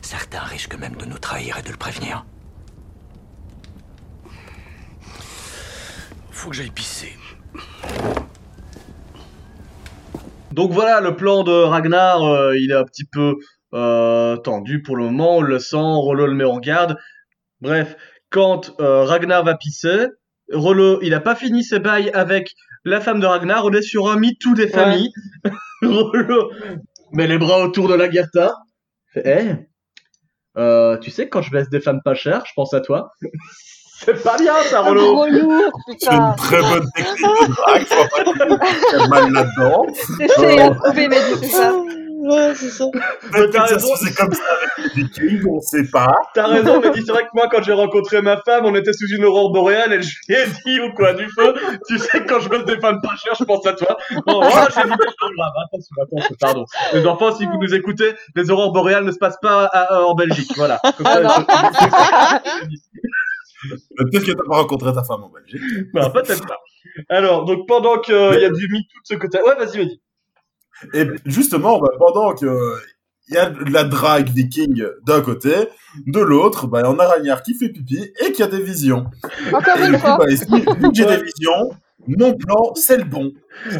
Certains 0.00 0.40
risquent 0.40 0.78
même 0.78 0.96
de 0.96 1.06
nous 1.06 1.18
trahir 1.18 1.58
et 1.58 1.62
de 1.62 1.70
le 1.70 1.76
prévenir. 1.76 2.24
Faut 6.30 6.50
que 6.50 6.56
j'aille 6.56 6.70
pisser. 6.70 7.16
Donc 10.52 10.70
voilà, 10.70 11.00
le 11.00 11.16
plan 11.16 11.42
de 11.42 11.52
Ragnar, 11.52 12.22
euh, 12.22 12.56
il 12.56 12.70
est 12.70 12.76
un 12.76 12.84
petit 12.84 13.04
peu 13.04 13.34
euh, 13.74 14.36
tendu 14.36 14.82
pour 14.82 14.96
le 14.96 15.04
moment, 15.04 15.38
on 15.38 15.40
le 15.40 15.58
sent, 15.58 15.76
Rollo 15.76 16.26
le 16.26 16.34
met 16.34 16.44
en 16.44 16.60
garde. 16.60 16.96
Bref, 17.60 17.96
quand 18.34 18.72
euh, 18.80 19.04
Ragnar 19.04 19.44
va 19.44 19.54
pisser, 19.54 20.08
Rollo, 20.52 20.98
il 21.02 21.14
a 21.14 21.20
pas 21.20 21.36
fini 21.36 21.62
ses 21.62 21.78
bails 21.78 22.10
avec 22.14 22.52
la 22.84 23.00
femme 23.00 23.20
de 23.20 23.26
Ragnar, 23.26 23.64
on 23.64 23.70
est 23.70 23.80
sur 23.80 24.10
un 24.10 24.16
MeToo 24.16 24.54
des 24.54 24.66
familles. 24.66 25.12
Rollo 25.82 26.50
met 27.12 27.28
les 27.28 27.38
bras 27.38 27.62
autour 27.62 27.86
de 27.86 27.94
la 27.94 28.10
Gerta. 28.10 28.56
Fait, 29.12 29.22
Eh, 29.24 30.60
euh, 30.60 30.98
tu 30.98 31.12
sais, 31.12 31.28
quand 31.28 31.42
je 31.42 31.52
baisse 31.52 31.70
des 31.70 31.80
femmes 31.80 32.00
pas 32.04 32.14
chères, 32.14 32.42
je 32.44 32.52
pense 32.56 32.74
à 32.74 32.80
toi. 32.80 33.12
C'est 34.00 34.20
pas 34.20 34.36
bien 34.36 34.54
ça, 34.64 34.80
Un 34.80 34.82
Rollo. 34.82 35.24
c'est 35.98 36.12
une 36.12 36.34
très 36.36 36.60
bonne 36.60 36.90
technique 36.96 37.22
de 37.22 37.54
drague. 37.54 37.86
Pas 38.98 39.06
mal 39.06 39.32
là-dedans. 39.32 39.86
À 40.64 40.74
trouver, 40.74 41.08
mais 41.08 41.16
c'est 41.16 41.46
ça. 41.46 41.72
Ouais, 42.26 42.54
c'est 42.54 42.70
ça. 42.70 42.84
T'as 43.52 43.64
raison. 43.64 43.94
faisait 43.96 44.14
comme 44.14 44.32
ça 44.32 44.42
avec 44.56 44.94
les 44.94 45.02
Vikings, 45.02 45.46
on 45.46 45.60
sait 45.60 45.84
pas. 45.92 46.14
T'as 46.34 46.46
raison, 46.46 46.80
mais 46.80 46.90
dis, 46.92 47.02
c'est 47.04 47.12
vrai 47.12 47.24
que 47.24 47.28
moi, 47.34 47.48
quand 47.50 47.62
j'ai 47.62 47.72
rencontré 47.72 48.22
ma 48.22 48.38
femme, 48.40 48.64
on 48.64 48.74
était 48.74 48.92
sous 48.94 49.06
une 49.14 49.24
aurore 49.24 49.52
boréale 49.52 49.92
et 49.92 50.02
je 50.02 50.16
lui 50.28 50.34
ai 50.34 50.46
dit 50.64 50.80
au 50.80 50.92
coin 50.92 51.12
du 51.12 51.28
feu, 51.28 51.54
tu 51.86 51.98
sais, 51.98 52.24
quand 52.24 52.40
je 52.40 52.48
bosse 52.48 52.64
des 52.64 52.78
femmes 52.80 53.00
pas 53.02 53.14
chères, 53.16 53.34
je 53.38 53.44
pense 53.44 53.66
à 53.66 53.74
toi. 53.74 53.96
Non, 54.26 54.40
oh, 54.42 54.42
j'ai 54.74 54.82
dit, 54.82 54.94
c'est 54.98 55.34
grave, 55.36 55.52
attention, 55.66 55.96
attention, 56.02 56.36
pardon. 56.40 56.64
Les 56.94 57.06
enfants, 57.06 57.34
si 57.36 57.44
vous 57.44 57.58
nous 57.60 57.74
écoutez, 57.74 58.14
les 58.34 58.50
aurores 58.50 58.72
boréales 58.72 59.04
ne 59.04 59.12
se 59.12 59.18
passent 59.18 59.40
pas 59.42 59.64
à- 59.66 59.94
à- 59.94 60.00
en 60.02 60.14
Belgique, 60.14 60.50
voilà. 60.56 60.80
Comme 60.96 61.06
ça, 61.06 61.22
je- 61.22 62.76
Peut-être 63.96 64.24
que 64.26 64.32
t'as 64.32 64.48
pas 64.48 64.56
rencontré 64.56 64.92
ta 64.92 65.02
femme 65.04 65.24
en 65.24 65.30
Belgique. 65.30 65.60
Non, 65.94 66.10
peut-être 66.10 66.46
pas. 66.46 66.58
Alors, 67.08 67.44
donc 67.44 67.66
pendant 67.66 67.98
qu'il 67.98 68.14
y 68.14 68.44
a 68.44 68.50
du 68.50 68.68
MeToo 68.68 68.78
de 68.78 69.04
ce 69.04 69.14
côté, 69.14 69.38
ouais, 69.42 69.54
vas-y, 69.56 69.78
vas-y. 69.78 70.00
Et 70.92 71.06
justement, 71.26 71.78
bah, 71.80 71.90
pendant 71.98 72.34
que 72.34 72.76
il 73.28 73.34
y 73.34 73.38
a 73.38 73.48
de 73.48 73.72
la 73.72 73.84
drague 73.84 74.28
viking 74.28 74.84
d'un 75.06 75.22
côté, 75.22 75.54
de 76.06 76.20
l'autre, 76.20 76.66
bah, 76.66 76.82
on 76.84 76.98
a 76.98 77.06
Ragnar 77.06 77.42
qui 77.42 77.54
fait 77.54 77.70
pipi 77.70 78.12
et 78.20 78.32
qui 78.32 78.42
a 78.42 78.46
des 78.48 78.60
visions. 78.60 79.06
Encore 79.52 79.78
Et 79.78 79.86
une 79.86 79.98
fois. 79.98 80.18
bah, 80.18 80.30
ici, 80.30 80.44
vu 80.50 80.64
que 80.64 80.94
j'ai 80.94 81.06
des 81.06 81.22
visions, 81.22 81.70
mon 82.06 82.34
plan, 82.34 82.74
c'est 82.74 82.98
le 82.98 83.04
bon. 83.04 83.32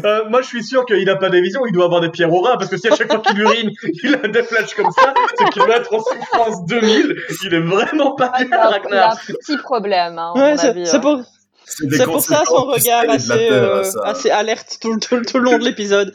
Euh, 0.03 0.27
moi, 0.29 0.41
je 0.41 0.47
suis 0.47 0.63
sûr 0.63 0.83
qu'il 0.85 1.05
n'a 1.05 1.15
pas 1.15 1.29
des 1.29 1.41
visions, 1.41 1.61
il 1.67 1.73
doit 1.73 1.85
avoir 1.85 2.01
des 2.01 2.09
pierres 2.09 2.33
au 2.33 2.41
rein, 2.41 2.57
parce 2.57 2.71
que 2.71 2.77
si 2.77 2.87
à 2.87 2.95
chaque 2.95 3.07
fois 3.11 3.19
qu'il 3.21 3.39
urine, 3.39 3.69
il 4.03 4.15
a 4.15 4.27
des 4.27 4.41
flashs 4.41 4.73
comme 4.73 4.89
ça, 4.91 5.13
c'est 5.37 5.47
qu'il 5.51 5.61
doit 5.63 5.77
être 5.77 5.93
en 5.93 5.99
souffrance 5.99 6.65
2000. 6.65 7.15
Il 7.43 7.53
est 7.53 7.59
vraiment 7.59 8.15
pas 8.15 8.31
bien, 8.39 8.47
Il 8.47 8.53
a 8.55 8.65
un 8.65 8.69
Ragnar. 8.71 9.17
petit 9.27 9.57
problème, 9.57 10.17
hein, 10.17 10.33
Ouais, 10.35 10.57
c'est 10.57 10.95
hein. 10.95 10.99
pour, 11.01 11.21
C'est 11.65 12.03
pour 12.05 12.19
ça 12.21 12.41
son 12.45 12.63
regard 12.65 13.03
assez, 13.09 13.27
Terre, 13.27 13.51
euh, 13.53 13.83
ça. 13.83 13.99
assez 14.05 14.31
alerte 14.31 14.77
tout, 14.81 14.97
tout, 14.97 15.21
tout 15.21 15.37
le 15.37 15.43
long 15.43 15.59
de 15.59 15.65
l'épisode. 15.65 16.11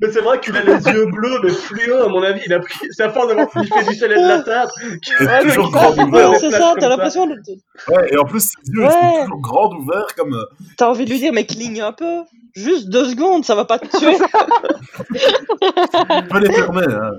Mais 0.00 0.10
c'est 0.10 0.20
vrai 0.20 0.40
qu'il 0.40 0.56
a 0.56 0.62
les 0.62 0.84
yeux 0.88 1.06
bleus, 1.06 1.38
mais 1.42 1.50
fluo, 1.50 1.96
à 2.02 2.08
mon 2.08 2.22
avis, 2.22 2.40
il 2.46 2.52
a 2.52 2.58
pris, 2.60 2.74
c'est 2.90 3.04
à 3.04 3.10
force 3.10 3.28
d'avoir 3.28 3.50
fait 3.52 3.60
du 3.60 3.94
sel 3.94 4.12
et 4.12 4.16
de 4.16 4.28
la 4.28 4.42
terre. 4.42 4.66
C'est 5.02 5.24
Ouais, 5.24 5.42
toujours 5.42 5.70
grand 5.70 5.96
ouvert. 5.96 6.34
c'est 6.36 6.50
ça, 6.50 6.74
t'as 6.78 6.88
l'impression 6.88 7.26
de... 7.26 7.34
Ouais, 7.88 8.12
et 8.12 8.18
en 8.18 8.24
plus, 8.24 8.40
ses 8.40 8.72
yeux, 8.72 8.84
ils 8.84 8.90
sont 8.90 9.22
toujours 9.24 9.40
grands 9.40 9.72
ouverts, 9.76 10.06
comme... 10.16 10.34
euh, 10.34 10.44
T'as 10.76 10.88
envie 10.88 11.04
de 11.04 11.10
lui 11.10 11.18
dire, 11.20 11.32
mais 11.32 11.46
cligne 11.46 11.80
un 11.80 11.92
peu. 11.92 12.22
Juste 12.56 12.88
deux 12.88 13.06
secondes, 13.06 13.44
ça 13.44 13.54
va 13.54 13.64
pas 13.64 13.78
te 13.78 13.96
tuer. 13.96 14.16
Tu 15.14 16.28
peux 16.28 16.38
les 16.40 16.52
fermer, 16.52 16.86
hein. 16.92 17.12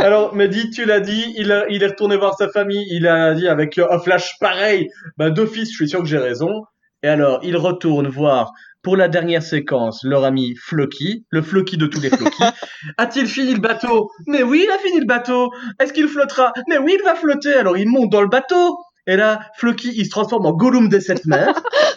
Alors, 0.00 0.34
Mehdi, 0.34 0.70
tu 0.70 0.84
l'as 0.84 1.00
dit, 1.00 1.34
il, 1.36 1.52
a- 1.52 1.68
il 1.68 1.82
est 1.82 1.86
retourné 1.88 2.16
voir 2.16 2.36
sa 2.36 2.48
famille, 2.48 2.86
il 2.90 3.06
a 3.06 3.34
dit 3.34 3.48
avec 3.48 3.78
un 3.78 3.98
flash 3.98 4.36
pareil, 4.40 4.88
bah, 5.18 5.30
d'office, 5.30 5.70
je 5.70 5.74
suis 5.76 5.88
sûr 5.88 6.00
que 6.00 6.06
j'ai 6.06 6.18
raison. 6.18 6.62
Et 7.02 7.08
alors, 7.08 7.40
il 7.42 7.56
retourne 7.56 8.08
voir, 8.08 8.52
pour 8.84 8.96
la 8.96 9.08
dernière 9.08 9.42
séquence, 9.42 10.04
leur 10.04 10.24
ami 10.24 10.54
Floki, 10.56 11.24
le 11.30 11.42
Floki 11.42 11.76
de 11.76 11.86
tous 11.86 12.00
les 12.00 12.10
Floki. 12.10 12.44
A-t-il 12.98 13.26
fini 13.26 13.54
le 13.54 13.60
bateau? 13.60 14.10
Mais 14.26 14.42
oui, 14.42 14.66
il 14.66 14.70
a 14.70 14.78
fini 14.78 15.00
le 15.00 15.06
bateau. 15.06 15.50
Est-ce 15.80 15.92
qu'il 15.92 16.06
flottera? 16.06 16.52
Mais 16.68 16.78
oui, 16.78 16.94
il 16.98 17.02
va 17.02 17.14
flotter. 17.14 17.54
Alors, 17.54 17.76
il 17.76 17.88
monte 17.88 18.10
dans 18.10 18.20
le 18.20 18.28
bateau. 18.28 18.76
Et 19.06 19.16
là, 19.16 19.40
Floki, 19.56 19.92
il 19.94 20.04
se 20.06 20.10
transforme 20.10 20.46
en 20.46 20.52
Gollum 20.52 20.88
des 20.88 21.00
sept 21.00 21.26
mers. 21.26 21.52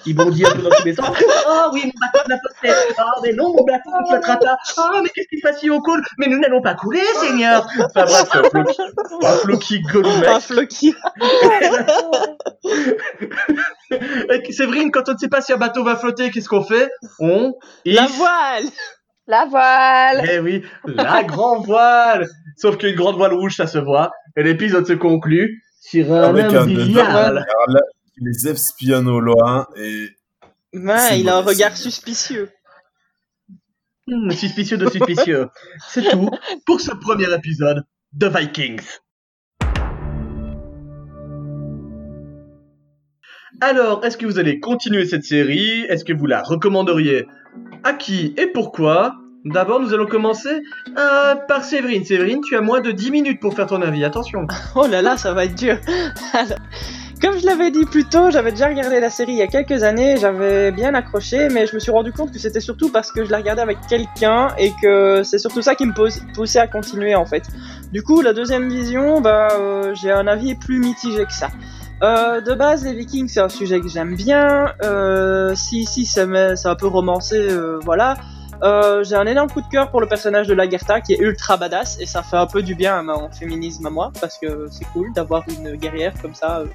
Il 0.05 0.13
bondit 0.15 0.45
un 0.45 0.51
peu 0.51 0.61
dans 0.61 0.69
tous 0.69 0.83
les 0.85 0.93
sens. 0.93 1.07
Oh 1.47 1.69
oui, 1.73 1.85
mon 1.85 1.91
bateau 1.99 2.19
va 2.29 2.37
flotter. 2.37 2.73
Oh, 2.99 3.19
mais 3.23 3.31
non, 3.33 3.53
mon 3.53 3.63
bateau 3.63 3.89
ne 4.01 4.07
flottera 4.07 4.37
pas. 4.37 4.57
Oh, 4.77 4.99
mais 5.01 5.09
qu'est-ce 5.09 5.27
qui 5.29 5.37
se 5.37 5.41
passe 5.41 5.59
si 5.59 5.69
on 5.69 5.79
coule 5.79 6.01
Mais 6.17 6.27
nous 6.27 6.37
n'allons 6.39 6.61
pas 6.61 6.73
couler, 6.75 7.01
Seigneur. 7.21 7.65
Enfin 7.79 8.03
bref, 8.05 8.27
Floki, 8.29 8.81
un 9.23 9.37
Floki 9.37 9.81
Gollum. 9.81 10.23
Un 10.25 10.39
floki. 10.41 10.93
Et 14.29 14.51
Séverine, 14.51 14.91
quand 14.91 15.07
on 15.07 15.13
ne 15.13 15.17
sait 15.17 15.29
pas 15.29 15.41
si 15.41 15.53
un 15.53 15.57
bateau 15.57 15.83
va 15.83 15.95
flotter, 15.95 16.31
qu'est-ce 16.31 16.49
qu'on 16.49 16.63
fait? 16.63 16.89
On 17.19 17.53
La 17.85 18.07
voile 18.07 18.65
La 19.27 19.45
voile 19.45 20.27
Eh 20.29 20.39
oui, 20.39 20.63
la 20.85 21.23
grande 21.23 21.65
voile 21.65 22.27
Sauf 22.57 22.77
qu'une 22.77 22.95
grande 22.95 23.15
voile 23.15 23.33
rouge, 23.33 23.55
ça 23.55 23.67
se 23.67 23.77
voit. 23.77 24.11
Et 24.35 24.43
l'épisode 24.43 24.85
se 24.85 24.93
conclut 24.93 25.63
sur 25.79 26.11
un 26.11 26.23
Avec 26.23 26.45
un 26.45 26.65
dedans, 26.65 27.05
alors 27.05 27.43
là, 27.67 27.81
il 28.17 28.27
les 28.27 28.47
espionne 28.47 29.07
au 29.07 29.19
loin, 29.19 29.67
et... 29.75 30.09
Ouais, 30.73 31.19
il 31.19 31.29
a 31.29 31.37
un 31.37 31.41
regard 31.41 31.75
suspicieux. 31.77 32.49
Hmm, 34.07 34.31
suspicieux 34.31 34.77
de 34.77 34.89
suspicieux. 34.89 35.49
C'est 35.89 36.09
tout 36.09 36.29
pour 36.65 36.79
ce 36.79 36.91
premier 36.91 37.33
épisode 37.33 37.83
de 38.13 38.27
Vikings. 38.27 38.81
Alors, 43.59 44.05
est-ce 44.05 44.17
que 44.17 44.25
vous 44.25 44.39
allez 44.39 44.59
continuer 44.59 45.05
cette 45.05 45.23
série? 45.23 45.81
Est-ce 45.89 46.05
que 46.05 46.13
vous 46.13 46.27
la 46.27 46.43
recommanderiez? 46.43 47.25
À 47.83 47.93
qui 47.93 48.33
et 48.37 48.47
pourquoi? 48.47 49.15
D'abord, 49.53 49.79
nous 49.79 49.93
allons 49.93 50.07
commencer 50.07 50.61
euh, 50.97 51.35
par 51.47 51.63
Séverine. 51.63 52.03
Séverine, 52.03 52.41
tu 52.41 52.57
as 52.57 52.61
moins 52.61 52.81
de 52.81 52.91
10 52.91 53.11
minutes 53.11 53.39
pour 53.39 53.53
faire 53.53 53.67
ton 53.67 53.81
avis. 53.81 54.03
Attention. 54.03 54.45
Oh 54.75 54.85
là 54.85 55.01
là, 55.01 55.17
ça 55.17 55.33
va 55.33 55.45
être 55.45 55.55
dur. 55.55 55.77
Comme 57.21 57.39
je 57.39 57.45
l'avais 57.45 57.71
dit 57.71 57.85
plus 57.85 58.03
tôt, 58.05 58.29
j'avais 58.29 58.51
déjà 58.51 58.67
regardé 58.67 58.99
la 58.99 59.09
série 59.09 59.31
il 59.31 59.37
y 59.37 59.41
a 59.41 59.47
quelques 59.47 59.81
années, 59.81 60.17
j'avais 60.17 60.71
bien 60.71 60.93
accroché, 60.93 61.47
mais 61.49 61.65
je 61.65 61.73
me 61.73 61.79
suis 61.79 61.89
rendu 61.89 62.11
compte 62.11 62.31
que 62.31 62.37
c'était 62.37 62.59
surtout 62.59 62.91
parce 62.91 63.11
que 63.11 63.25
je 63.25 63.31
la 63.31 63.37
regardais 63.37 63.63
avec 63.63 63.77
quelqu'un 63.89 64.49
et 64.59 64.71
que 64.83 65.23
c'est 65.23 65.39
surtout 65.39 65.63
ça 65.63 65.73
qui 65.73 65.87
me 65.87 65.93
poussait 66.33 66.59
à 66.59 66.67
continuer 66.67 67.15
en 67.15 67.25
fait. 67.25 67.43
Du 67.91 68.03
coup, 68.03 68.21
la 68.21 68.33
deuxième 68.33 68.69
vision, 68.69 69.19
bah, 69.19 69.47
euh, 69.53 69.95
j'ai 69.95 70.11
un 70.11 70.27
avis 70.27 70.53
plus 70.53 70.79
mitigé 70.79 71.25
que 71.25 71.33
ça. 71.33 71.47
Euh, 72.03 72.41
de 72.41 72.53
base, 72.53 72.85
les 72.85 72.93
Vikings, 72.93 73.29
c'est 73.29 73.39
un 73.39 73.49
sujet 73.49 73.79
que 73.79 73.87
j'aime 73.87 74.15
bien. 74.15 74.73
Si, 75.55 75.85
si, 75.85 76.05
ça 76.05 76.27
c'est 76.55 76.67
un 76.67 76.75
peu 76.75 76.87
romancé, 76.87 77.47
voilà. 77.83 78.17
Euh, 78.63 79.03
j'ai 79.03 79.15
un 79.15 79.25
énorme 79.27 79.49
coup 79.49 79.61
de 79.61 79.67
cœur 79.67 79.89
pour 79.91 80.01
le 80.01 80.07
personnage 80.07 80.47
de 80.47 80.53
Lagertha 80.53 81.01
qui 81.01 81.13
est 81.13 81.19
ultra 81.19 81.57
badass 81.57 81.97
et 81.99 82.05
ça 82.05 82.23
fait 82.23 82.37
un 82.37 82.47
peu 82.47 82.61
du 82.63 82.75
bien 82.75 82.97
à 82.97 83.01
mon 83.03 83.29
féminisme 83.31 83.85
à 83.85 83.89
moi 83.89 84.11
parce 84.19 84.37
que 84.37 84.67
c'est 84.71 84.85
cool 84.93 85.13
d'avoir 85.13 85.43
une 85.47 85.75
guerrière 85.75 86.13
comme 86.21 86.33
ça. 86.33 86.59
euh. 86.59 86.65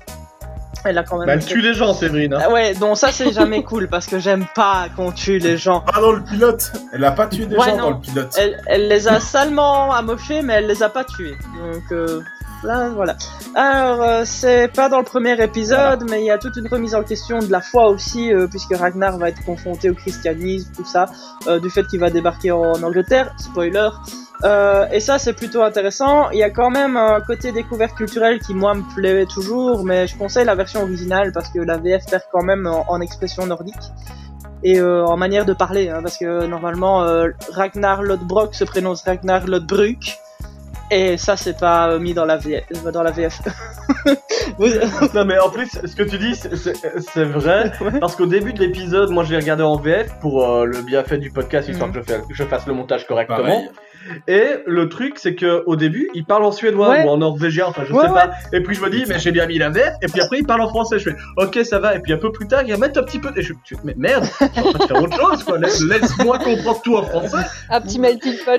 Elle 0.85 0.99
a 0.99 1.05
quand 1.05 1.16
même. 1.18 1.27
Bah, 1.29 1.35
elle 1.35 1.45
tue 1.45 1.61
les 1.61 1.75
gens, 1.75 1.95
Séverine. 1.95 2.35
hein. 2.35 2.40
Ah 2.45 2.51
ouais, 2.51 2.75
non, 2.75 2.97
ça 2.97 3.12
c'est 3.12 3.31
jamais 3.33 3.62
cool 3.71 3.87
parce 3.88 4.07
que 4.07 4.18
j'aime 4.18 4.47
pas 4.55 4.87
qu'on 4.97 5.12
tue 5.12 5.38
les 5.38 5.57
gens. 5.57 5.81
Pas 5.81 6.01
dans 6.01 6.11
le 6.12 6.23
pilote 6.23 6.73
Elle 6.92 7.05
a 7.05 7.12
pas 7.12 7.29
tué 7.29 7.47
des 7.47 7.55
Ouais, 7.57 7.66
gens 7.71 7.77
non. 7.77 7.83
dans 7.83 7.90
le 7.90 8.01
pilote. 8.01 8.35
Elle, 8.37 8.61
elle 8.66 8.88
les 8.88 9.07
a 9.07 9.21
salement 9.21 9.92
amochés, 9.92 10.42
mais 10.42 10.55
elle 10.55 10.66
les 10.66 10.83
a 10.83 10.88
pas 10.88 11.05
tués. 11.05 11.37
Donc 11.57 11.83
euh, 11.92 12.21
là, 12.62 12.88
voilà. 12.90 13.16
Alors, 13.55 14.03
euh, 14.03 14.22
c'est 14.25 14.68
pas 14.68 14.88
dans 14.88 14.98
le 14.98 15.05
premier 15.05 15.40
épisode, 15.42 16.05
mais 16.09 16.22
il 16.22 16.27
y 16.27 16.31
a 16.31 16.38
toute 16.38 16.57
une 16.57 16.68
remise 16.68 16.94
en 16.94 17.03
question 17.03 17.38
de 17.38 17.51
la 17.51 17.61
foi 17.61 17.88
aussi, 17.88 18.33
euh, 18.33 18.46
puisque 18.46 18.75
Ragnar 18.75 19.18
va 19.18 19.29
être 19.29 19.44
confronté 19.44 19.90
au 19.90 19.94
christianisme, 19.94 20.72
tout 20.75 20.85
ça, 20.85 21.07
euh, 21.46 21.61
du 21.61 21.70
fait 21.70 21.87
qu'il 21.87 22.01
va 22.01 22.11
débarquer 22.11 22.53
en 22.53 22.83
Angleterre, 22.83 23.35
spoiler. 23.38 23.90
Euh, 24.44 24.87
et 24.90 25.01
ça, 25.01 25.18
c'est 25.18 25.35
plutôt 25.35 25.62
intéressant. 25.62 26.31
Il 26.31 26.38
y 26.38 26.42
a 26.42 26.51
quand 26.51 26.70
même 26.70 26.96
un 26.96 27.20
côté 27.20 27.53
découverte 27.53 27.94
culturelle 27.94 28.40
qui, 28.40 28.55
moi, 28.55 28.75
me 28.75 28.83
plaît 28.94 29.27
toujours, 29.27 29.85
mais 29.85 30.07
je 30.07 30.16
conseille 30.16 30.44
la 30.44 30.55
version 30.55 30.83
originale 30.83 31.33
parce 31.33 31.48
que 31.48 31.61
la 31.61 31.77
VF 31.77 32.07
perd 32.11 32.25
quand 32.33 32.42
même 32.42 32.66
en, 32.66 32.85
en 32.88 33.01
expression 33.01 33.46
nordique 33.46 33.92
et 34.64 34.79
euh, 34.79 35.05
en 35.05 35.16
manière 35.16 35.44
de 35.44 35.53
parler, 35.53 35.88
hein, 35.88 36.01
parce 36.03 36.16
que 36.16 36.46
normalement 36.46 37.03
euh, 37.03 37.29
Ragnar 37.51 38.03
Lodbrok 38.03 38.55
se 38.55 38.64
prononce 38.64 39.03
Ragnar 39.03 39.46
Lodbruk, 39.46 40.18
et 40.94 41.16
ça 41.16 41.37
c'est 41.37 41.59
pas 41.59 41.88
euh, 41.90 41.98
mis 41.98 42.14
dans 42.14 42.24
la, 42.24 42.37
VF, 42.37 42.64
dans 42.92 43.02
la 43.02 43.11
VF. 43.11 43.40
Vous- 44.59 44.66
Non 45.14 45.24
mais 45.24 45.38
en 45.38 45.48
plus, 45.50 45.68
ce 45.85 45.94
que 45.96 46.02
tu 46.02 46.18
dis, 46.18 46.35
c'est- 46.35 47.24
vrai, 47.24 47.72
Ouais. 47.81 47.98
parce 48.00 48.16
qu'au 48.16 48.26
début 48.26 48.52
de 48.52 48.61
l'épisode, 48.61 49.11
moi 49.11 49.24
je 49.24 49.31
l'ai 49.33 49.38
regardé 49.38 49.62
en 49.62 49.76
VF 49.76 50.18
pour 50.20 50.46
euh, 50.48 50.64
le 50.64 50.83
bienfait 50.83 51.18
du 51.18 51.31
podcast, 51.31 51.68
histoire 51.68 51.88
Mhm. 51.90 51.94
que 51.96 52.00
je, 52.02 52.05
fais- 52.12 52.20
que 52.28 52.35
je 52.35 52.44
fasse 52.44 52.66
le 52.66 52.74
montage 52.74 53.07
correctement. 53.07 53.38
Pareil. 53.38 53.70
Et 54.28 54.44
le 54.66 54.88
truc, 54.88 55.14
c'est 55.18 55.34
que 55.34 55.62
au 55.66 55.76
début, 55.76 56.08
il 56.14 56.24
parle 56.24 56.44
en 56.44 56.52
suédois 56.52 56.90
Ouais. 56.90 57.04
ou 57.04 57.08
en 57.08 57.18
norvégien, 57.18 57.66
enfin 57.68 57.82
je 57.86 57.92
Ouais, 57.92 58.02
sais 58.02 58.08
ouais. 58.08 58.14
pas. 58.14 58.30
Et 58.52 58.60
puis 58.62 58.74
je 58.74 58.80
me 58.82 58.90
dis, 58.90 59.04
mais 59.08 59.18
j'ai 59.18 59.30
bien 59.32 59.46
mis 59.46 59.58
la 59.58 59.70
VF, 59.70 59.94
et 60.02 60.06
puis 60.06 60.20
après 60.20 60.38
il 60.38 60.46
parle 60.46 60.60
en 60.62 60.68
français, 60.68 60.98
je 60.98 61.10
fais, 61.10 61.16
ok 61.36 61.60
ça 61.64 61.78
va, 61.78 61.94
et 61.94 62.00
puis 62.00 62.12
un 62.12 62.16
peu 62.18 62.32
plus 62.32 62.46
tard, 62.48 62.62
il 62.66 62.74
remet 62.74 62.96
un 62.96 63.02
petit 63.02 63.18
peu, 63.18 63.30
et 63.36 63.42
je 63.42 63.52
je- 63.64 63.74
mais 63.84 63.94
merde, 63.96 64.24
je 64.24 64.46
suis 64.46 64.60
en 64.60 64.72
train 64.72 64.78
de 64.78 64.84
faire 64.86 65.02
autre 65.02 65.20
chose, 65.20 65.44
quoi. 65.44 65.58
Laisse- 65.58 65.82
Laisse-moi 65.82 66.38
comprendre 66.38 66.80
tout 66.82 66.96
en 66.96 67.02
français. 67.04 67.36
Un 67.70 67.80
petit 67.80 67.98
melting 67.98 68.34
pot. 68.44 68.58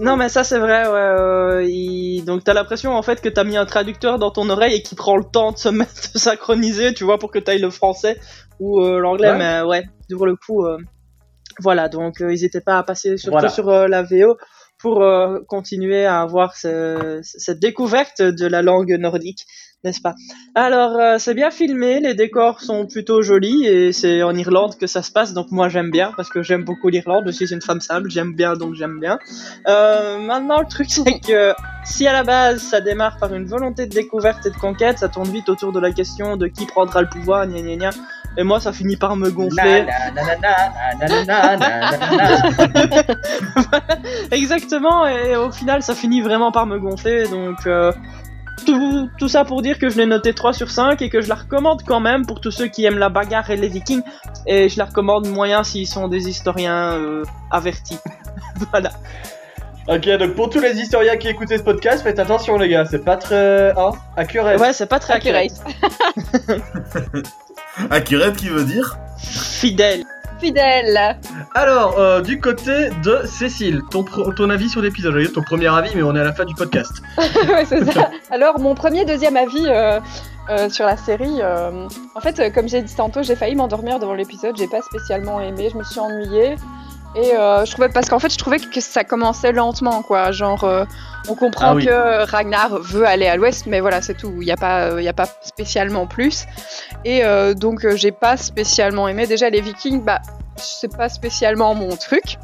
Non 0.00 0.16
mais 0.16 0.28
ça 0.28 0.44
c'est 0.44 0.58
vrai, 0.58 0.86
ouais. 0.86 0.92
euh, 0.94 1.62
il- 1.64 2.24
Donc 2.24 2.44
t'as 2.44 2.54
l'impression 2.54 2.92
en 2.94 3.02
fait 3.02 3.20
que 3.20 3.28
t'as 3.28 3.44
mis 3.44 3.56
un 3.56 3.66
traducteur 3.66 4.18
dans 4.18 4.30
ton 4.30 4.48
oreille 4.50 4.74
et 4.76 4.82
qui 4.82 4.94
prend 4.94 5.16
le 5.16 5.24
temps 5.24 5.52
de 5.52 5.58
se 5.58 5.68
mettre 5.68 6.12
de 6.14 6.18
synchroniser, 6.18 6.94
tu 6.94 7.04
vois, 7.04 7.18
pour 7.18 7.30
que 7.30 7.38
t'ailles 7.38 7.60
le 7.60 7.70
français 7.70 8.18
ou 8.60 8.80
euh, 8.80 8.98
l'anglais, 8.98 9.30
Ouais. 9.30 9.38
mais 9.38 9.62
ouais, 9.62 9.84
pour 10.16 10.26
le 10.26 10.36
coup, 10.36 10.64
euh, 10.66 10.76
voilà, 11.60 11.88
donc 11.88 12.20
euh, 12.20 12.32
ils 12.32 12.44
étaient 12.44 12.60
pas 12.60 12.78
à 12.78 12.82
passer 12.82 13.16
surtout 13.16 13.32
Voilà. 13.32 13.48
sur 13.48 13.68
euh, 13.68 13.88
la 13.88 14.02
VO 14.02 14.36
pour 14.78 15.02
euh, 15.02 15.38
continuer 15.46 16.04
à 16.06 16.20
avoir 16.22 16.56
ce- 16.56 17.20
cette 17.22 17.60
découverte 17.60 18.20
de 18.20 18.46
la 18.46 18.62
langue 18.62 18.90
nordique, 18.98 19.46
n'est-ce 19.84 20.00
pas? 20.00 20.14
Alors 20.56 20.98
c'est 21.20 21.34
bien 21.34 21.50
filmé, 21.52 22.00
les 22.00 22.14
décors 22.14 22.60
sont 22.60 22.86
plutôt 22.86 23.22
jolis 23.22 23.64
et 23.66 23.92
c'est 23.92 24.22
en 24.24 24.34
Irlande 24.34 24.76
que 24.78 24.86
ça 24.88 25.02
se 25.02 25.12
passe, 25.12 25.34
donc 25.34 25.52
moi 25.52 25.68
j'aime 25.68 25.90
bien 25.90 26.12
parce 26.16 26.28
que 26.28 26.42
j'aime 26.42 26.64
beaucoup 26.64 26.88
l'Irlande, 26.88 27.24
je 27.26 27.30
suis 27.32 27.52
une 27.52 27.62
femme 27.62 27.80
simple, 27.80 28.10
j'aime 28.10 28.34
bien 28.34 28.54
donc 28.54 28.74
j'aime 28.74 28.98
bien. 29.00 29.18
Euh, 29.68 30.18
maintenant 30.18 30.60
le 30.60 30.66
truc 30.66 30.86
c'est 30.90 31.20
que 31.20 31.52
si 31.84 32.06
à 32.08 32.12
la 32.12 32.24
base 32.24 32.60
ça 32.62 32.80
démarre 32.80 33.18
par 33.18 33.32
une 33.34 33.46
volonté 33.46 33.86
de 33.86 33.94
découverte 33.94 34.44
et 34.46 34.50
de 34.50 34.56
conquête, 34.56 34.98
ça 34.98 35.08
tourne 35.08 35.28
vite 35.30 35.48
autour 35.48 35.72
de 35.72 35.78
la 35.80 35.92
question 35.92 36.36
de 36.36 36.46
qui 36.48 36.66
prendra 36.66 37.02
le 37.02 37.08
pouvoir, 37.08 37.46
gna 37.46 37.60
gna 37.60 37.76
gna. 37.76 37.90
Et 38.36 38.42
moi 38.44 38.60
ça 38.60 38.72
finit 38.72 38.96
par 38.96 39.16
me 39.16 39.30
gonfler. 39.30 39.84
Exactement, 44.30 45.06
et 45.06 45.36
au 45.36 45.50
final 45.50 45.82
ça 45.82 45.94
finit 45.94 46.20
vraiment 46.22 46.50
par 46.52 46.66
me 46.66 46.78
gonfler, 46.78 47.28
donc 47.28 47.66
euh, 47.66 47.92
tout, 48.64 49.08
tout 49.18 49.28
ça 49.28 49.44
pour 49.44 49.62
dire 49.62 49.78
que 49.78 49.88
je 49.88 49.96
l'ai 49.98 50.06
noté 50.06 50.32
3 50.32 50.52
sur 50.52 50.70
5 50.70 51.02
et 51.02 51.10
que 51.10 51.20
je 51.20 51.28
la 51.28 51.34
recommande 51.34 51.82
quand 51.86 52.00
même 52.00 52.24
pour 52.26 52.40
tous 52.40 52.50
ceux 52.50 52.68
qui 52.68 52.84
aiment 52.84 52.98
la 52.98 53.08
bagarre 53.08 53.50
et 53.50 53.56
les 53.56 53.68
vikings, 53.68 54.02
et 54.46 54.68
je 54.68 54.78
la 54.78 54.86
recommande 54.86 55.28
moyen 55.28 55.62
s'ils 55.62 55.88
sont 55.88 56.08
des 56.08 56.28
historiens 56.28 56.92
euh, 56.98 57.24
avertis. 57.50 57.98
voilà. 58.70 58.90
Ok, 59.88 60.08
donc 60.16 60.34
pour 60.34 60.48
tous 60.48 60.60
les 60.60 60.80
historiens 60.80 61.16
qui 61.16 61.26
écoutent 61.28 61.48
ce 61.48 61.62
podcast, 61.62 62.04
faites 62.04 62.20
attention 62.20 62.56
les 62.56 62.68
gars, 62.68 62.84
c'est 62.84 63.04
pas 63.04 63.16
très 63.16 63.72
hein, 63.76 63.90
accurate. 64.16 64.60
Ouais, 64.60 64.72
c'est 64.72 64.86
pas 64.86 65.00
très 65.00 65.14
accurate. 65.14 65.50
Accurate. 66.24 67.24
Accurate 67.90 68.36
qui 68.36 68.48
veut 68.48 68.64
dire 68.64 68.96
Fidèle. 69.18 70.04
Fidèle. 70.40 71.16
Alors, 71.54 71.98
euh, 71.98 72.20
du 72.20 72.40
côté 72.40 72.90
de 73.04 73.20
Cécile, 73.26 73.80
ton, 73.90 74.50
avis 74.50 74.68
sur 74.68 74.82
l'épisode, 74.82 75.16
dire 75.16 75.32
ton 75.32 75.42
premier 75.42 75.68
avis, 75.68 75.90
mais 75.94 76.02
on 76.02 76.16
est 76.16 76.20
à 76.20 76.24
la 76.24 76.32
fin 76.32 76.44
du 76.44 76.54
podcast. 76.54 76.90
ouais, 77.16 77.64
c'est 77.64 77.84
ça. 77.92 78.10
Alors, 78.30 78.58
mon 78.58 78.74
premier, 78.74 79.04
deuxième 79.04 79.36
avis, 79.36 79.66
euh, 79.66 80.00
euh, 80.50 80.68
sur 80.68 80.86
la 80.86 80.96
série. 80.96 81.40
euh, 81.40 81.86
en 82.16 82.20
fait, 82.20 82.52
comme 82.52 82.68
j'ai 82.68 82.82
dit 82.82 82.94
tantôt, 82.94 83.22
j'ai 83.22 83.36
failli 83.36 83.54
m'endormir 83.54 84.00
devant 84.00 84.14
l'épisode. 84.14 84.56
J'ai 84.56 84.66
pas 84.66 84.82
spécialement 84.82 85.40
aimé. 85.40 85.68
Je 85.70 85.78
me 85.78 85.84
suis 85.84 86.00
ennuyée. 86.00 86.56
Et 87.14 87.36
euh, 87.36 87.64
je 87.66 87.72
trouvais 87.72 87.90
parce 87.90 88.08
qu'en 88.08 88.18
fait, 88.18 88.32
je 88.32 88.38
trouvais 88.38 88.58
que 88.58 88.80
ça 88.80 89.04
commençait 89.04 89.52
lentement, 89.52 90.02
quoi. 90.02 90.32
Genre, 90.32 90.64
euh, 90.64 90.84
on 91.28 91.34
comprend 91.34 91.72
Ah 91.72 91.74
oui. 91.74 91.84
que 91.84 92.24
Ragnar 92.24 92.78
veut 92.78 93.06
aller 93.06 93.26
à 93.26 93.36
l'ouest, 93.36 93.66
mais 93.66 93.80
voilà, 93.80 94.00
c'est 94.00 94.14
tout. 94.14 94.32
Il 94.40 94.46
n'y 94.46 94.52
a 94.52 94.56
pas, 94.56 94.98
il 95.00 95.06
a 95.06 95.12
pas 95.12 95.26
spécialement 95.42 96.06
plus. 96.06 96.46
Et 97.04 97.22
euh, 97.24 97.52
donc, 97.52 97.86
j'ai 97.96 98.12
pas 98.12 98.38
spécialement 98.38 99.08
aimé. 99.08 99.26
Déjà, 99.26 99.50
les 99.50 99.60
Vikings, 99.60 100.02
bah, 100.02 100.20
c'est 100.56 100.96
pas 100.96 101.10
spécialement 101.10 101.74
mon 101.74 101.94
truc. 101.96 102.38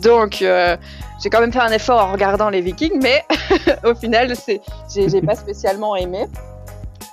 Donc, 0.00 0.36
j'ai 0.38 1.30
quand 1.30 1.40
même 1.40 1.52
fait 1.52 1.60
un 1.60 1.70
effort 1.72 2.00
en 2.00 2.12
regardant 2.12 2.48
les 2.48 2.60
Vikings, 2.60 3.00
mais 3.02 3.24
au 3.84 3.94
final, 3.94 4.34
c'est, 4.36 4.60
j'ai, 4.92 5.08
j'ai 5.08 5.20
pas 5.20 5.34
spécialement 5.34 5.94
aimé. 5.96 6.26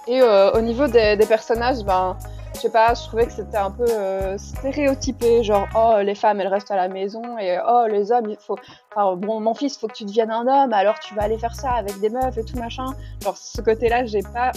Et 0.08 0.22
au 0.22 0.62
niveau 0.62 0.88
des, 0.88 1.16
des 1.18 1.26
personnages, 1.26 1.84
ben, 1.84 2.16
je 2.56 2.60
sais 2.62 2.70
pas, 2.72 2.94
je 2.94 3.04
trouvais 3.08 3.26
que 3.26 3.32
c'était 3.32 3.58
un 3.58 3.72
peu 3.72 3.86
euh, 3.90 4.38
stéréotypé, 4.38 5.44
genre 5.44 5.68
oh 5.76 5.96
les 6.02 6.16
femmes 6.16 6.42
elles 6.42 6.48
restent 6.48 6.72
à 6.72 6.76
la 6.76 6.88
maison 6.90 7.38
et 7.38 7.58
oh 7.68 7.86
les 7.90 8.12
hommes 8.12 8.30
il 8.30 8.38
faut, 8.38 8.58
enfin 8.94 9.16
bon 9.16 9.40
mon 9.40 9.54
fils 9.54 9.78
faut 9.78 9.88
que 9.88 9.94
tu 9.94 10.06
deviennes 10.06 10.32
un 10.32 10.46
homme 10.48 10.74
alors 10.74 11.00
tu 11.00 11.14
vas 11.16 11.24
aller 11.24 11.38
faire 11.38 11.56
ça 11.56 11.72
avec 11.72 12.00
des 12.00 12.10
meufs 12.10 12.38
et 12.38 12.44
tout 12.44 12.58
machin. 12.58 12.88
Genre 13.24 13.38
ce 13.38 13.62
côté-là 13.62 14.06
j'ai 14.06 14.22
pas 14.22 14.52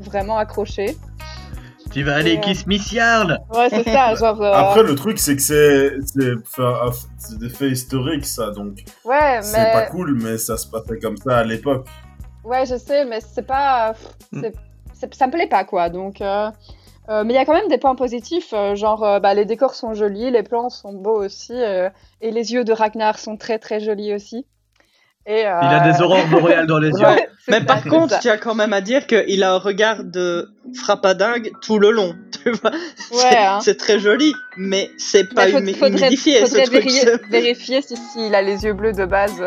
vraiment 0.00 0.38
accroché. 0.38 0.96
Tu 1.90 2.02
vas 2.02 2.16
aller 2.16 2.34
Ouais. 2.34 2.40
kiss 2.42 2.66
Miss 2.66 2.92
Yarn 2.92 3.38
Ouais 3.54 3.68
c'est 3.70 3.82
ça, 3.84 4.14
genre. 4.20 4.42
euh, 4.42 4.52
Après, 4.52 4.82
le 4.82 4.94
truc, 4.94 5.18
c'est 5.18 5.34
que 5.36 5.42
c'est 5.42 5.92
c'est 6.04 6.34
c'est 7.18 7.38
des 7.38 7.48
faits 7.48 7.72
historiques, 7.72 8.26
ça, 8.26 8.50
donc 8.50 8.84
ouais 9.06 9.38
c'est 9.40 9.56
mais 9.58 9.72
pas 9.72 9.82
cool, 9.86 10.14
mais 10.22 10.36
ça 10.36 10.58
se 10.58 10.66
passait 10.66 10.98
comme 10.98 11.16
ça 11.16 11.38
à 11.38 11.44
l'époque. 11.44 11.86
Ouais, 12.44 12.66
je 12.66 12.76
sais, 12.76 13.04
mais 13.06 13.20
c'est 13.20 13.46
pas. 13.46 13.94
Mm. 14.32 14.40
c'est- 14.42 14.54
c'est- 14.92 15.14
ça 15.14 15.26
me 15.26 15.32
plaît 15.32 15.46
pas, 15.48 15.64
quoi. 15.64 15.88
Donc. 15.88 16.20
euh, 16.20 16.50
euh, 17.08 17.24
mais 17.24 17.32
il 17.34 17.36
y 17.36 17.40
a 17.40 17.44
quand 17.44 17.54
même 17.54 17.68
des 17.68 17.78
points 17.78 17.94
positifs, 17.94 18.52
euh, 18.52 18.74
genre 18.74 19.04
euh, 19.04 19.18
bah, 19.20 19.34
les 19.34 19.44
décors 19.44 19.74
sont 19.74 19.94
jolis, 19.94 20.30
les 20.30 20.42
plans 20.42 20.68
sont 20.70 20.92
beaux 20.92 21.22
aussi, 21.24 21.52
euh, 21.54 21.88
et 22.20 22.30
les 22.30 22.52
yeux 22.52 22.64
de 22.64 22.72
Ragnar 22.72 23.18
sont 23.18 23.36
très 23.36 23.58
très 23.58 23.80
jolis 23.80 24.14
aussi. 24.14 24.46
Et, 25.26 25.46
euh, 25.46 25.60
Il 25.62 25.68
a 25.68 25.92
des 25.92 26.00
aurores 26.02 26.26
boréales 26.30 26.66
dans 26.66 26.78
les 26.78 26.88
yeux. 26.88 27.06
Ouais. 27.06 27.28
Mais 27.48 27.58
ça, 27.58 27.64
par 27.66 27.82
c'est 27.82 27.88
contre, 27.90 28.14
ça. 28.14 28.18
tu 28.18 28.30
as 28.30 28.38
quand 28.38 28.54
même 28.54 28.72
à 28.72 28.80
dire 28.80 29.06
qu'il 29.06 29.42
a 29.42 29.52
un 29.52 29.58
regard 29.58 30.04
de 30.04 30.48
frappadingue 30.74 31.50
tout 31.60 31.78
le 31.78 31.90
long. 31.90 32.14
Tu 32.44 32.50
vois 32.52 32.70
Ouais, 32.70 33.36
hein. 33.36 33.58
C'est 33.60 33.76
très 33.76 33.98
joli, 33.98 34.32
mais 34.56 34.88
c'est 34.96 35.34
pas 35.34 35.46
Mais 35.46 35.72
faut- 35.72 35.78
faudrait, 35.80 35.98
humidifié 35.98 36.40
faudrait 36.40 36.64
ce 36.64 36.70
truc. 36.70 36.82
vérifier, 36.84 37.10
vérifier 37.30 37.82
si, 37.82 37.96
s'il 37.96 38.34
a 38.34 38.40
les 38.42 38.64
yeux 38.64 38.72
bleus 38.74 38.92
de 38.94 39.04
base. 39.04 39.42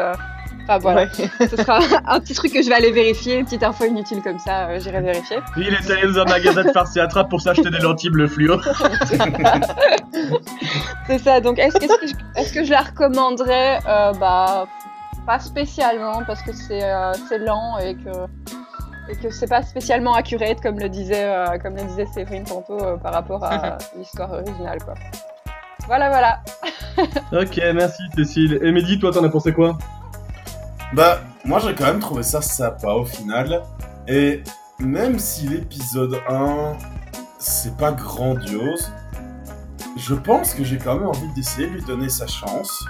Enfin 0.64 0.78
voilà, 0.80 1.01
Ouais. 1.01 1.47
ce 1.49 1.57
sera 1.57 1.80
un 2.05 2.20
petit 2.20 2.34
truc 2.34 2.53
que 2.53 2.62
je 2.62 2.70
vais 2.70 2.76
aller 2.76 2.91
vérifier, 2.91 3.38
une 3.39 3.45
petite 3.45 3.64
info 3.64 3.86
inutile 3.86 4.22
comme 4.22 4.39
ça, 4.39 4.68
euh, 4.70 4.80
j'irai 4.80 5.01
vérifier. 5.01 5.38
Il 5.57 5.68
est 5.74 5.91
allé 5.91 6.12
dans 6.14 6.20
un 6.22 6.26
magasin 6.26 6.64
de 6.64 6.72
farce 6.72 6.95
et 6.95 6.99
attrape 6.99 7.30
pour 7.30 7.41
s'acheter 7.41 7.70
des 7.70 7.80
lentilles 7.80 8.09
bleu 8.12 8.28
fluo. 8.28 8.57
C'est 11.07 11.18
ça, 11.20 11.41
donc 11.41 11.59
est-ce 11.59 11.78
que, 11.78 11.86
est-ce 11.86 11.97
que, 11.99 12.07
je, 12.07 12.14
est-ce 12.41 12.53
que 12.53 12.64
je 12.64 12.72
la 12.72 12.82
recommanderais? 12.82 13.80
Euh, 13.88 14.14
Bah, 14.14 14.66
pas 15.26 15.39
spécialement, 15.39 16.24
parce 16.26 16.41
que 16.41 16.51
c'est 16.51 16.84
euh, 16.84 17.14
c'est 17.30 17.38
lent 17.38 17.78
et 17.78 17.95
que, 17.95 18.09
et 19.12 19.16
que 19.16 19.30
c'est 19.30 19.47
pas 19.49 19.62
spécialement 19.62 20.14
accurate, 20.16 20.62
comme 20.62 20.80
le 20.80 20.89
disait, 20.89 21.26
euh, 21.26 21.57
comme 21.62 21.76
le 21.76 21.84
disait 21.84 22.07
Séverine 22.07 22.43
tantôt, 22.43 22.82
euh, 22.84 22.97
par 22.97 23.14
rapport 23.14 23.43
à 23.43 23.78
l'histoire 23.97 24.32
originale, 24.32 24.80
quoi. 24.84 24.93
Voilà, 25.88 26.09
voilà. 26.09 26.39
ok, 27.34 27.59
merci 27.74 28.01
Cécile. 28.16 28.59
Et 28.64 28.72
Mehdi, 28.72 28.99
toi 28.99 29.12
t'en 29.12 29.24
as 29.24 29.30
pensé 29.30 29.51
quoi? 29.53 29.78
Bah, 30.94 31.22
moi 31.46 31.60
j'ai 31.60 31.74
quand 31.74 31.86
même 31.86 32.00
trouvé 32.00 32.24
ça 32.24 32.42
sympa 32.42 32.89
au 32.89 33.06
final. 33.06 33.64
Et 34.08 34.44
même 34.80 35.20
si 35.20 35.48
l'épisode 35.48 36.20
1, 36.28 36.74
c'est 37.39 37.78
pas 37.78 37.92
grandiose, 37.92 38.92
je 39.98 40.16
pense 40.16 40.54
que 40.54 40.64
j'ai 40.64 40.78
quand 40.78 40.96
même 40.96 41.08
envie 41.08 41.34
d'essayer 41.36 41.68
de 41.68 41.74
lui 41.74 41.84
donner 41.84 42.10
sa 42.10 42.28
chance. 42.28 42.84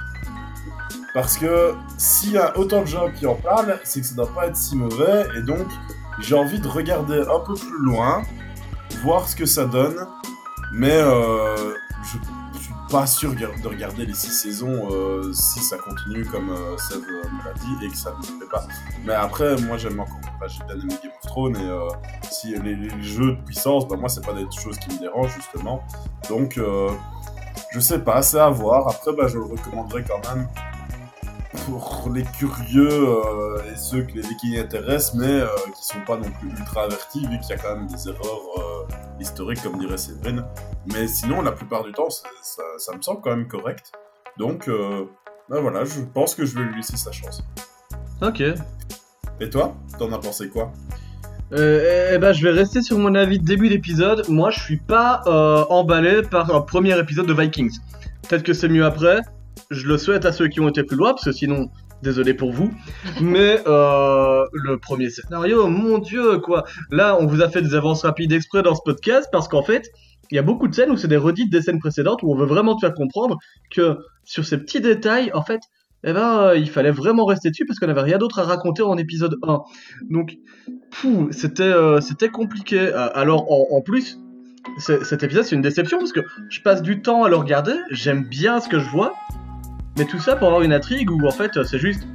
Parce 1.14 1.38
que 1.38 1.74
s'il 1.98 2.32
y 2.32 2.38
a 2.38 2.58
autant 2.58 2.82
de 2.82 2.88
gens 2.88 3.12
qui 3.12 3.28
en 3.28 3.36
parlent, 3.36 3.80
c'est 3.84 4.00
que 4.00 4.08
ça 4.08 4.16
doit 4.16 4.34
pas 4.34 4.48
être 4.48 4.56
si 4.56 4.78
mauvais. 4.78 5.26
Et 5.38 5.42
donc, 5.42 5.68
j'ai 6.22 6.36
envie 6.36 6.60
de 6.60 6.68
regarder 6.68 7.20
un 7.22 7.40
peu 7.40 7.54
plus 7.54 7.80
loin, 7.80 8.24
voir 9.04 9.28
ce 9.28 9.36
que 9.36 9.46
ça 9.46 9.66
donne. 9.66 10.08
Mais 10.74 10.96
euh, 10.96 11.74
je 12.04 12.18
suis 12.62 12.74
pas 12.90 13.06
sûr 13.06 13.34
de 13.34 13.68
regarder 13.68 14.06
les 14.06 14.14
six 14.14 14.32
saisons 14.32 14.90
euh, 14.92 15.32
si 15.34 15.60
ça 15.60 15.78
continue 15.78 16.26
comme 16.26 16.50
euh, 16.50 16.78
Seb 16.78 17.02
euh, 17.02 17.24
me 17.30 17.44
l'a 17.44 17.54
dit 17.54 17.86
et 17.86 17.90
que 17.90 17.98
ça 17.98 18.12
ne 18.12 18.18
me 18.18 18.40
plaît 18.40 18.50
pas. 18.52 18.66
Mais 19.06 19.14
après, 19.14 19.56
moi 19.62 19.78
j'aime 19.78 20.00
encore. 20.00 20.20
Bah, 20.40 20.48
j'ai 20.48 20.64
bien 20.66 20.76
aimé 20.76 20.96
Game 21.04 21.12
of 21.12 21.28
Thrones 21.28 21.56
et 21.56 21.70
euh, 21.70 21.90
si 22.30 22.56
les, 22.58 22.76
les 22.76 23.04
jeux 23.04 23.34
de 23.34 23.42
puissance, 23.42 23.88
bah, 23.88 23.96
moi 23.98 24.10
c'est 24.10 24.26
pas 24.26 24.34
des 24.34 24.46
choses 24.52 24.78
qui 24.78 24.94
me 24.94 25.00
dérangent 25.00 25.36
justement. 25.36 25.84
Donc 26.30 26.60
je 27.72 27.80
sais 27.80 28.00
pas, 28.00 28.22
c'est 28.22 28.40
à 28.40 28.50
voir. 28.50 28.88
Après, 28.88 29.14
bah, 29.14 29.28
je 29.28 29.38
le 29.38 29.46
recommanderais 29.46 30.04
quand 30.04 30.20
même 30.34 30.48
pour 31.66 32.10
les 32.14 32.24
curieux 32.24 32.90
euh, 32.90 33.72
et 33.72 33.76
ceux 33.76 34.04
que 34.04 34.14
les 34.14 34.22
Vikings 34.22 34.58
intéressent, 34.58 35.16
mais 35.16 35.28
euh, 35.28 35.48
qui 35.76 35.86
sont 35.86 36.02
pas 36.06 36.18
non 36.18 36.30
plus 36.40 36.50
ultra 36.50 36.84
avertis, 36.84 37.26
vu 37.28 37.40
qu'il 37.40 37.50
y 37.50 37.54
a 37.54 37.58
quand 37.58 37.76
même 37.76 37.88
des 37.88 38.08
erreurs 38.08 38.42
euh, 38.58 38.94
historiques, 39.20 39.62
comme 39.62 39.78
dirait 39.78 39.98
Séverine. 39.98 40.46
Mais 40.94 41.08
sinon, 41.08 41.42
la 41.42 41.52
plupart 41.52 41.84
du 41.84 41.92
temps, 41.92 42.10
ça, 42.10 42.28
ça 42.78 42.96
me 42.96 43.02
semble 43.02 43.22
quand 43.22 43.36
même 43.36 43.48
correct. 43.48 43.92
Donc, 44.38 44.68
ben 44.68 45.60
voilà, 45.60 45.84
je 45.84 46.02
pense 46.02 46.34
que 46.34 46.46
je 46.46 46.56
vais 46.58 46.64
lui 46.64 46.78
laisser 46.78 46.96
sa 46.96 47.12
chance. 47.12 47.44
Ok. 48.22 48.42
Et 49.40 49.50
toi, 49.50 49.76
t'en 50.00 50.12
as 50.14 50.20
pensé 50.20 50.48
quoi? 50.48 50.72
Euh, 51.54 52.12
eh 52.14 52.18
ben, 52.18 52.32
je 52.32 52.44
vais 52.44 52.52
rester 52.52 52.82
sur 52.82 52.98
mon 52.98 53.14
avis 53.14 53.40
de 53.40 53.46
début 53.46 53.68
d'épisode. 53.68 54.26
Moi, 54.30 54.52
je 54.52 54.60
suis 54.60 54.78
pas 54.78 55.22
euh, 55.26 55.66
emballé 55.70 56.22
par 56.22 56.54
un 56.56 56.62
premier 56.62 56.98
épisode 56.98 57.26
de 57.26 57.34
Vikings. 57.34 57.78
Peut-être 58.28 58.44
que 58.44 58.54
c'est 58.54 58.70
mieux 58.70 58.86
après. 58.86 59.20
Je 59.72 59.88
le 59.88 59.98
souhaite 59.98 60.26
à 60.26 60.34
ceux 60.34 60.50
qui 60.50 60.60
ont 60.60 60.68
été 60.68 60.84
plus 60.84 60.98
loin, 60.98 61.12
parce 61.12 61.24
que 61.24 61.32
sinon, 61.32 61.70
désolé 62.04 62.34
pour 62.34 62.52
vous. 62.52 62.74
Mais 63.22 63.62
euh, 63.66 64.46
le 64.52 64.78
premier 64.78 65.10
scénario, 65.10 65.68
mon 65.68 65.98
dieu, 65.98 66.40
quoi. 66.40 66.66
Là, 66.92 67.18
on 67.18 67.26
vous 67.26 67.42
a 67.42 67.50
fait 67.50 67.62
des 67.62 67.74
avances 67.74 68.04
rapides 68.04 68.34
exprès 68.34 68.64
dans 68.64 68.76
ce 68.76 68.82
podcast, 68.84 69.30
parce 69.32 69.48
qu'en 69.48 69.64
fait, 69.64 69.90
il 70.30 70.36
y 70.36 70.40
a 70.40 70.42
beaucoup 70.42 70.68
de 70.68 70.76
scènes 70.76 70.92
où 70.92 70.98
c'est 70.98 71.08
des 71.08 71.16
redites 71.16 71.50
des 71.50 71.62
scènes 71.62 71.80
précédentes, 71.80 72.22
où 72.22 72.34
on 72.34 72.36
veut 72.36 72.46
vraiment 72.46 72.76
te 72.76 72.82
faire 72.82 72.94
comprendre 72.94 73.38
que 73.74 73.98
sur 74.26 74.46
ces 74.46 74.58
petits 74.58 74.82
détails, 74.82 75.32
en 75.34 75.42
fait, 75.42 75.62
eh 76.04 76.12
ben, 76.12 76.40
euh, 76.40 76.58
il 76.58 76.70
fallait 76.70 76.92
vraiment 76.92 77.24
rester 77.24 77.50
dessus, 77.50 77.66
parce 77.66 77.80
qu'on 77.80 77.88
n'avait 77.88 78.02
rien 78.02 78.18
d'autre 78.18 78.40
à 78.40 78.44
raconter 78.44 78.84
en 78.84 78.98
épisode 78.98 79.38
1. 79.42 79.60
Donc, 80.10 80.38
euh, 81.06 82.02
c'était 82.02 82.30
compliqué. 82.30 82.92
Alors 82.92 83.50
en, 83.50 83.80
plus, 83.82 84.20
cet 84.80 85.24
épisode 85.24 85.44
c'est 85.44 85.56
une 85.56 85.62
déception 85.62 85.98
parce 85.98 86.12
que 86.12 86.22
je 86.50 86.62
passe 86.62 86.82
du 86.82 87.02
temps 87.02 87.24
à 87.24 87.30
le 87.30 87.36
regarder, 87.36 87.74
j'aime 87.90 88.24
bien 88.24 88.60
ce 88.60 88.70
que 88.70 88.80
je 88.80 88.90
vois, 88.90 89.14
tout 90.06 90.20
ça 90.20 90.36
pour 90.36 90.48
avoir 90.48 90.62
une 90.62 90.74
intrigue 90.74 91.10
où 91.12 91.26
en 91.28 91.32
fait 91.32 91.64
c'est 91.64 91.80
juste, 91.80 92.08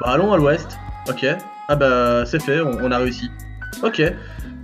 bah 0.00 0.12
allons 0.12 0.32
à 0.32 0.36
l'ouest, 0.36 0.78
ok, 1.08 1.26
ah 1.68 1.76
bah 1.76 2.24
c'est 2.26 2.42
fait, 2.42 2.60
on, 2.60 2.90
a 2.90 2.98
réussi, 2.98 3.30
ok. 3.82 4.02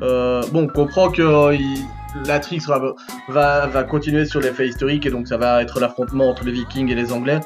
Euh, 0.03 0.43
bon, 0.53 0.65
on 0.65 0.67
comprend 0.69 1.11
que 1.11 1.23
euh, 1.23 1.55
il- 1.55 1.85
l'intrigue 2.27 2.63
va 3.29 3.67
va 3.67 3.83
continuer 3.85 4.25
sur 4.25 4.41
les 4.41 4.51
faits 4.51 4.69
historiques 4.69 5.07
et 5.07 5.11
donc 5.11 5.29
ça 5.29 5.37
va 5.37 5.63
être 5.63 5.81
l'affrontement 5.81 6.29
entre 6.31 6.45
les 6.45 6.53
Vikings 6.53 6.91
et 6.91 6.95
les 6.95 7.13
Anglais, 7.13 7.41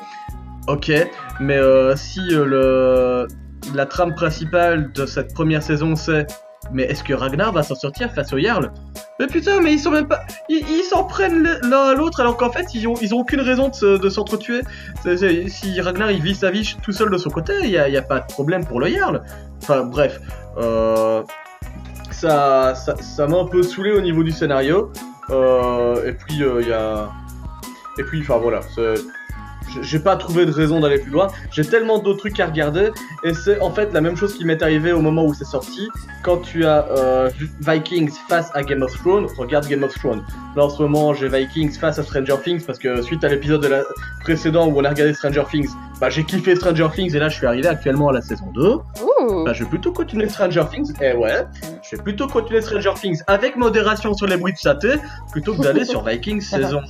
ok. 0.69 0.93
Mais 1.41 1.57
euh, 1.57 1.95
si 1.97 2.21
euh, 2.33 2.45
le 2.45 3.29
la 3.75 3.87
trame 3.87 4.15
principale 4.15 4.91
de 4.93 5.07
cette 5.07 5.35
première 5.35 5.63
saison, 5.63 5.95
c'est 5.97 6.27
mais 6.73 6.85
est-ce 6.85 7.03
que 7.05 7.13
Ragnar 7.15 7.53
va 7.53 7.63
s'en 7.63 7.75
sortir 7.75 8.11
face 8.13 8.33
au 8.33 8.39
Jarl 8.39 8.71
Mais 9.19 9.27
putain, 9.27 9.61
mais 9.61 9.73
ils 9.73 9.79
sont 9.79 9.91
même 9.91 10.07
pas. 10.09 10.21
Ils 10.49 10.85
s'en 10.89 11.05
prennent 11.05 11.43
l'un 11.63 11.89
à 11.89 11.95
l'autre 11.95 12.21
alors 12.21 12.37
qu'en 12.37 12.51
fait 12.53 12.75
ils 12.75 12.87
ont, 12.87 12.95
ils 13.03 13.15
ont 13.15 13.19
aucune 13.19 13.41
raison 13.41 13.69
de 13.69 13.75
se- 13.75 13.99
de 13.99 14.09
s'entretuer. 14.09 14.63
Si 15.49 15.81
Ragnar 15.81 16.11
il 16.11 16.23
vit 16.23 16.35
sa 16.35 16.51
vie 16.51 16.77
tout 16.83 16.93
seul 16.93 17.11
de 17.11 17.19
son 17.19 17.31
côté, 17.31 17.53
il 17.65 17.71
y 17.71 17.79
a, 17.79 17.85
a 17.99 18.03
pas 18.03 18.21
de 18.21 18.27
problème 18.33 18.65
pour 18.67 18.81
le 18.81 18.89
Jarl. 18.89 19.23
Enfin 19.63 19.85
bref. 19.85 20.21
Euh, 20.59 21.23
ça 22.11 22.75
ça 22.75 22.95
ça 23.01 23.27
m'a 23.27 23.39
un 23.39 23.47
peu 23.47 23.63
saoulé 23.63 23.93
au 23.93 24.01
niveau 24.01 24.23
du 24.23 24.31
scénario. 24.33 24.93
Euh, 25.31 26.07
et 26.09 26.13
puis 26.13 26.43
euh, 26.43 26.61
il 26.63 26.69
y 26.69 26.73
a. 26.73 27.09
Et 27.99 28.03
puis 28.05 28.21
enfin 28.23 28.39
voilà. 28.39 28.61
J'ai- 29.83 29.99
pas 30.01 30.17
trouvé 30.17 30.47
de 30.47 30.51
raison 30.53 30.81
d'aller 30.81 30.99
plus 30.99 31.11
loin. 31.11 31.29
J'ai 31.53 31.65
tellement 31.65 31.99
d'autres 31.99 32.21
trucs 32.21 32.41
à 32.41 32.47
regarder. 32.47 32.91
Et 33.23 33.35
c'est 33.35 33.61
en 33.61 33.71
fait 33.71 33.93
la 33.93 34.01
même 34.01 34.17
chose 34.17 34.35
qui 34.37 34.45
m'est 34.47 34.63
arrivé 34.63 34.93
au 34.93 35.01
moment 35.01 35.25
où 35.27 35.35
c'est 35.35 35.45
sorti. 35.45 35.89
Quand 36.23 36.39
tu 36.39 36.65
as 36.65 36.87
euh, 36.89 37.29
Vikings 37.61 38.11
face 38.29 38.51
à 38.55 38.63
Game 38.63 38.83
of 38.83 38.93
Thrones, 38.99 39.27
regarde 39.37 39.67
Game 39.67 39.83
of 39.83 39.93
Thrones. 39.95 40.23
Là 40.57 40.65
en 40.65 40.71
ce 40.71 40.83
moment 40.83 41.13
j'ai 41.15 41.29
Vikings 41.29 41.73
face 41.73 41.99
à 41.99 42.03
Stranger 42.03 42.37
Things 42.43 42.65
parce 42.65 42.79
que 42.79 43.03
suite 43.03 43.23
à 43.25 43.29
l'épisode 43.29 43.63
de 43.63 43.69
la 43.69 43.83
précédent 44.23 44.67
où 44.69 44.79
on 44.79 44.85
a 44.85 44.89
regardé 44.89 45.13
Stranger 45.15 45.45
Things, 45.51 45.69
bah 46.01 46.09
j'ai 46.11 46.25
kiffé 46.25 46.57
Stranger 46.57 46.89
Things 46.95 47.15
et 47.15 47.19
là 47.19 47.29
je 47.29 47.37
suis 47.37 47.47
arrivé 47.47 47.69
actuellement 47.69 48.09
à 48.09 48.13
la 48.13 48.23
saison 48.23 48.47
2. 48.55 48.69
Ouh. 48.73 49.45
Bah 49.45 49.53
je 49.53 49.65
vais 49.65 49.69
plutôt 49.71 49.93
continuer 49.93 50.29
Stranger 50.29 50.65
Things. 50.73 50.93
Et 51.03 51.13
ouais, 51.15 51.45
je 51.89 51.97
vais 51.97 52.03
plutôt 52.03 52.27
continuer 52.27 52.63
Stranger 52.63 52.95
Things 53.01 53.21
avec 53.27 53.57
modération 53.57 54.15
sur 54.15 54.27
les 54.27 54.37
bruits 54.37 54.53
de 54.55 54.59
saté 54.59 54.95
plutôt 55.33 55.55
que 55.55 55.63
d'aller 55.63 55.85
sur 55.85 56.03
Vikings 56.07 56.41
saison 56.41 56.81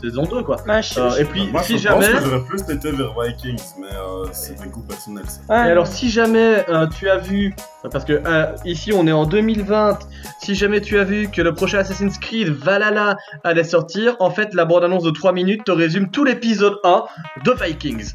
saison 0.00 0.22
2 0.24 0.42
quoi. 0.42 0.56
Bah, 0.66 0.80
je- 0.80 0.98
Euh, 1.00 1.10
je- 1.10 1.20
et 1.20 1.24
puis 1.24 1.48
Moi, 1.50 1.62
si 1.62 1.78
je 1.78 1.88
pense 1.88 2.02
jamais 2.04 2.18
que 2.18 2.24
j'aurais 2.24 2.44
plus 2.44 2.60
été 2.74 2.90
vers 2.92 3.12
Vikings, 3.20 3.62
mais 3.80 3.86
euh, 3.94 4.26
c'est 4.32 4.60
des 4.60 4.68
goûts 4.68 4.82
personnels. 4.82 5.24
ça. 5.28 5.40
ouais. 5.48 5.68
Et 5.68 5.70
alors, 5.70 5.86
si 5.86 6.10
jamais 6.10 6.64
euh, 6.68 6.86
tu 6.88 7.08
as 7.08 7.18
vu, 7.18 7.54
parce 7.90 8.04
que 8.04 8.20
euh, 8.24 8.46
ici 8.64 8.92
on 8.92 9.06
est 9.06 9.12
en 9.12 9.26
2020, 9.26 9.98
si 10.40 10.54
jamais 10.54 10.80
tu 10.80 10.98
as 10.98 11.04
vu 11.04 11.28
que 11.28 11.42
le 11.42 11.54
prochain 11.54 11.78
Assassin's 11.78 12.18
Creed 12.18 12.48
Valhalla 12.48 13.16
allait 13.44 13.64
sortir, 13.64 14.16
en 14.20 14.30
fait, 14.30 14.54
la 14.54 14.64
bande-annonce 14.64 15.02
de 15.04 15.10
3 15.10 15.32
minutes 15.32 15.64
te 15.64 15.72
résume 15.72 16.10
tout 16.10 16.24
l'épisode 16.24 16.78
1 16.84 17.04
de 17.44 17.52
Vikings. 17.52 18.12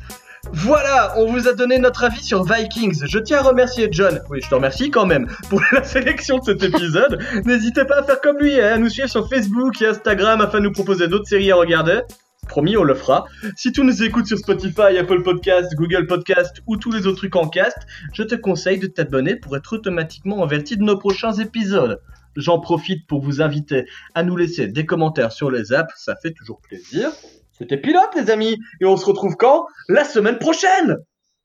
Voilà, 0.54 1.14
on 1.18 1.32
vous 1.32 1.48
a 1.48 1.54
donné 1.54 1.78
notre 1.78 2.04
avis 2.04 2.24
sur 2.24 2.44
Vikings. 2.44 3.06
Je 3.06 3.20
tiens 3.20 3.40
à 3.40 3.42
remercier 3.42 3.90
John, 3.92 4.22
oui, 4.30 4.40
je 4.42 4.50
te 4.50 4.56
remercie 4.56 4.90
quand 4.90 5.06
même, 5.06 5.28
pour 5.50 5.62
la 5.72 5.84
sélection 5.84 6.40
de 6.40 6.44
cet 6.46 6.64
épisode. 6.64 7.20
N'hésitez 7.46 7.86
pas 7.86 8.00
à 8.00 8.04
faire 8.04 8.22
comme 8.22 8.38
lui, 8.38 8.60
hein, 8.60 8.74
à 8.74 8.78
nous 8.78 8.90
suivre 8.90 9.10
sur 9.10 9.28
Facebook 9.30 9.82
et 9.82 9.88
Instagram 9.88 10.42
afin 10.42 10.60
de 10.60 10.66
nous 10.66 10.72
proposer 10.72 11.08
d'autres 11.08 11.28
séries 11.28 11.52
à 11.52 11.56
regarder. 11.56 12.02
Promis, 12.48 12.78
on 12.78 12.84
le 12.84 12.96
fera. 12.96 13.26
Si 13.56 13.72
tu 13.72 13.82
nous 13.82 14.04
écoutes 14.04 14.28
sur 14.28 14.38
Spotify, 14.38 14.98
Apple 14.98 15.22
Podcast, 15.22 15.74
Google 15.76 16.08
Podcast 16.08 16.62
ou 16.66 16.78
tous 16.78 16.92
les 16.92 17.06
autres 17.06 17.18
trucs 17.18 17.36
en 17.36 17.50
cast, 17.50 17.78
je 18.14 18.24
te 18.24 18.36
conseille 18.36 18.80
de 18.80 18.88
t'abonner 18.88 19.36
pour 19.36 19.58
être 19.58 19.74
automatiquement 19.74 20.44
averti 20.44 20.78
de 20.78 20.84
nos 20.84 20.98
prochains 20.98 21.34
épisodes. 21.34 22.00
J'en 22.38 22.60
profite 22.60 23.06
pour 23.08 23.22
vous 23.22 23.42
inviter 23.42 23.86
à 24.16 24.24
nous 24.24 24.38
laisser 24.38 24.68
des 24.68 24.86
commentaires 24.86 25.32
sur 25.32 25.52
les 25.52 25.74
apps, 25.74 25.94
ça 25.98 26.16
fait 26.16 26.32
toujours 26.32 26.62
plaisir. 26.62 27.10
C'était 27.58 27.78
Pilote 27.78 28.10
les 28.16 28.30
amis, 28.30 28.58
et 28.82 28.86
on 28.86 28.98
se 28.98 29.06
retrouve 29.06 29.36
quand? 29.36 29.66
La 29.90 30.04
semaine 30.04 30.38
prochaine! 30.38 30.98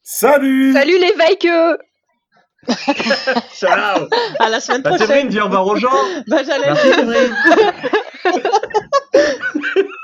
Salut! 0.02 0.72
Salut 0.72 0.98
les 0.98 1.12
Vikeux 1.12 1.78
Ciao. 3.54 4.06
À 4.38 4.48
la 4.48 4.60
semaine 4.60 4.82
Bah, 4.82 4.90
prochaine. 4.90 5.06
Séverine, 5.06 5.28
dis 5.28 5.40
au 5.40 5.44
revoir 5.44 5.66
aux 5.66 5.76
gens. 5.76 5.90
Bah, 6.28 6.42
j'allais 6.44 6.66
Merci 6.66 6.88
Séverine 6.92 7.34